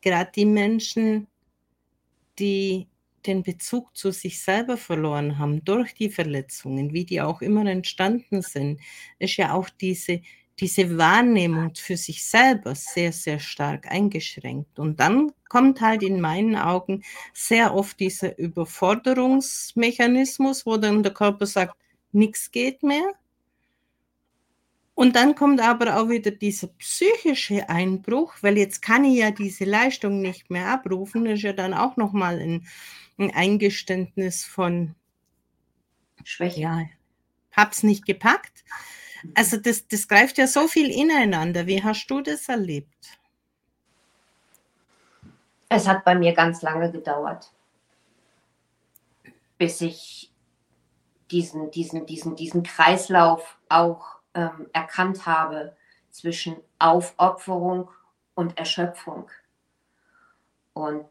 gerade 0.00 0.30
die 0.32 0.46
Menschen, 0.46 1.26
die 2.38 2.86
den 3.26 3.42
Bezug 3.42 3.94
zu 3.96 4.12
sich 4.12 4.40
selber 4.40 4.76
verloren 4.76 5.38
haben 5.38 5.64
durch 5.64 5.94
die 5.94 6.08
Verletzungen, 6.08 6.92
wie 6.92 7.04
die 7.04 7.20
auch 7.20 7.42
immer 7.42 7.66
entstanden 7.66 8.42
sind, 8.42 8.80
ist 9.18 9.36
ja 9.36 9.52
auch 9.52 9.68
diese, 9.68 10.22
diese 10.60 10.98
Wahrnehmung 10.98 11.74
für 11.74 11.96
sich 11.96 12.28
selber 12.28 12.74
sehr, 12.74 13.12
sehr 13.12 13.38
stark 13.38 13.90
eingeschränkt. 13.90 14.78
Und 14.78 15.00
dann 15.00 15.32
kommt 15.48 15.80
halt 15.80 16.02
in 16.02 16.20
meinen 16.20 16.56
Augen 16.56 17.02
sehr 17.32 17.74
oft 17.74 17.98
dieser 17.98 18.38
Überforderungsmechanismus, 18.38 20.66
wo 20.66 20.76
dann 20.76 21.02
der 21.02 21.14
Körper 21.14 21.46
sagt, 21.46 21.78
nichts 22.12 22.50
geht 22.50 22.82
mehr. 22.82 23.14
Und 24.94 25.16
dann 25.16 25.34
kommt 25.34 25.62
aber 25.62 25.98
auch 25.98 26.10
wieder 26.10 26.30
dieser 26.30 26.66
psychische 26.66 27.70
Einbruch, 27.70 28.34
weil 28.42 28.58
jetzt 28.58 28.82
kann 28.82 29.04
ich 29.04 29.16
ja 29.18 29.30
diese 29.30 29.64
Leistung 29.64 30.20
nicht 30.20 30.50
mehr 30.50 30.68
abrufen. 30.68 31.24
Das 31.24 31.38
ist 31.38 31.42
ja 31.42 31.54
dann 31.54 31.72
auch 31.72 31.96
nochmal 31.96 32.38
ein, 32.38 32.66
ein 33.16 33.34
Eingeständnis 33.34 34.44
von 34.44 34.94
Schwäche. 36.22 36.60
Ja, 36.60 36.84
hab's 37.52 37.82
nicht 37.82 38.04
gepackt. 38.04 38.62
Also 39.34 39.56
das, 39.56 39.86
das 39.86 40.08
greift 40.08 40.38
ja 40.38 40.46
so 40.46 40.68
viel 40.68 40.90
ineinander. 40.90 41.66
Wie 41.66 41.82
hast 41.82 42.06
du 42.08 42.20
das 42.20 42.48
erlebt? 42.48 43.18
Es 45.68 45.86
hat 45.86 46.04
bei 46.04 46.14
mir 46.14 46.34
ganz 46.34 46.62
lange 46.62 46.90
gedauert, 46.90 47.52
bis 49.56 49.80
ich 49.80 50.32
diesen, 51.30 51.70
diesen, 51.70 52.06
diesen, 52.06 52.34
diesen 52.34 52.64
Kreislauf 52.64 53.58
auch 53.68 54.16
ähm, 54.34 54.68
erkannt 54.72 55.26
habe 55.26 55.76
zwischen 56.10 56.56
Aufopferung 56.78 57.90
und 58.34 58.58
Erschöpfung. 58.58 59.30
Und 60.72 61.08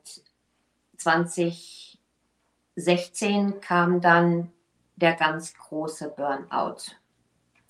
2016 0.98 3.62
kam 3.62 4.02
dann 4.02 4.52
der 4.98 5.14
ganz 5.14 5.54
große 5.54 6.10
Burnout. 6.10 6.99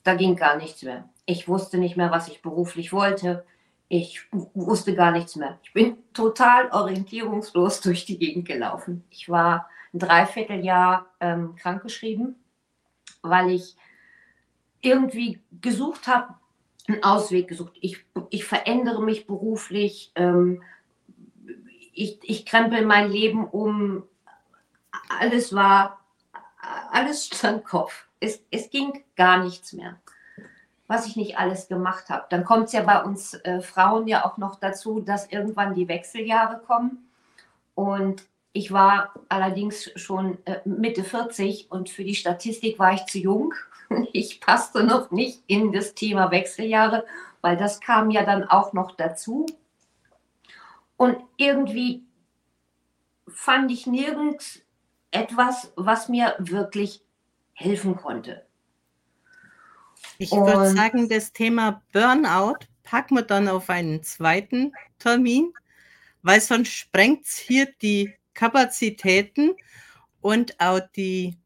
Da 0.09 0.15
ging 0.15 0.35
gar 0.35 0.57
nichts 0.57 0.81
mehr. 0.81 1.07
Ich 1.27 1.47
wusste 1.47 1.77
nicht 1.77 1.95
mehr, 1.95 2.09
was 2.09 2.29
ich 2.29 2.41
beruflich 2.41 2.91
wollte. 2.91 3.45
Ich 3.89 4.21
wusste 4.31 4.95
gar 4.95 5.11
nichts 5.11 5.35
mehr. 5.35 5.59
Ich 5.61 5.71
bin 5.71 5.97
total 6.13 6.71
orientierungslos 6.71 7.79
durch 7.85 8.05
die 8.05 8.17
Gegend 8.17 8.47
gelaufen. 8.47 9.03
Ich 9.11 9.29
war 9.29 9.69
ein 9.93 9.99
Dreivierteljahr 9.99 11.05
ähm, 11.19 11.55
krankgeschrieben, 11.57 12.37
weil 13.21 13.51
ich 13.51 13.75
irgendwie 14.81 15.43
gesucht 15.61 16.07
habe, 16.07 16.33
einen 16.87 17.03
Ausweg 17.03 17.47
gesucht. 17.47 17.73
Ich, 17.79 18.03
ich 18.31 18.45
verändere 18.45 19.03
mich 19.03 19.27
beruflich, 19.27 20.11
ähm, 20.15 20.63
ich, 21.93 22.17
ich 22.23 22.47
krempel 22.47 22.83
mein 22.83 23.11
Leben 23.11 23.47
um, 23.47 24.01
alles 25.19 25.53
war, 25.53 26.03
alles 26.91 27.27
stand 27.27 27.63
Kopf. 27.63 28.08
Es, 28.19 28.41
es 28.51 28.69
ging 28.69 29.03
gar 29.15 29.43
nichts 29.43 29.73
mehr, 29.73 29.99
was 30.87 31.07
ich 31.07 31.15
nicht 31.15 31.37
alles 31.37 31.67
gemacht 31.67 32.09
habe. 32.09 32.25
Dann 32.29 32.43
kommt 32.43 32.65
es 32.67 32.73
ja 32.73 32.83
bei 32.83 33.03
uns 33.03 33.33
äh, 33.33 33.61
Frauen 33.61 34.07
ja 34.07 34.25
auch 34.25 34.37
noch 34.37 34.55
dazu, 34.55 34.99
dass 34.99 35.31
irgendwann 35.31 35.73
die 35.73 35.87
Wechseljahre 35.87 36.59
kommen. 36.59 37.09
Und 37.75 38.23
ich 38.51 38.71
war 38.71 39.13
allerdings 39.29 39.91
schon 39.95 40.37
äh, 40.45 40.59
Mitte 40.65 41.03
40 41.03 41.71
und 41.71 41.89
für 41.89 42.03
die 42.03 42.15
Statistik 42.15 42.79
war 42.79 42.93
ich 42.93 43.05
zu 43.05 43.19
jung 43.19 43.53
ich 44.13 44.39
passte 44.39 44.83
noch 44.83 45.11
nicht 45.11 45.43
in 45.47 45.71
das 45.71 45.93
Thema 45.93 46.31
Wechseljahre, 46.31 47.05
weil 47.41 47.57
das 47.57 47.79
kam 47.79 48.11
ja 48.11 48.23
dann 48.23 48.43
auch 48.43 48.73
noch 48.73 48.95
dazu. 48.95 49.45
Und 50.97 51.17
irgendwie 51.37 52.03
fand 53.27 53.71
ich 53.71 53.87
nirgends 53.87 54.61
etwas, 55.11 55.71
was 55.75 56.09
mir 56.09 56.35
wirklich 56.39 57.01
helfen 57.59 57.95
konnte. 57.95 58.45
Ich 60.17 60.31
würde 60.31 60.71
sagen, 60.71 61.09
das 61.09 61.33
Thema 61.33 61.81
Burnout 61.91 62.59
packen 62.83 63.15
wir 63.15 63.23
dann 63.23 63.47
auf 63.47 63.69
einen 63.69 64.01
zweiten 64.03 64.73
Termin, 64.97 65.53
weil 66.21 66.41
sonst 66.41 66.69
sprengt 66.69 67.25
es 67.25 67.37
hier 67.37 67.67
die 67.81 68.13
Kapazitäten 68.33 69.55
und 70.21 70.59
auch 70.59 70.79
die 70.95 71.37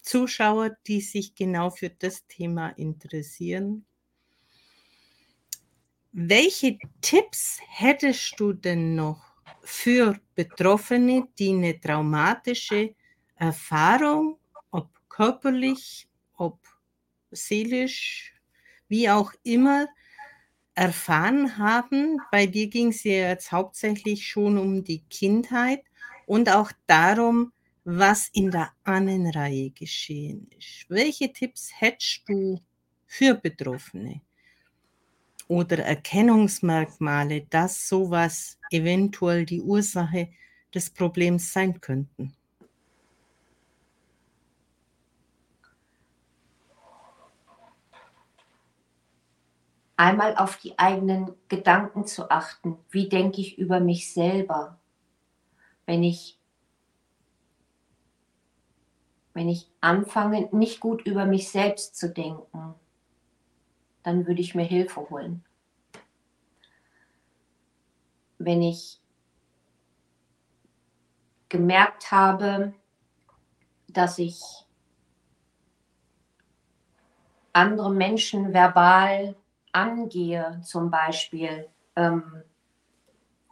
Zuschauer, 0.00 0.76
die 0.86 1.00
sich 1.00 1.34
genau 1.34 1.70
für 1.70 1.90
das 1.90 2.26
Thema 2.26 2.70
interessieren. 2.70 3.84
Welche 6.12 6.78
Tipps 7.00 7.60
hättest 7.68 8.38
du 8.38 8.52
denn 8.52 8.96
noch 8.96 9.22
für 9.62 10.18
Betroffene, 10.34 11.28
die 11.38 11.50
eine 11.50 11.80
traumatische 11.80 12.94
Erfahrung, 13.36 14.38
körperlich, 15.12 16.08
ob 16.38 16.58
seelisch, 17.30 18.32
wie 18.88 19.10
auch 19.10 19.32
immer, 19.42 19.86
erfahren 20.74 21.58
haben? 21.58 22.16
Bei 22.30 22.46
dir 22.46 22.68
ging 22.68 22.88
es 22.88 23.04
ja 23.04 23.28
jetzt 23.28 23.52
hauptsächlich 23.52 24.26
schon 24.26 24.56
um 24.56 24.82
die 24.82 25.02
Kindheit 25.10 25.82
und 26.26 26.48
auch 26.48 26.72
darum, 26.86 27.52
was 27.84 28.30
in 28.32 28.50
der 28.50 28.72
Ahnenreihe 28.84 29.70
geschehen 29.70 30.48
ist. 30.58 30.86
Welche 30.88 31.30
Tipps 31.30 31.70
hättest 31.78 32.22
du 32.26 32.62
für 33.06 33.34
Betroffene? 33.34 34.22
Oder 35.46 35.80
Erkennungsmerkmale, 35.80 37.42
dass 37.50 37.86
sowas 37.86 38.58
eventuell 38.70 39.44
die 39.44 39.60
Ursache 39.60 40.30
des 40.74 40.88
Problems 40.88 41.52
sein 41.52 41.78
könnten? 41.82 42.34
Einmal 50.02 50.36
auf 50.36 50.56
die 50.56 50.76
eigenen 50.80 51.32
Gedanken 51.46 52.08
zu 52.08 52.28
achten. 52.28 52.76
Wie 52.90 53.08
denke 53.08 53.40
ich 53.40 53.56
über 53.56 53.78
mich 53.78 54.12
selber? 54.12 54.80
Wenn 55.86 56.02
ich 56.02 56.40
wenn 59.32 59.48
ich 59.48 59.70
anfange, 59.80 60.48
nicht 60.50 60.80
gut 60.80 61.02
über 61.02 61.24
mich 61.24 61.50
selbst 61.50 61.94
zu 61.94 62.12
denken, 62.12 62.74
dann 64.02 64.26
würde 64.26 64.40
ich 64.40 64.56
mir 64.56 64.64
Hilfe 64.64 65.08
holen. 65.08 65.44
Wenn 68.38 68.60
ich 68.60 69.00
gemerkt 71.48 72.10
habe, 72.10 72.74
dass 73.86 74.18
ich 74.18 74.42
andere 77.52 77.92
Menschen 77.92 78.52
verbal 78.52 79.36
angehe, 79.72 80.60
zum 80.64 80.90
Beispiel, 80.90 81.68
ähm, 81.96 82.42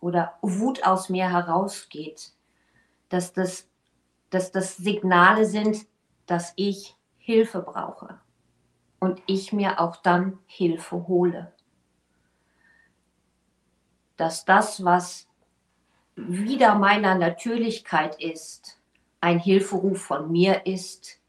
oder 0.01 0.39
Wut 0.41 0.85
aus 0.87 1.09
mir 1.09 1.31
herausgeht, 1.31 2.33
dass 3.11 3.33
das 3.33 3.71
dass 4.31 4.53
das 4.53 4.77
Signale 4.77 5.45
sind, 5.45 5.87
dass 6.27 6.53
ich 6.57 6.97
Hilfe 7.19 7.61
brauche 7.61 8.19
und 9.01 9.21
ich 9.27 9.53
mir 9.53 9.81
auch 9.81 9.97
dann 9.97 10.39
Hilfe 10.47 11.09
hole. 11.09 11.53
Dass 14.17 14.45
das, 14.45 14.85
was 14.85 15.29
wieder 16.15 16.77
meiner 16.77 17.17
Natürlichkeit 17.17 18.21
ist, 18.21 18.81
ein 19.21 19.39
Hilferuf 19.39 20.03
von 20.03 20.31
mir 20.31 20.67
ist, 20.67 21.21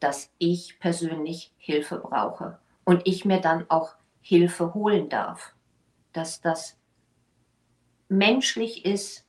dass 0.00 0.30
ich 0.38 0.78
persönlich 0.78 1.52
Hilfe 1.56 1.98
brauche 1.98 2.58
und 2.84 3.06
ich 3.06 3.24
mir 3.24 3.40
dann 3.40 3.68
auch 3.70 3.94
Hilfe 4.22 4.72
holen 4.72 5.08
darf. 5.08 5.54
Dass 6.12 6.40
das 6.40 6.78
menschlich 8.08 8.84
ist, 8.84 9.26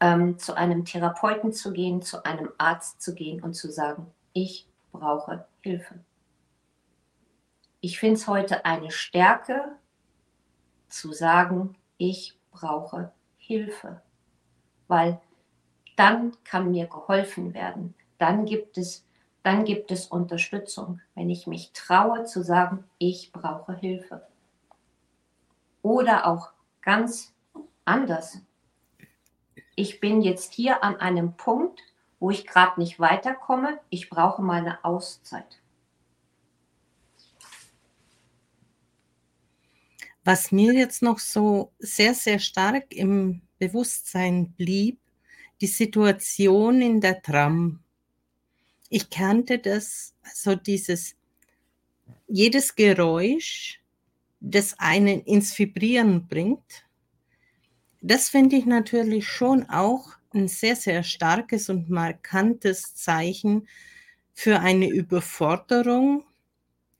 ähm, 0.00 0.38
zu 0.38 0.54
einem 0.54 0.84
Therapeuten 0.84 1.52
zu 1.52 1.72
gehen, 1.72 2.02
zu 2.02 2.24
einem 2.24 2.50
Arzt 2.58 3.00
zu 3.02 3.14
gehen 3.14 3.42
und 3.42 3.54
zu 3.54 3.70
sagen, 3.70 4.06
ich 4.32 4.66
brauche 4.92 5.46
Hilfe. 5.60 6.00
Ich 7.80 7.98
finde 7.98 8.16
es 8.16 8.26
heute 8.26 8.64
eine 8.64 8.90
Stärke 8.90 9.76
zu 10.88 11.12
sagen, 11.12 11.76
ich 11.98 12.38
brauche 12.50 13.12
Hilfe, 13.36 14.02
weil 14.88 15.20
dann 15.96 16.36
kann 16.44 16.70
mir 16.70 16.86
geholfen 16.86 17.54
werden. 17.54 17.94
Dann 18.18 18.44
gibt 18.44 18.78
es, 18.78 19.06
dann 19.42 19.64
gibt 19.64 19.90
es 19.90 20.06
Unterstützung, 20.06 21.00
wenn 21.14 21.30
ich 21.30 21.46
mich 21.46 21.72
traue 21.72 22.24
zu 22.24 22.42
sagen, 22.42 22.84
ich 22.98 23.32
brauche 23.32 23.74
Hilfe. 23.74 24.26
Oder 25.82 26.26
auch 26.26 26.52
ganz 26.82 27.34
anders. 27.84 28.38
Ich 29.76 30.00
bin 30.00 30.20
jetzt 30.20 30.52
hier 30.52 30.84
an 30.84 30.96
einem 30.96 31.36
Punkt, 31.36 31.80
wo 32.18 32.30
ich 32.30 32.46
gerade 32.46 32.78
nicht 32.80 33.00
weiterkomme. 33.00 33.80
Ich 33.88 34.10
brauche 34.10 34.42
meine 34.42 34.84
Auszeit. 34.84 35.60
Was 40.22 40.52
mir 40.52 40.74
jetzt 40.74 41.02
noch 41.02 41.18
so 41.18 41.72
sehr, 41.78 42.14
sehr 42.14 42.38
stark 42.38 42.92
im 42.94 43.40
Bewusstsein 43.58 44.52
blieb, 44.52 44.98
die 45.60 45.66
Situation 45.66 46.80
in 46.82 47.00
der 47.00 47.22
Tram. 47.22 47.80
Ich 48.88 49.08
kannte 49.10 49.58
das, 49.58 50.14
also 50.22 50.54
dieses, 50.54 51.16
jedes 52.26 52.74
Geräusch, 52.74 53.79
das 54.40 54.78
einen 54.78 55.20
ins 55.22 55.58
Vibrieren 55.58 56.26
bringt, 56.28 56.86
das 58.02 58.30
finde 58.30 58.56
ich 58.56 58.64
natürlich 58.66 59.28
schon 59.28 59.68
auch 59.68 60.08
ein 60.32 60.48
sehr, 60.48 60.76
sehr 60.76 61.02
starkes 61.02 61.68
und 61.68 61.90
markantes 61.90 62.94
Zeichen 62.94 63.68
für 64.32 64.60
eine 64.60 64.88
Überforderung 64.88 66.24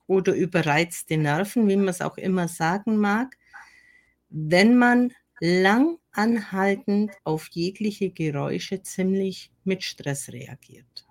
oder 0.07 0.35
überreizte 0.35 1.17
Nerven, 1.17 1.69
wie 1.69 1.77
man 1.77 1.89
es 1.89 2.03
auch 2.03 2.19
immer 2.19 2.49
sagen 2.49 2.99
mag, 2.99 3.39
wenn 4.31 4.77
man 4.77 5.13
lang 5.41 5.99
anhaltend 6.13 7.13
auf 7.25 7.49
jegliche 7.49 8.11
Geräusche 8.11 8.83
ziemlich 8.83 9.51
mit 9.65 9.85
Stress 9.85 10.31
reagiert. 10.33 11.07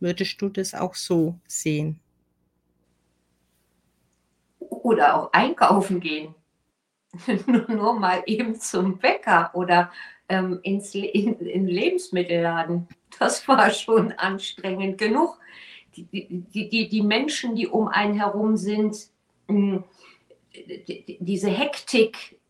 Würdest 0.00 0.40
du 0.40 0.48
das 0.48 0.74
auch 0.74 0.94
so 0.94 1.38
sehen? 1.48 2.00
Oder 4.88 5.16
auch 5.16 5.32
einkaufen 5.34 6.00
gehen. 6.00 6.34
nur, 7.46 7.98
mal 7.98 8.22
eben 8.24 8.58
zum 8.58 8.96
Bäcker 8.96 9.50
oder 9.52 9.92
ähm, 10.30 10.60
ins, 10.62 10.94
in, 10.94 11.38
in 11.40 11.66
Lebensmittelladen. 11.66 12.88
Das 13.18 13.46
war 13.46 13.70
schon 13.70 14.12
anstrengend 14.12 14.96
genug. 14.96 15.38
Die, 15.94 16.06
die, 16.06 16.88
die, 16.88 17.02
Menschen, 17.02 17.54
die 17.54 17.66
um 17.66 17.88
einen 17.88 18.14
herum 18.14 18.56
sind, 18.56 18.96
hm, 19.46 19.84
diese 21.18 21.50
Hektik, 21.50 22.40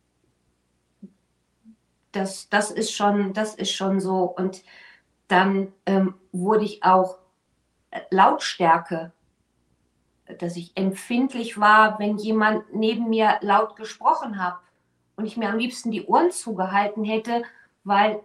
das, 2.13 2.49
das, 2.51 2.71
ist 2.71 2.93
schon, 2.93 3.33
das 3.33 3.57
ist 3.57 3.73
schon 3.73 3.99
so. 3.99 4.23
Und 4.25 4.63
dann 5.27 5.73
ähm, 5.87 6.15
wurde 6.31 6.67
ich 6.67 6.85
auch 6.85 7.19
Lautstärke, 8.11 9.13
dass 10.39 10.57
ich 10.57 10.77
empfindlich 10.77 11.59
war, 11.59 11.99
wenn 11.99 12.19
jemand 12.19 12.75
neben 12.75 13.09
mir 13.09 13.39
laut 13.41 13.77
gesprochen 13.77 14.43
hat 14.43 14.59
und 15.17 15.25
ich 15.25 15.37
mir 15.37 15.51
am 15.51 15.59
liebsten 15.59 15.91
die 15.91 16.05
Ohren 16.05 16.31
zugehalten 16.31 17.05
hätte, 17.05 17.43
weil 17.85 18.21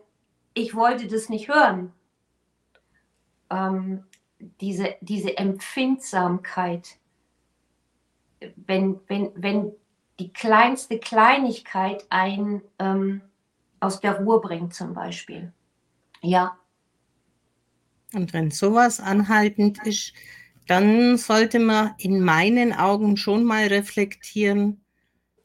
ich 0.54 0.76
wollte 0.76 1.08
das 1.08 1.30
nicht 1.30 1.48
hören. 1.48 1.94
Ähm, 3.50 4.04
diese, 4.62 4.96
diese 5.02 5.38
Empfindsamkeit, 5.38 6.98
wenn, 8.56 9.00
wenn, 9.08 9.32
wenn 9.36 9.72
die 10.20 10.34
kleinste 10.34 11.00
Kleinigkeit 11.00 12.06
einen 12.10 12.62
ähm, 12.80 13.22
aus 13.80 14.00
der 14.00 14.20
Ruhe 14.20 14.40
bringt 14.42 14.74
zum 14.74 14.94
Beispiel. 14.94 15.54
Ja. 16.22 16.58
Und 18.14 18.34
wenn 18.34 18.52
sowas 18.52 19.00
anhaltend 19.00 19.86
ist, 19.86 20.14
dann 20.68 21.18
sollte 21.18 21.60
man 21.60 21.94
in 21.98 22.22
meinen 22.22 22.74
Augen 22.74 23.18
schon 23.18 23.44
mal 23.44 23.68
reflektieren, 23.68 24.84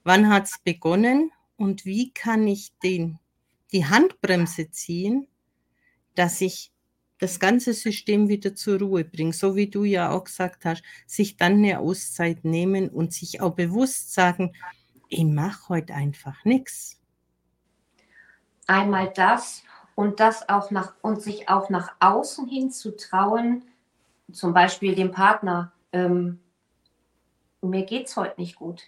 wann 0.04 0.28
hat 0.28 0.44
es 0.44 0.58
begonnen 0.62 1.32
und 1.56 1.84
wie 1.84 2.12
kann 2.12 2.46
ich 2.46 2.72
den 2.82 3.18
die 3.72 3.86
Handbremse 3.86 4.70
ziehen, 4.70 5.26
dass 6.14 6.40
ich 6.40 6.72
das 7.18 7.40
ganze 7.40 7.74
System 7.74 8.28
wieder 8.28 8.54
zur 8.54 8.78
Ruhe 8.78 9.04
bringe, 9.04 9.32
so 9.32 9.56
wie 9.56 9.68
du 9.68 9.84
ja 9.84 10.10
auch 10.10 10.24
gesagt 10.24 10.64
hast, 10.64 10.82
sich 11.06 11.36
dann 11.36 11.54
eine 11.54 11.80
Auszeit 11.80 12.44
nehmen 12.44 12.88
und 12.88 13.12
sich 13.12 13.40
auch 13.40 13.54
bewusst 13.54 14.14
sagen, 14.14 14.54
ich 15.08 15.24
mache 15.24 15.68
heute 15.68 15.94
einfach 15.94 16.44
nichts. 16.44 17.00
Einmal 18.66 19.12
das 19.14 19.62
und 19.94 20.20
das 20.20 20.48
auch 20.48 20.70
nach 20.70 20.94
und 21.02 21.22
sich 21.22 21.48
auch 21.48 21.70
nach 21.70 21.94
außen 21.98 22.46
hin 22.46 22.70
zu 22.70 22.96
trauen, 22.96 23.64
zum 24.32 24.52
Beispiel 24.54 24.94
dem 24.94 25.10
Partner, 25.10 25.72
ähm, 25.92 26.40
mir 27.60 27.84
geht 27.84 28.06
es 28.06 28.16
heute 28.16 28.40
nicht 28.40 28.56
gut. 28.56 28.82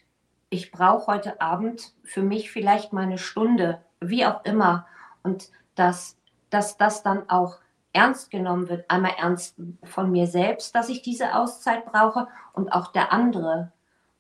Ich 0.48 0.70
brauche 0.70 1.06
heute 1.06 1.40
Abend 1.40 1.92
für 2.04 2.22
mich 2.22 2.50
vielleicht 2.50 2.92
mal 2.92 3.02
eine 3.02 3.18
Stunde 3.18 3.80
wie 4.00 4.26
auch 4.26 4.44
immer. 4.44 4.86
Und 5.22 5.50
dass, 5.74 6.18
dass 6.50 6.76
das 6.76 7.02
dann 7.02 7.28
auch 7.28 7.58
ernst 7.92 8.30
genommen 8.30 8.68
wird. 8.68 8.88
Einmal 8.88 9.12
ernst 9.18 9.56
von 9.84 10.10
mir 10.10 10.26
selbst, 10.26 10.74
dass 10.74 10.88
ich 10.88 11.02
diese 11.02 11.34
Auszeit 11.34 11.84
brauche 11.86 12.28
und 12.52 12.72
auch 12.72 12.92
der 12.92 13.12
andere. 13.12 13.72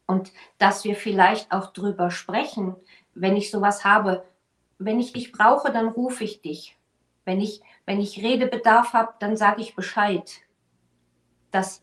Und 0.06 0.32
dass 0.58 0.84
wir 0.84 0.96
vielleicht 0.96 1.52
auch 1.52 1.72
drüber 1.72 2.10
sprechen, 2.10 2.74
wenn 3.14 3.36
ich 3.36 3.50
sowas 3.50 3.84
habe. 3.84 4.24
Wenn 4.78 4.98
ich 4.98 5.12
dich 5.12 5.30
brauche, 5.30 5.70
dann 5.72 5.88
rufe 5.88 6.24
ich 6.24 6.40
dich. 6.42 6.76
Wenn 7.24 7.40
ich, 7.40 7.60
wenn 7.86 8.00
ich 8.00 8.22
Redebedarf 8.22 8.92
habe, 8.92 9.14
dann 9.20 9.36
sage 9.36 9.60
ich 9.60 9.76
Bescheid. 9.76 10.40
Dass, 11.50 11.80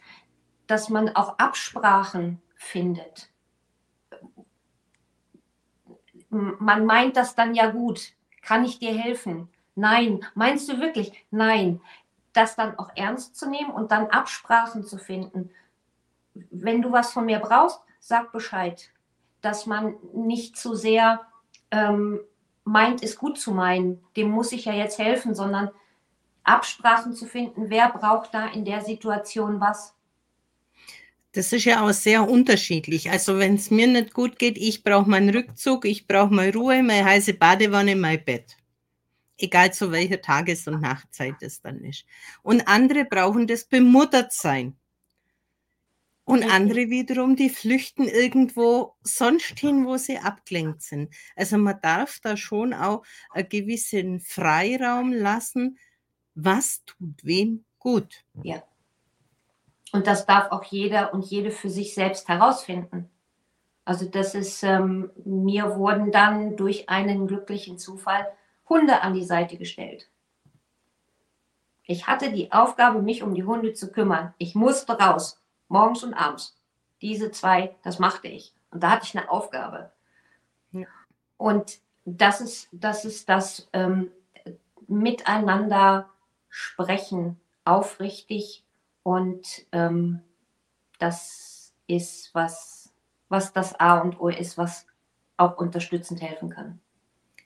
dass 0.67 0.89
man 0.89 1.15
auch 1.15 1.37
Absprachen 1.39 2.41
findet 2.55 3.29
man 6.29 6.85
meint 6.85 7.17
das 7.17 7.35
dann 7.35 7.53
ja 7.53 7.69
gut. 7.69 8.13
Kann 8.41 8.65
ich 8.65 8.79
dir 8.79 8.93
helfen? 8.93 9.49
Nein. 9.75 10.25
Meinst 10.35 10.69
du 10.69 10.79
wirklich? 10.79 11.25
Nein. 11.31 11.81
Das 12.33 12.55
dann 12.55 12.77
auch 12.77 12.91
ernst 12.95 13.35
zu 13.35 13.49
nehmen 13.49 13.71
und 13.71 13.91
dann 13.91 14.07
Absprachen 14.07 14.83
zu 14.83 14.97
finden. 14.97 15.51
Wenn 16.33 16.81
du 16.81 16.91
was 16.91 17.11
von 17.11 17.25
mir 17.25 17.39
brauchst, 17.39 17.81
sag 17.99 18.31
Bescheid. 18.31 18.91
Dass 19.41 19.65
man 19.65 19.95
nicht 20.13 20.57
zu 20.57 20.75
sehr 20.75 21.21
ähm, 21.71 22.19
meint, 22.63 23.03
es 23.03 23.17
gut 23.17 23.39
zu 23.39 23.51
meinen. 23.51 24.03
Dem 24.15 24.29
muss 24.29 24.51
ich 24.51 24.65
ja 24.65 24.73
jetzt 24.73 24.99
helfen, 24.99 25.33
sondern 25.33 25.71
Absprachen 26.47 27.13
zu 27.13 27.25
finden, 27.25 27.69
wer 27.69 27.89
braucht 27.89 28.33
da 28.33 28.47
in 28.47 28.65
der 28.65 28.81
Situation 28.81 29.59
was. 29.59 29.93
Das 31.33 31.53
ist 31.53 31.65
ja 31.65 31.85
auch 31.85 31.91
sehr 31.91 32.27
unterschiedlich. 32.27 33.11
Also 33.11 33.37
wenn 33.37 33.55
es 33.55 33.69
mir 33.69 33.87
nicht 33.87 34.13
gut 34.13 34.39
geht, 34.39 34.57
ich 34.57 34.83
brauche 34.83 35.09
meinen 35.09 35.29
Rückzug, 35.29 35.85
ich 35.85 36.07
brauche 36.07 36.33
meine 36.33 36.53
Ruhe, 36.53 36.81
meine 36.81 37.05
heiße 37.05 37.33
Badewanne, 37.33 37.95
mein 37.95 38.23
Bett. 38.23 38.57
Egal 39.37 39.71
zu 39.71 39.91
welcher 39.91 40.21
Tages- 40.21 40.67
und 40.67 40.81
Nachtzeit 40.81 41.35
es 41.41 41.61
dann 41.61 41.81
ist. 41.81 42.05
Und 42.41 42.67
andere 42.67 43.05
brauchen 43.05 43.45
das 43.45 43.65
bemuttert 43.65 44.33
sein. 44.33 44.75
Und 46.23 46.43
andere 46.43 46.89
wiederum, 46.89 47.35
die 47.35 47.49
flüchten 47.49 48.05
irgendwo 48.05 48.95
sonst 49.01 49.59
hin, 49.59 49.85
wo 49.85 49.95
sie 49.97 50.17
abgelenkt 50.17 50.81
sind. 50.81 51.13
Also 51.35 51.57
man 51.57 51.79
darf 51.81 52.19
da 52.21 52.35
schon 52.35 52.73
auch 52.73 53.03
einen 53.29 53.47
gewissen 53.47 54.19
Freiraum 54.19 55.13
lassen, 55.13 55.77
was 56.37 56.85
tut 56.85 57.23
wem 57.23 57.65
gut. 57.79 58.23
Ja. 58.43 58.61
Und 59.91 60.07
das 60.07 60.25
darf 60.25 60.51
auch 60.51 60.63
jeder 60.65 61.13
und 61.13 61.25
jede 61.25 61.51
für 61.51 61.69
sich 61.69 61.93
selbst 61.93 62.27
herausfinden. 62.27 63.09
Also 63.85 64.05
das 64.05 64.35
ist, 64.35 64.63
ähm, 64.63 65.09
mir 65.23 65.75
wurden 65.77 66.11
dann 66.11 66.57
durch 66.57 66.89
einen 66.89 67.25
glücklichen 67.25 67.77
Zufall 67.77 68.27
Hunde 68.69 69.01
an 69.01 69.13
die 69.13 69.23
Seite 69.23 69.57
gestellt. 69.57 70.09
Ich 71.83 72.05
hatte 72.05 72.31
die 72.31 72.51
Aufgabe, 72.51 73.01
mich 73.01 73.23
um 73.23 73.33
die 73.33 73.45
Hunde 73.45 73.73
zu 73.73 73.91
kümmern. 73.91 74.33
Ich 74.37 74.55
musste 74.55 74.99
raus, 74.99 75.41
morgens 75.69 76.03
und 76.03 76.13
abends. 76.13 76.57
Diese 77.01 77.31
zwei, 77.31 77.75
das 77.81 77.97
machte 77.97 78.27
ich. 78.27 78.53
Und 78.71 78.83
da 78.83 78.91
hatte 78.91 79.05
ich 79.05 79.17
eine 79.17 79.31
Aufgabe. 79.31 79.91
Ja. 80.73 80.87
Und 81.37 81.79
das 82.03 82.41
ist 82.41 82.67
das, 82.73 83.05
ist 83.05 83.29
das 83.29 83.69
ähm, 83.71 84.11
miteinander 84.87 86.09
sprechen, 86.57 87.39
aufrichtig. 87.65 88.63
Und 89.03 89.65
ähm, 89.71 90.21
das 90.99 91.73
ist, 91.87 92.33
was, 92.33 92.91
was 93.29 93.53
das 93.53 93.79
A 93.79 93.99
und 93.99 94.19
O 94.19 94.29
ist, 94.29 94.57
was 94.57 94.85
auch 95.37 95.57
unterstützend 95.57 96.21
helfen 96.21 96.49
kann. 96.49 96.79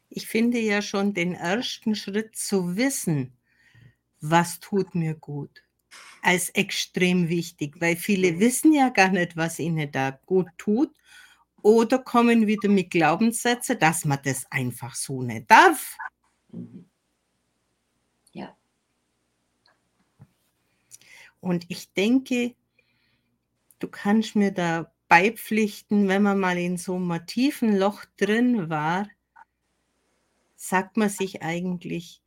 Ich 0.10 0.28
finde 0.28 0.60
ja 0.60 0.82
schon 0.82 1.14
den 1.14 1.36
ersten 1.36 1.96
Schritt 1.96 2.36
zu 2.36 2.76
wissen, 2.76 3.38
was 4.22 4.60
tut 4.60 4.96
mir 4.96 5.14
gut, 5.14 5.64
als 6.22 6.50
extrem 6.50 7.30
wichtig, 7.30 7.80
weil 7.80 7.96
viele 7.96 8.40
wissen 8.40 8.74
ja 8.74 8.90
gar 8.90 9.10
nicht, 9.10 9.36
was 9.36 9.60
ihnen 9.60 9.92
da 9.92 10.12
gut 10.26 10.50
tut 10.58 10.92
oder 11.62 12.00
kommen 12.00 12.48
wieder 12.48 12.70
mit 12.70 12.92
Glaubenssätzen, 12.92 13.78
dass 13.78 14.06
man 14.06 14.20
das 14.24 14.46
einfach 14.52 14.96
so 14.96 15.22
nicht 15.22 15.50
darf. 15.50 15.98
Mhm. 16.50 16.86
Ja. 18.34 18.56
Und 21.42 21.66
ich 21.68 21.94
denke, 21.94 22.56
du 23.80 23.88
kannst 23.88 24.36
mir 24.36 24.52
da 24.52 24.94
beipflichten, 25.10 26.08
wenn 26.08 26.24
man 26.24 26.40
mal 26.40 26.58
in 26.58 26.78
so 26.78 26.96
einem 26.96 27.26
tiefen 27.26 27.78
Loch 27.78 28.06
drin 28.16 28.70
war, 28.70 29.08
sagt 30.56 30.96
man 30.96 31.10
sich 31.10 31.42
eigentlich, 31.42 32.22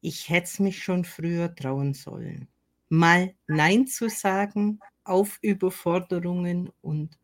ich 0.00 0.28
hätte 0.28 0.44
es 0.44 0.58
mich 0.58 0.82
schon 0.82 1.04
früher 1.04 1.54
trauen 1.54 1.94
sollen. 1.94 2.48
Mal 2.88 3.34
Nein 3.46 3.86
zu 3.86 4.08
sagen 4.08 4.80
auf 5.04 5.38
Überforderungen 5.40 6.70
und 6.82 7.18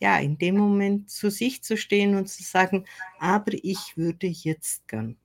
ja, 0.00 0.18
in 0.18 0.38
dem 0.38 0.56
Moment 0.56 1.10
zu 1.10 1.30
sich 1.30 1.62
zu 1.62 1.76
stehen 1.76 2.14
und 2.14 2.28
zu 2.28 2.42
sagen, 2.42 2.86
aber 3.18 3.52
ich 3.52 3.96
würde 3.96 4.28
jetzt 4.28 4.86
gern. 4.86 5.16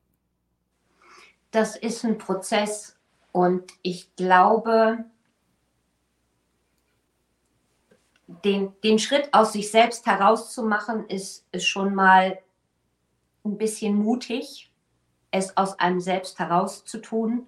Das 1.52 1.76
ist 1.76 2.04
ein 2.04 2.18
Prozess 2.18 2.93
und 3.34 3.74
ich 3.82 4.16
glaube, 4.16 5.06
den, 8.28 8.74
den 8.84 9.00
Schritt 9.00 9.34
aus 9.34 9.54
sich 9.54 9.72
selbst 9.72 10.06
herauszumachen, 10.06 11.08
ist, 11.10 11.46
ist 11.52 11.66
schon 11.66 11.96
mal 11.96 12.40
ein 13.44 13.58
bisschen 13.58 13.96
mutig, 13.96 14.72
es 15.32 15.58
aus 15.58 15.80
einem 15.80 16.00
selbst 16.00 16.38
herauszutun. 16.38 17.48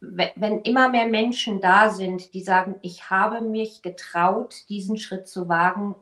Wenn 0.00 0.62
immer 0.62 0.88
mehr 0.88 1.06
Menschen 1.06 1.60
da 1.60 1.90
sind, 1.90 2.34
die 2.34 2.42
sagen, 2.42 2.74
ich 2.82 3.10
habe 3.10 3.40
mich 3.40 3.82
getraut, 3.82 4.68
diesen 4.68 4.98
Schritt 4.98 5.28
zu 5.28 5.48
wagen, 5.48 5.94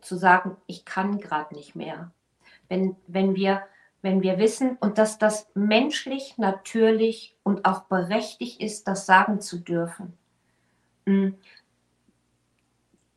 zu 0.00 0.16
sagen, 0.16 0.56
ich 0.66 0.86
kann 0.86 1.18
gerade 1.20 1.54
nicht 1.54 1.76
mehr. 1.76 2.12
Wenn, 2.68 2.96
wenn, 3.06 3.34
wir, 3.34 3.62
wenn 4.02 4.20
wir 4.20 4.38
wissen 4.38 4.76
und 4.80 4.98
dass 4.98 5.18
das 5.18 5.48
menschlich, 5.54 6.36
natürlich 6.36 7.36
und 7.44 7.64
auch 7.64 7.84
berechtigt 7.84 8.60
ist, 8.60 8.88
das 8.88 9.06
sagen 9.06 9.40
zu 9.40 9.58
dürfen, 9.58 10.18
hm, 11.06 11.38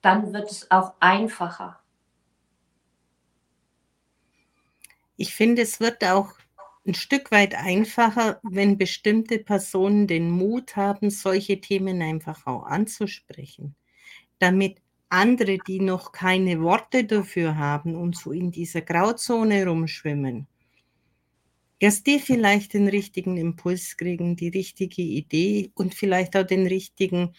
dann 0.01 0.31
wird 0.33 0.51
es 0.51 0.69
auch 0.69 0.93
einfacher. 0.99 1.79
Ich 5.17 5.33
finde, 5.33 5.63
es 5.63 5.79
wird 5.79 6.03
auch 6.03 6.33
ein 6.85 6.93
Stück 6.93 7.31
weit 7.31 7.55
einfacher, 7.55 8.39
wenn 8.43 8.77
bestimmte 8.77 9.39
Personen 9.39 10.05
den 10.05 10.29
Mut 10.29 10.75
haben, 10.75 11.09
solche 11.09 11.59
Themen 11.59 12.01
einfach 12.01 12.45
auch 12.45 12.65
anzusprechen, 12.65 13.75
damit 14.37 14.81
andere, 15.09 15.57
die 15.57 15.79
noch 15.79 16.11
keine 16.11 16.61
Worte 16.61 17.05
dafür 17.05 17.57
haben 17.57 17.95
und 17.95 18.15
so 18.15 18.31
in 18.31 18.51
dieser 18.51 18.81
Grauzone 18.81 19.65
rumschwimmen, 19.65 20.47
dass 21.81 22.03
die 22.03 22.19
vielleicht 22.19 22.73
den 22.73 22.87
richtigen 22.87 23.37
Impuls 23.37 23.97
kriegen, 23.97 24.35
die 24.35 24.49
richtige 24.49 25.01
Idee 25.01 25.71
und 25.75 25.93
vielleicht 25.93 26.35
auch 26.37 26.45
den 26.45 26.67
richtigen 26.67 27.35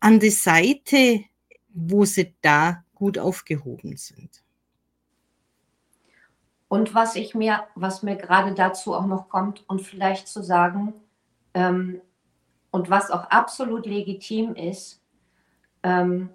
an 0.00 0.20
die 0.20 0.30
Seite, 0.30 1.24
wo 1.68 2.04
sie 2.04 2.34
da 2.42 2.84
gut 2.94 3.18
aufgehoben 3.18 3.96
sind. 3.96 4.42
Und 6.68 6.94
was 6.94 7.16
ich 7.16 7.34
mir, 7.34 7.64
was 7.74 8.02
mir 8.02 8.16
gerade 8.16 8.54
dazu 8.54 8.94
auch 8.94 9.06
noch 9.06 9.28
kommt 9.28 9.68
und 9.68 9.80
vielleicht 9.82 10.28
zu 10.28 10.42
sagen, 10.42 10.94
ähm, 11.54 12.00
und 12.70 12.90
was 12.90 13.10
auch 13.10 13.24
absolut 13.24 13.86
legitim 13.86 14.54
ist, 14.54 15.02
ähm, 15.82 16.30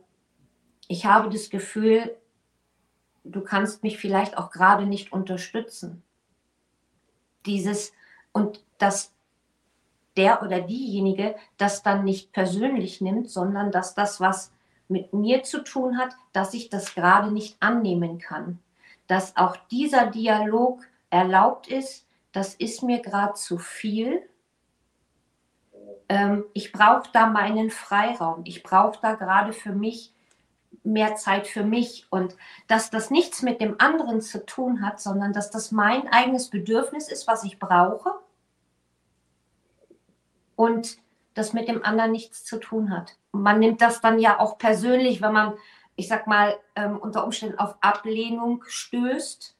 ich 0.88 1.06
habe 1.06 1.30
das 1.30 1.50
Gefühl, 1.50 2.18
du 3.24 3.42
kannst 3.42 3.84
mich 3.84 3.98
vielleicht 3.98 4.38
auch 4.38 4.52
gerade 4.52 4.86
nicht 4.86 5.14
unterstützen. 5.14 6.04
Dieses 7.46 7.94
und 8.32 8.64
dass 8.78 9.14
der 10.18 10.42
oder 10.44 10.62
diejenige 10.62 11.36
das 11.58 11.84
dann 11.84 12.04
nicht 12.04 12.32
persönlich 12.32 13.02
nimmt, 13.02 13.30
sondern 13.30 13.72
dass 13.72 13.96
das 13.96 14.20
was 14.20 14.52
mit 14.88 15.14
mir 15.14 15.44
zu 15.44 15.64
tun 15.64 15.98
hat, 15.98 16.16
dass 16.32 16.54
ich 16.54 16.70
das 16.70 16.96
gerade 16.96 17.32
nicht 17.32 17.58
annehmen 17.60 18.20
kann 18.20 18.60
dass 19.08 19.36
auch 19.38 19.56
dieser 19.72 20.08
Dialog 20.08 20.84
erlaubt 21.10 21.68
ist, 21.68 22.06
das 22.32 22.56
ist 22.56 22.84
mir 22.84 23.02
gerade 23.02 23.34
zu 23.36 23.58
viel. 23.58 24.28
Ähm, 26.10 26.46
ich 26.54 26.72
brauche 26.72 27.10
da 27.14 27.28
meinen 27.28 27.70
Freiraum. 27.70 28.42
Ich 28.46 28.64
brauche 28.64 29.00
da 29.02 29.14
gerade 29.14 29.54
für 29.54 29.72
mich 29.72 30.14
mehr 30.84 31.16
Zeit 31.16 31.48
für 31.48 31.64
mich 31.64 32.08
und 32.10 32.36
dass 32.68 32.90
das 32.90 33.12
nichts 33.12 33.42
mit 33.42 33.62
dem 33.62 33.76
anderen 33.80 34.22
zu 34.22 34.46
tun 34.46 34.86
hat, 34.86 35.00
sondern 35.00 35.34
dass 35.34 35.52
das 35.52 35.72
mein 35.72 36.08
eigenes 36.08 36.50
Bedürfnis 36.50 37.08
ist, 37.10 37.28
was 37.28 37.44
ich 37.44 37.60
brauche 37.60 38.14
und 40.56 40.98
das 41.34 41.54
mit 41.54 41.68
dem 41.68 41.84
anderen 41.84 42.12
nichts 42.12 42.46
zu 42.46 42.60
tun 42.60 42.92
hat. 42.92 43.18
man 43.32 43.60
nimmt 43.60 43.82
das 43.82 44.00
dann 44.00 44.20
ja 44.20 44.40
auch 44.40 44.58
persönlich, 44.58 45.22
wenn 45.22 45.34
man 45.34 45.54
ich 45.96 46.08
sag 46.08 46.28
mal, 46.28 46.58
ähm, 46.76 46.98
unter 46.98 47.24
Umständen 47.24 47.58
auf 47.58 47.76
Ablehnung 47.82 48.64
stößt, 48.68 49.56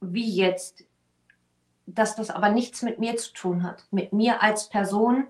wie 0.00 0.34
jetzt, 0.34 0.84
dass 1.86 2.16
das 2.16 2.30
aber 2.30 2.48
nichts 2.48 2.82
mit 2.82 2.98
mir 2.98 3.16
zu 3.16 3.32
tun 3.32 3.62
hat, 3.62 3.86
mit 3.90 4.12
mir 4.12 4.42
als 4.42 4.68
Person, 4.68 5.26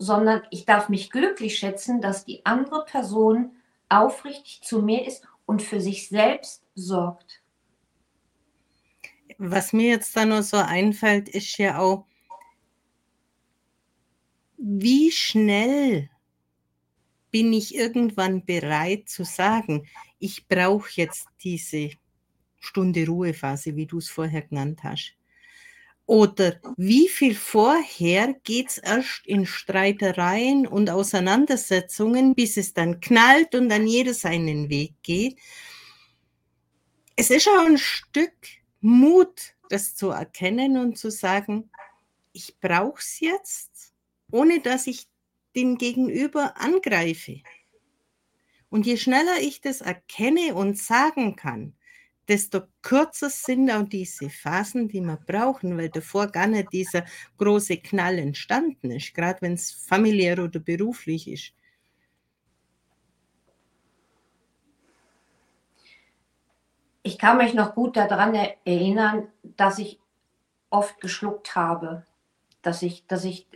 sondern 0.00 0.42
ich 0.50 0.64
darf 0.64 0.88
mich 0.88 1.10
glücklich 1.10 1.58
schätzen, 1.58 2.00
dass 2.00 2.24
die 2.24 2.44
andere 2.46 2.86
Person 2.86 3.52
aufrichtig 3.90 4.62
zu 4.62 4.80
mir 4.80 5.06
ist 5.06 5.22
und 5.44 5.60
für 5.60 5.80
sich 5.80 6.08
selbst 6.08 6.64
sorgt. 6.74 7.42
Was 9.36 9.74
mir 9.74 9.90
jetzt 9.90 10.16
da 10.16 10.24
nur 10.24 10.42
so 10.42 10.56
einfällt, 10.56 11.28
ist 11.28 11.58
ja 11.58 11.78
auch, 11.78 12.06
wie 14.56 15.12
schnell 15.12 16.08
bin 17.30 17.52
ich 17.52 17.74
irgendwann 17.74 18.44
bereit 18.44 19.08
zu 19.08 19.24
sagen, 19.24 19.86
ich 20.18 20.48
brauche 20.48 20.90
jetzt 20.94 21.28
diese 21.42 21.90
Stunde 22.58 23.06
Ruhephase, 23.06 23.76
wie 23.76 23.86
du 23.86 23.98
es 23.98 24.08
vorher 24.08 24.42
genannt 24.42 24.80
hast. 24.82 25.14
Oder 26.10 26.58
wie 26.76 27.06
viel 27.06 27.36
vorher 27.36 28.34
geht 28.42 28.70
es 28.70 28.78
erst 28.78 29.24
in 29.28 29.46
Streitereien 29.46 30.66
und 30.66 30.90
Auseinandersetzungen, 30.90 32.34
bis 32.34 32.56
es 32.56 32.74
dann 32.74 33.00
knallt 33.00 33.54
und 33.54 33.68
dann 33.68 33.86
jeder 33.86 34.12
seinen 34.12 34.68
Weg 34.70 34.94
geht. 35.04 35.38
Es 37.14 37.30
ist 37.30 37.46
auch 37.46 37.64
ein 37.64 37.78
Stück 37.78 38.32
Mut, 38.80 39.54
das 39.68 39.94
zu 39.94 40.08
erkennen 40.08 40.78
und 40.78 40.98
zu 40.98 41.12
sagen, 41.12 41.70
ich 42.32 42.58
brauche 42.58 42.98
es 42.98 43.20
jetzt, 43.20 43.94
ohne 44.32 44.58
dass 44.58 44.88
ich 44.88 45.06
den 45.54 45.78
Gegenüber 45.78 46.56
angreife. 46.56 47.40
Und 48.68 48.84
je 48.84 48.96
schneller 48.96 49.38
ich 49.40 49.60
das 49.60 49.80
erkenne 49.80 50.56
und 50.56 50.76
sagen 50.76 51.36
kann, 51.36 51.76
desto 52.30 52.60
kürzer 52.80 53.28
sind 53.28 53.72
auch 53.72 53.82
diese 53.82 54.30
Phasen, 54.30 54.86
die 54.86 55.00
wir 55.00 55.16
brauchen, 55.16 55.76
weil 55.76 55.88
davor 55.88 56.28
gar 56.28 56.46
nicht 56.46 56.72
dieser 56.72 57.04
große 57.38 57.78
Knall 57.78 58.20
entstanden 58.20 58.92
ist, 58.92 59.12
gerade 59.14 59.42
wenn 59.42 59.54
es 59.54 59.72
familiär 59.72 60.38
oder 60.38 60.60
beruflich 60.60 61.26
ist. 61.26 61.52
Ich 67.02 67.18
kann 67.18 67.38
mich 67.38 67.52
noch 67.52 67.74
gut 67.74 67.96
daran 67.96 68.36
erinnern, 68.64 69.26
dass 69.42 69.80
ich 69.80 69.98
oft 70.68 71.00
geschluckt 71.00 71.56
habe, 71.56 72.04
dass 72.62 72.82
ich, 72.82 73.08
dass 73.08 73.24
ich 73.24 73.48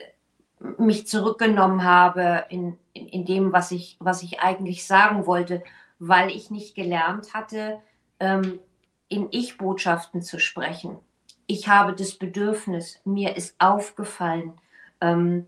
mich 0.78 1.06
zurückgenommen 1.06 1.84
habe 1.84 2.46
in, 2.48 2.76
in, 2.92 3.06
in, 3.06 3.24
dem, 3.24 3.52
was 3.52 3.70
ich, 3.70 3.96
was 4.00 4.24
ich 4.24 4.40
eigentlich 4.40 4.84
sagen 4.84 5.26
wollte, 5.26 5.62
weil 6.00 6.30
ich 6.30 6.50
nicht 6.50 6.74
gelernt 6.74 7.34
hatte, 7.34 7.80
ähm, 8.20 8.60
in 9.08 9.28
Ich-Botschaften 9.30 10.22
zu 10.22 10.38
sprechen. 10.38 10.98
Ich 11.46 11.68
habe 11.68 11.94
das 11.94 12.14
Bedürfnis, 12.14 13.00
mir 13.04 13.36
ist 13.36 13.54
aufgefallen, 13.58 14.54
ähm, 15.00 15.46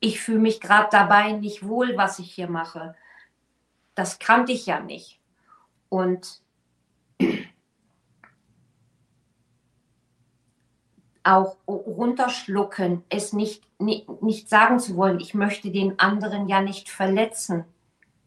ich 0.00 0.20
fühle 0.20 0.40
mich 0.40 0.60
gerade 0.60 0.88
dabei 0.90 1.32
nicht 1.32 1.66
wohl, 1.66 1.96
was 1.96 2.18
ich 2.18 2.32
hier 2.32 2.48
mache. 2.48 2.94
Das 3.94 4.18
kannte 4.18 4.52
ich 4.52 4.66
ja 4.66 4.80
nicht. 4.80 5.20
Und 5.88 6.42
auch 11.24 11.56
runterschlucken, 11.66 13.04
es 13.08 13.32
nicht, 13.32 13.64
nicht, 13.80 14.22
nicht 14.22 14.48
sagen 14.48 14.78
zu 14.78 14.96
wollen, 14.96 15.18
ich 15.18 15.34
möchte 15.34 15.70
den 15.70 15.98
anderen 15.98 16.48
ja 16.48 16.60
nicht 16.60 16.90
verletzen. 16.90 17.64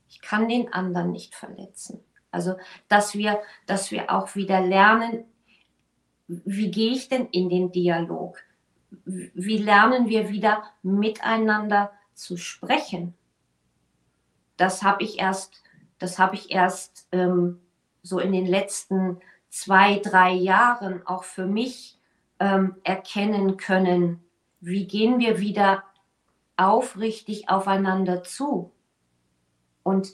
Ich 0.09 0.21
kann 0.21 0.49
den 0.49 0.73
anderen 0.73 1.11
nicht 1.11 1.35
verletzen. 1.35 2.03
Also, 2.31 2.55
dass 2.87 3.15
wir, 3.15 3.41
dass 3.65 3.91
wir 3.91 4.11
auch 4.11 4.35
wieder 4.35 4.61
lernen, 4.61 5.25
wie 6.27 6.69
gehe 6.69 6.91
ich 6.91 7.09
denn 7.09 7.27
in 7.27 7.49
den 7.49 7.71
Dialog? 7.71 8.37
Wie 9.05 9.57
lernen 9.57 10.09
wir 10.09 10.29
wieder 10.29 10.63
miteinander 10.83 11.91
zu 12.13 12.37
sprechen? 12.37 13.15
Das 14.57 14.83
habe 14.83 15.03
ich 15.03 15.19
erst, 15.19 15.63
das 15.97 16.19
habe 16.19 16.35
ich 16.35 16.51
erst 16.51 17.07
ähm, 17.11 17.59
so 18.03 18.19
in 18.19 18.31
den 18.31 18.45
letzten 18.45 19.19
zwei, 19.49 19.99
drei 19.99 20.31
Jahren 20.31 21.05
auch 21.07 21.23
für 21.23 21.45
mich 21.45 21.99
ähm, 22.39 22.75
erkennen 22.83 23.57
können, 23.57 24.23
wie 24.59 24.85
gehen 24.85 25.19
wir 25.19 25.39
wieder 25.39 25.83
aufrichtig 26.57 27.49
aufeinander 27.49 28.23
zu 28.23 28.71
und 29.83 30.13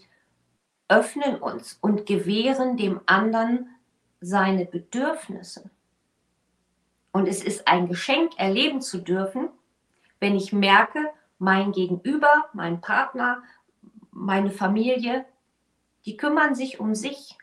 öffnen 0.88 1.42
uns 1.42 1.78
und 1.82 2.06
gewähren 2.06 2.78
dem 2.78 3.02
anderen 3.06 3.70
seine 4.22 4.66
Bedürfnisse. 4.66 5.70
Und 7.12 7.28
es 7.28 7.44
ist 7.44 7.68
ein 7.68 7.88
Geschenk, 7.88 8.34
erleben 8.38 8.82
zu 8.82 9.00
dürfen, 9.00 9.50
wenn 10.20 10.36
ich 10.36 10.54
merke, 10.54 11.00
mein 11.38 11.72
Gegenüber, 11.72 12.46
mein 12.54 12.82
Partner, 12.82 13.44
meine 14.12 14.52
Familie, 14.52 15.26
die 16.06 16.18
kümmern 16.18 16.56
sich 16.56 16.80
um 16.80 16.96
sich 16.96 17.38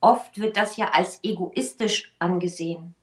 Oft 0.00 0.38
wird 0.38 0.56
das 0.56 0.76
ja 0.76 0.90
als 0.90 1.22
egoistisch 1.24 2.14
angesehen. 2.18 2.94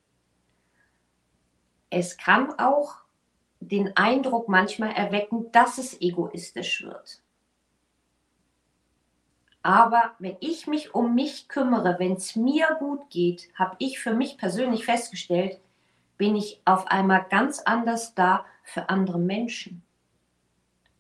Es 1.90 2.18
kann 2.18 2.58
auch 2.58 2.96
den 3.68 3.96
Eindruck 3.96 4.50
manchmal 4.50 4.92
erwecken, 4.92 5.52
dass 5.52 5.78
es 5.78 6.00
egoistisch 6.02 6.84
wird. 6.84 7.22
Aber 9.62 10.12
wenn 10.20 10.38
ich 10.42 10.68
mich 10.68 10.94
um 10.94 11.16
mich 11.16 11.48
kümmere, 11.48 11.96
wenn 11.98 12.14
es 12.14 12.36
mir 12.36 12.76
gut 12.78 13.10
geht, 13.10 13.50
habe 13.56 13.76
ich 13.80 14.00
für 14.00 14.14
mich 14.14 14.38
persönlich 14.38 14.86
festgestellt, 14.86 15.60
bin 16.18 16.36
ich 16.36 16.62
auf 16.66 16.88
einmal 16.88 17.26
ganz 17.30 17.60
anders 17.60 18.14
da 18.14 18.46
für 18.64 18.90
andere 18.90 19.18
Menschen. 19.18 19.82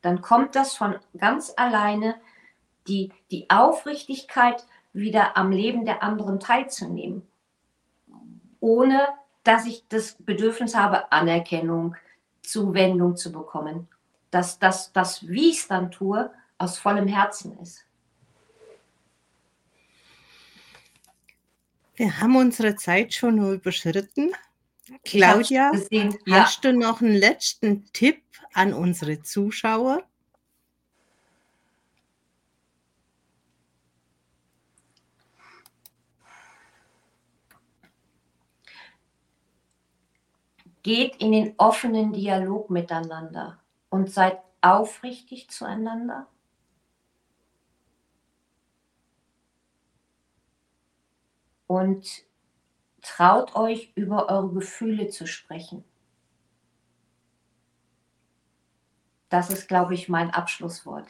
Dann 0.02 0.22
kommt 0.22 0.56
das 0.56 0.76
von 0.76 0.96
ganz 1.18 1.54
alleine, 1.56 2.16
die, 2.88 3.12
die 3.32 3.50
Aufrichtigkeit 3.50 4.66
wieder 4.94 5.38
am 5.38 5.52
Leben 5.52 5.86
der 5.86 6.02
anderen 6.02 6.40
teilzunehmen, 6.40 7.28
ohne 8.60 9.08
dass 9.44 9.66
ich 9.66 9.88
das 9.90 10.16
Bedürfnis 10.20 10.76
habe, 10.76 11.12
Anerkennung, 11.12 11.96
Zuwendung 12.50 13.16
zu 13.16 13.32
bekommen. 13.32 13.88
Dass 14.32 14.60
das, 14.60 14.92
das 14.92 15.28
wie 15.28 15.50
ich 15.50 15.60
es 15.60 15.68
dann 15.68 15.92
tue, 15.92 16.32
aus 16.58 16.78
vollem 16.78 17.08
Herzen 17.08 17.58
ist. 17.60 17.86
Wir 21.96 22.20
haben 22.20 22.36
unsere 22.36 22.76
Zeit 22.76 23.14
schon 23.14 23.38
überschritten. 23.54 24.32
Claudia, 25.04 25.72
hast 25.74 26.64
ja. 26.64 26.72
du 26.72 26.74
noch 26.74 27.02
einen 27.02 27.16
letzten 27.16 27.86
Tipp 27.94 28.22
an 28.54 28.74
unsere 28.74 29.22
Zuschauer? 29.22 30.04
Geht 40.86 41.16
in 41.16 41.32
den 41.32 41.56
offenen 41.58 42.14
Dialog 42.14 42.70
miteinander 42.70 43.60
und 43.90 44.12
seid 44.12 44.38
aufrichtig 44.62 45.50
zueinander. 45.50 46.28
Und 51.66 52.08
traut 53.02 53.56
euch 53.56 53.94
über 53.96 54.30
eure 54.30 54.54
Gefühle 54.54 55.10
zu 55.10 55.26
sprechen. 55.26 55.84
Das 59.30 59.50
ist, 59.50 59.68
glaube 59.68 59.96
ich, 59.96 60.08
mein 60.08 60.30
Abschlusswort. 60.30 61.08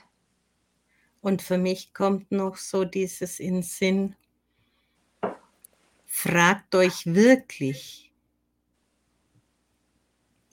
Und 1.19 1.41
für 1.41 1.57
mich 1.57 1.93
kommt 1.93 2.31
noch 2.31 2.55
so 2.55 2.85
dieses 2.85 3.41
in 3.41 3.61
Sinn, 3.61 4.15
fragt 6.05 6.73
euch 6.75 7.05
wirklich, 7.07 8.04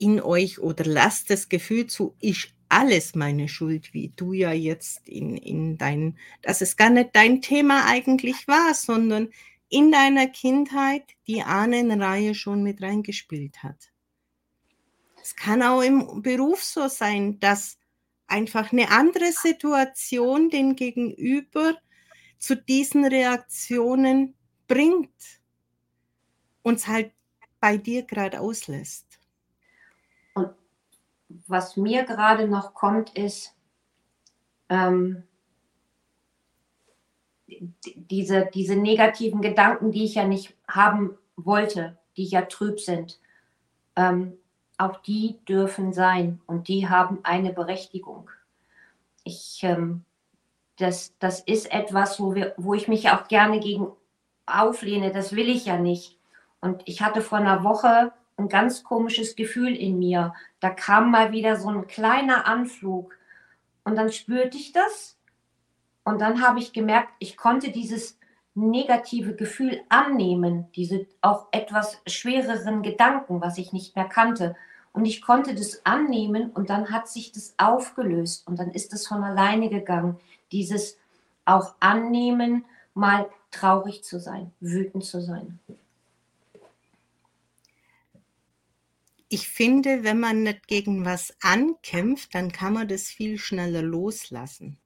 in 0.03 0.21
euch 0.21 0.59
oder 0.59 0.85
lasst 0.85 1.31
das 1.31 1.49
Gefühl 1.49 1.87
zu, 1.87 2.17
ich 2.19 2.53
alles 2.69 3.15
meine 3.15 3.49
Schuld, 3.49 3.95
wie 3.95 4.13
du 4.17 4.33
ja 4.33 4.51
jetzt 4.51 5.07
in, 5.09 5.37
in 5.37 5.79
dein, 5.79 6.19
dass 6.43 6.61
es 6.61 6.77
gar 6.77 6.91
nicht 6.91 7.11
dein 7.13 7.41
Thema 7.41 7.87
eigentlich 7.87 8.49
war, 8.49 8.75
sondern 8.75 9.29
in 9.69 9.93
deiner 9.93 10.27
Kindheit 10.27 11.05
die 11.29 11.43
Ahnenreihe 11.43 12.35
schon 12.35 12.65
mit 12.65 12.83
reingespielt 12.83 13.63
hat. 13.63 13.93
Es 15.23 15.37
kann 15.37 15.63
auch 15.63 15.83
im 15.83 16.21
Beruf 16.23 16.65
so 16.65 16.89
sein, 16.89 17.39
dass 17.39 17.79
einfach 18.27 18.73
eine 18.73 18.91
andere 18.91 19.31
Situation 19.31 20.51
den 20.51 20.75
Gegenüber 20.75 21.77
zu 22.39 22.57
diesen 22.57 23.05
Reaktionen 23.05 24.35
bringt, 24.67 25.41
uns 26.63 26.89
halt 26.89 27.13
bei 27.61 27.77
dir 27.77 28.03
gerade 28.03 28.41
auslässt 28.41 29.12
was 31.47 31.77
mir 31.77 32.05
gerade 32.05 32.49
noch 32.49 32.75
kommt, 32.75 33.17
ist 33.17 33.55
ähm, 34.69 35.25
diese, 37.47 38.49
diese 38.53 38.77
negativen 38.77 39.43
Gedanken, 39.43 39.93
die 39.93 40.05
ich 40.05 40.15
ja 40.15 40.25
nicht 40.25 40.55
haben 40.67 41.17
wollte, 41.37 41.99
die 42.17 42.25
ja 42.25 42.43
trüb 42.43 42.81
sind. 42.81 43.21
Ähm, 43.97 44.35
auch 44.79 44.99
die 45.03 45.39
dürfen 45.47 45.93
sein 45.93 46.41
und 46.47 46.69
die 46.69 46.89
haben 46.89 47.21
eine 47.23 47.53
Berechtigung. 47.53 48.31
Ich, 49.25 49.61
ähm, 49.63 50.05
das, 50.77 51.17
das 51.19 51.41
ist 51.41 51.73
etwas, 51.73 52.19
wo, 52.19 52.35
wir, 52.35 52.55
wo 52.57 52.75
ich 52.75 52.89
mich 52.89 53.11
auch 53.11 53.29
gerne 53.29 53.61
gegen 53.61 53.89
auflehne. 54.47 55.13
Das 55.13 55.37
will 55.37 55.49
ich 55.49 55.67
ja 55.67 55.77
nicht. 55.77 56.19
Und 56.61 56.83
ich 56.87 57.03
hatte 57.03 57.21
vor 57.21 57.39
einer 57.39 57.65
Woche 57.65 58.13
ein 58.37 58.49
ganz 58.49 58.83
komisches 58.83 59.37
Gefühl 59.37 59.77
in 59.77 59.99
mir. 59.99 60.35
Da 60.61 60.71
kam 60.71 61.11
mal 61.11 61.33
wieder 61.33 61.57
so 61.57 61.69
ein 61.69 61.87
kleiner 61.87 62.47
Anflug 62.47 63.15
und 63.85 63.97
dann 63.97 64.13
spürte 64.13 64.57
ich 64.57 64.73
das 64.73 65.17
und 66.05 66.21
dann 66.21 66.43
habe 66.43 66.59
ich 66.59 66.73
gemerkt, 66.73 67.11
ich 67.19 67.37
konnte 67.37 67.71
dieses 67.71 68.19
negative 68.55 69.35
Gefühl 69.35 69.81
annehmen, 69.89 70.67
diese 70.75 71.07
auch 71.21 71.47
etwas 71.53 72.01
schwereren 72.07 72.83
Gedanken, 72.83 73.41
was 73.41 73.59
ich 73.59 73.73
nicht 73.73 73.97
mehr 73.97 74.05
kannte. 74.05 74.57
Und 74.93 75.07
ich 75.07 75.23
konnte 75.23 75.55
das 75.55 75.87
annehmen 75.87 76.51
und 76.51 76.69
dann 76.69 76.91
hat 76.91 77.09
sich 77.09 77.33
das 77.33 77.55
aufgelöst 77.57 78.47
und 78.47 78.59
dann 78.59 78.73
ist 78.73 78.93
es 78.93 79.07
von 79.07 79.23
alleine 79.25 79.71
gegangen. 79.71 80.21
Dieses 80.51 80.99
auch 81.47 81.75
annehmen, 81.81 82.67
mal 82.93 83.27
traurig 83.51 84.05
zu 84.05 84.21
sein, 84.21 84.53
wütend 84.61 85.05
zu 85.05 85.23
sein. 85.23 85.59
Ich 89.33 89.49
finde, 89.49 90.05
wenn 90.05 90.21
man 90.21 90.43
nicht 90.43 90.69
gegen 90.69 91.05
was 91.05 91.35
ankämpft, 91.41 92.35
dann 92.35 92.53
kann 92.53 92.75
man 92.75 92.89
das 92.89 93.05
viel 93.05 93.39
schneller 93.39 93.81
loslassen. 93.81 94.79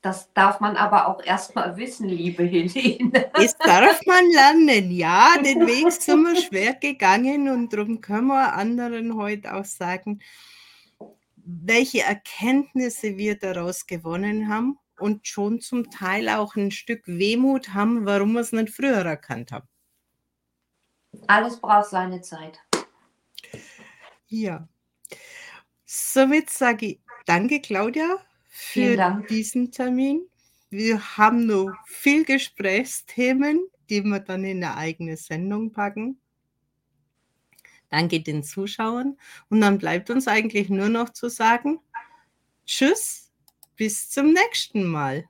Das 0.00 0.32
darf 0.32 0.60
man 0.60 0.76
aber 0.76 1.08
auch 1.08 1.20
erstmal 1.24 1.76
wissen, 1.76 2.08
liebe 2.08 2.44
Helene. 2.44 3.30
Das 3.34 3.58
darf 3.58 4.00
man 4.06 4.24
lernen, 4.30 4.92
ja. 4.92 5.36
Den 5.42 5.66
Weg 5.66 5.90
sind 5.90 6.22
wir 6.22 6.40
schwer 6.40 6.74
gegangen 6.74 7.48
und 7.48 7.72
darum 7.72 8.00
können 8.00 8.28
wir 8.28 8.52
anderen 8.52 9.16
heute 9.16 9.54
auch 9.54 9.64
sagen, 9.64 10.20
welche 11.36 12.02
Erkenntnisse 12.02 13.16
wir 13.16 13.36
daraus 13.38 13.86
gewonnen 13.86 14.48
haben 14.48 14.78
und 15.00 15.26
schon 15.26 15.60
zum 15.60 15.90
Teil 15.90 16.28
auch 16.28 16.54
ein 16.54 16.70
Stück 16.70 17.02
Wehmut 17.06 17.74
haben, 17.74 18.06
warum 18.06 18.34
wir 18.34 18.40
es 18.40 18.52
nicht 18.52 18.70
früher 18.70 19.04
erkannt 19.04 19.50
haben. 19.50 19.66
Alles 21.26 21.60
braucht 21.60 21.90
seine 21.90 22.20
Zeit. 22.20 22.60
Ja. 24.28 24.68
Somit 25.84 26.50
sage 26.50 26.86
ich 26.86 27.00
danke, 27.26 27.60
Claudia, 27.60 28.18
für 28.48 28.96
Dank. 28.96 29.28
diesen 29.28 29.72
Termin. 29.72 30.22
Wir 30.70 31.16
haben 31.16 31.46
noch 31.46 31.72
viel 31.86 32.24
Gesprächsthemen, 32.24 33.66
die 33.88 34.02
wir 34.02 34.20
dann 34.20 34.44
in 34.44 34.62
eine 34.62 34.76
eigene 34.76 35.16
Sendung 35.16 35.72
packen. 35.72 36.20
Danke 37.88 38.20
den 38.20 38.42
Zuschauern. 38.42 39.16
Und 39.48 39.62
dann 39.62 39.78
bleibt 39.78 40.10
uns 40.10 40.28
eigentlich 40.28 40.68
nur 40.68 40.90
noch 40.90 41.08
zu 41.08 41.30
sagen, 41.30 41.80
tschüss, 42.66 43.32
bis 43.76 44.10
zum 44.10 44.34
nächsten 44.34 44.86
Mal. 44.86 45.24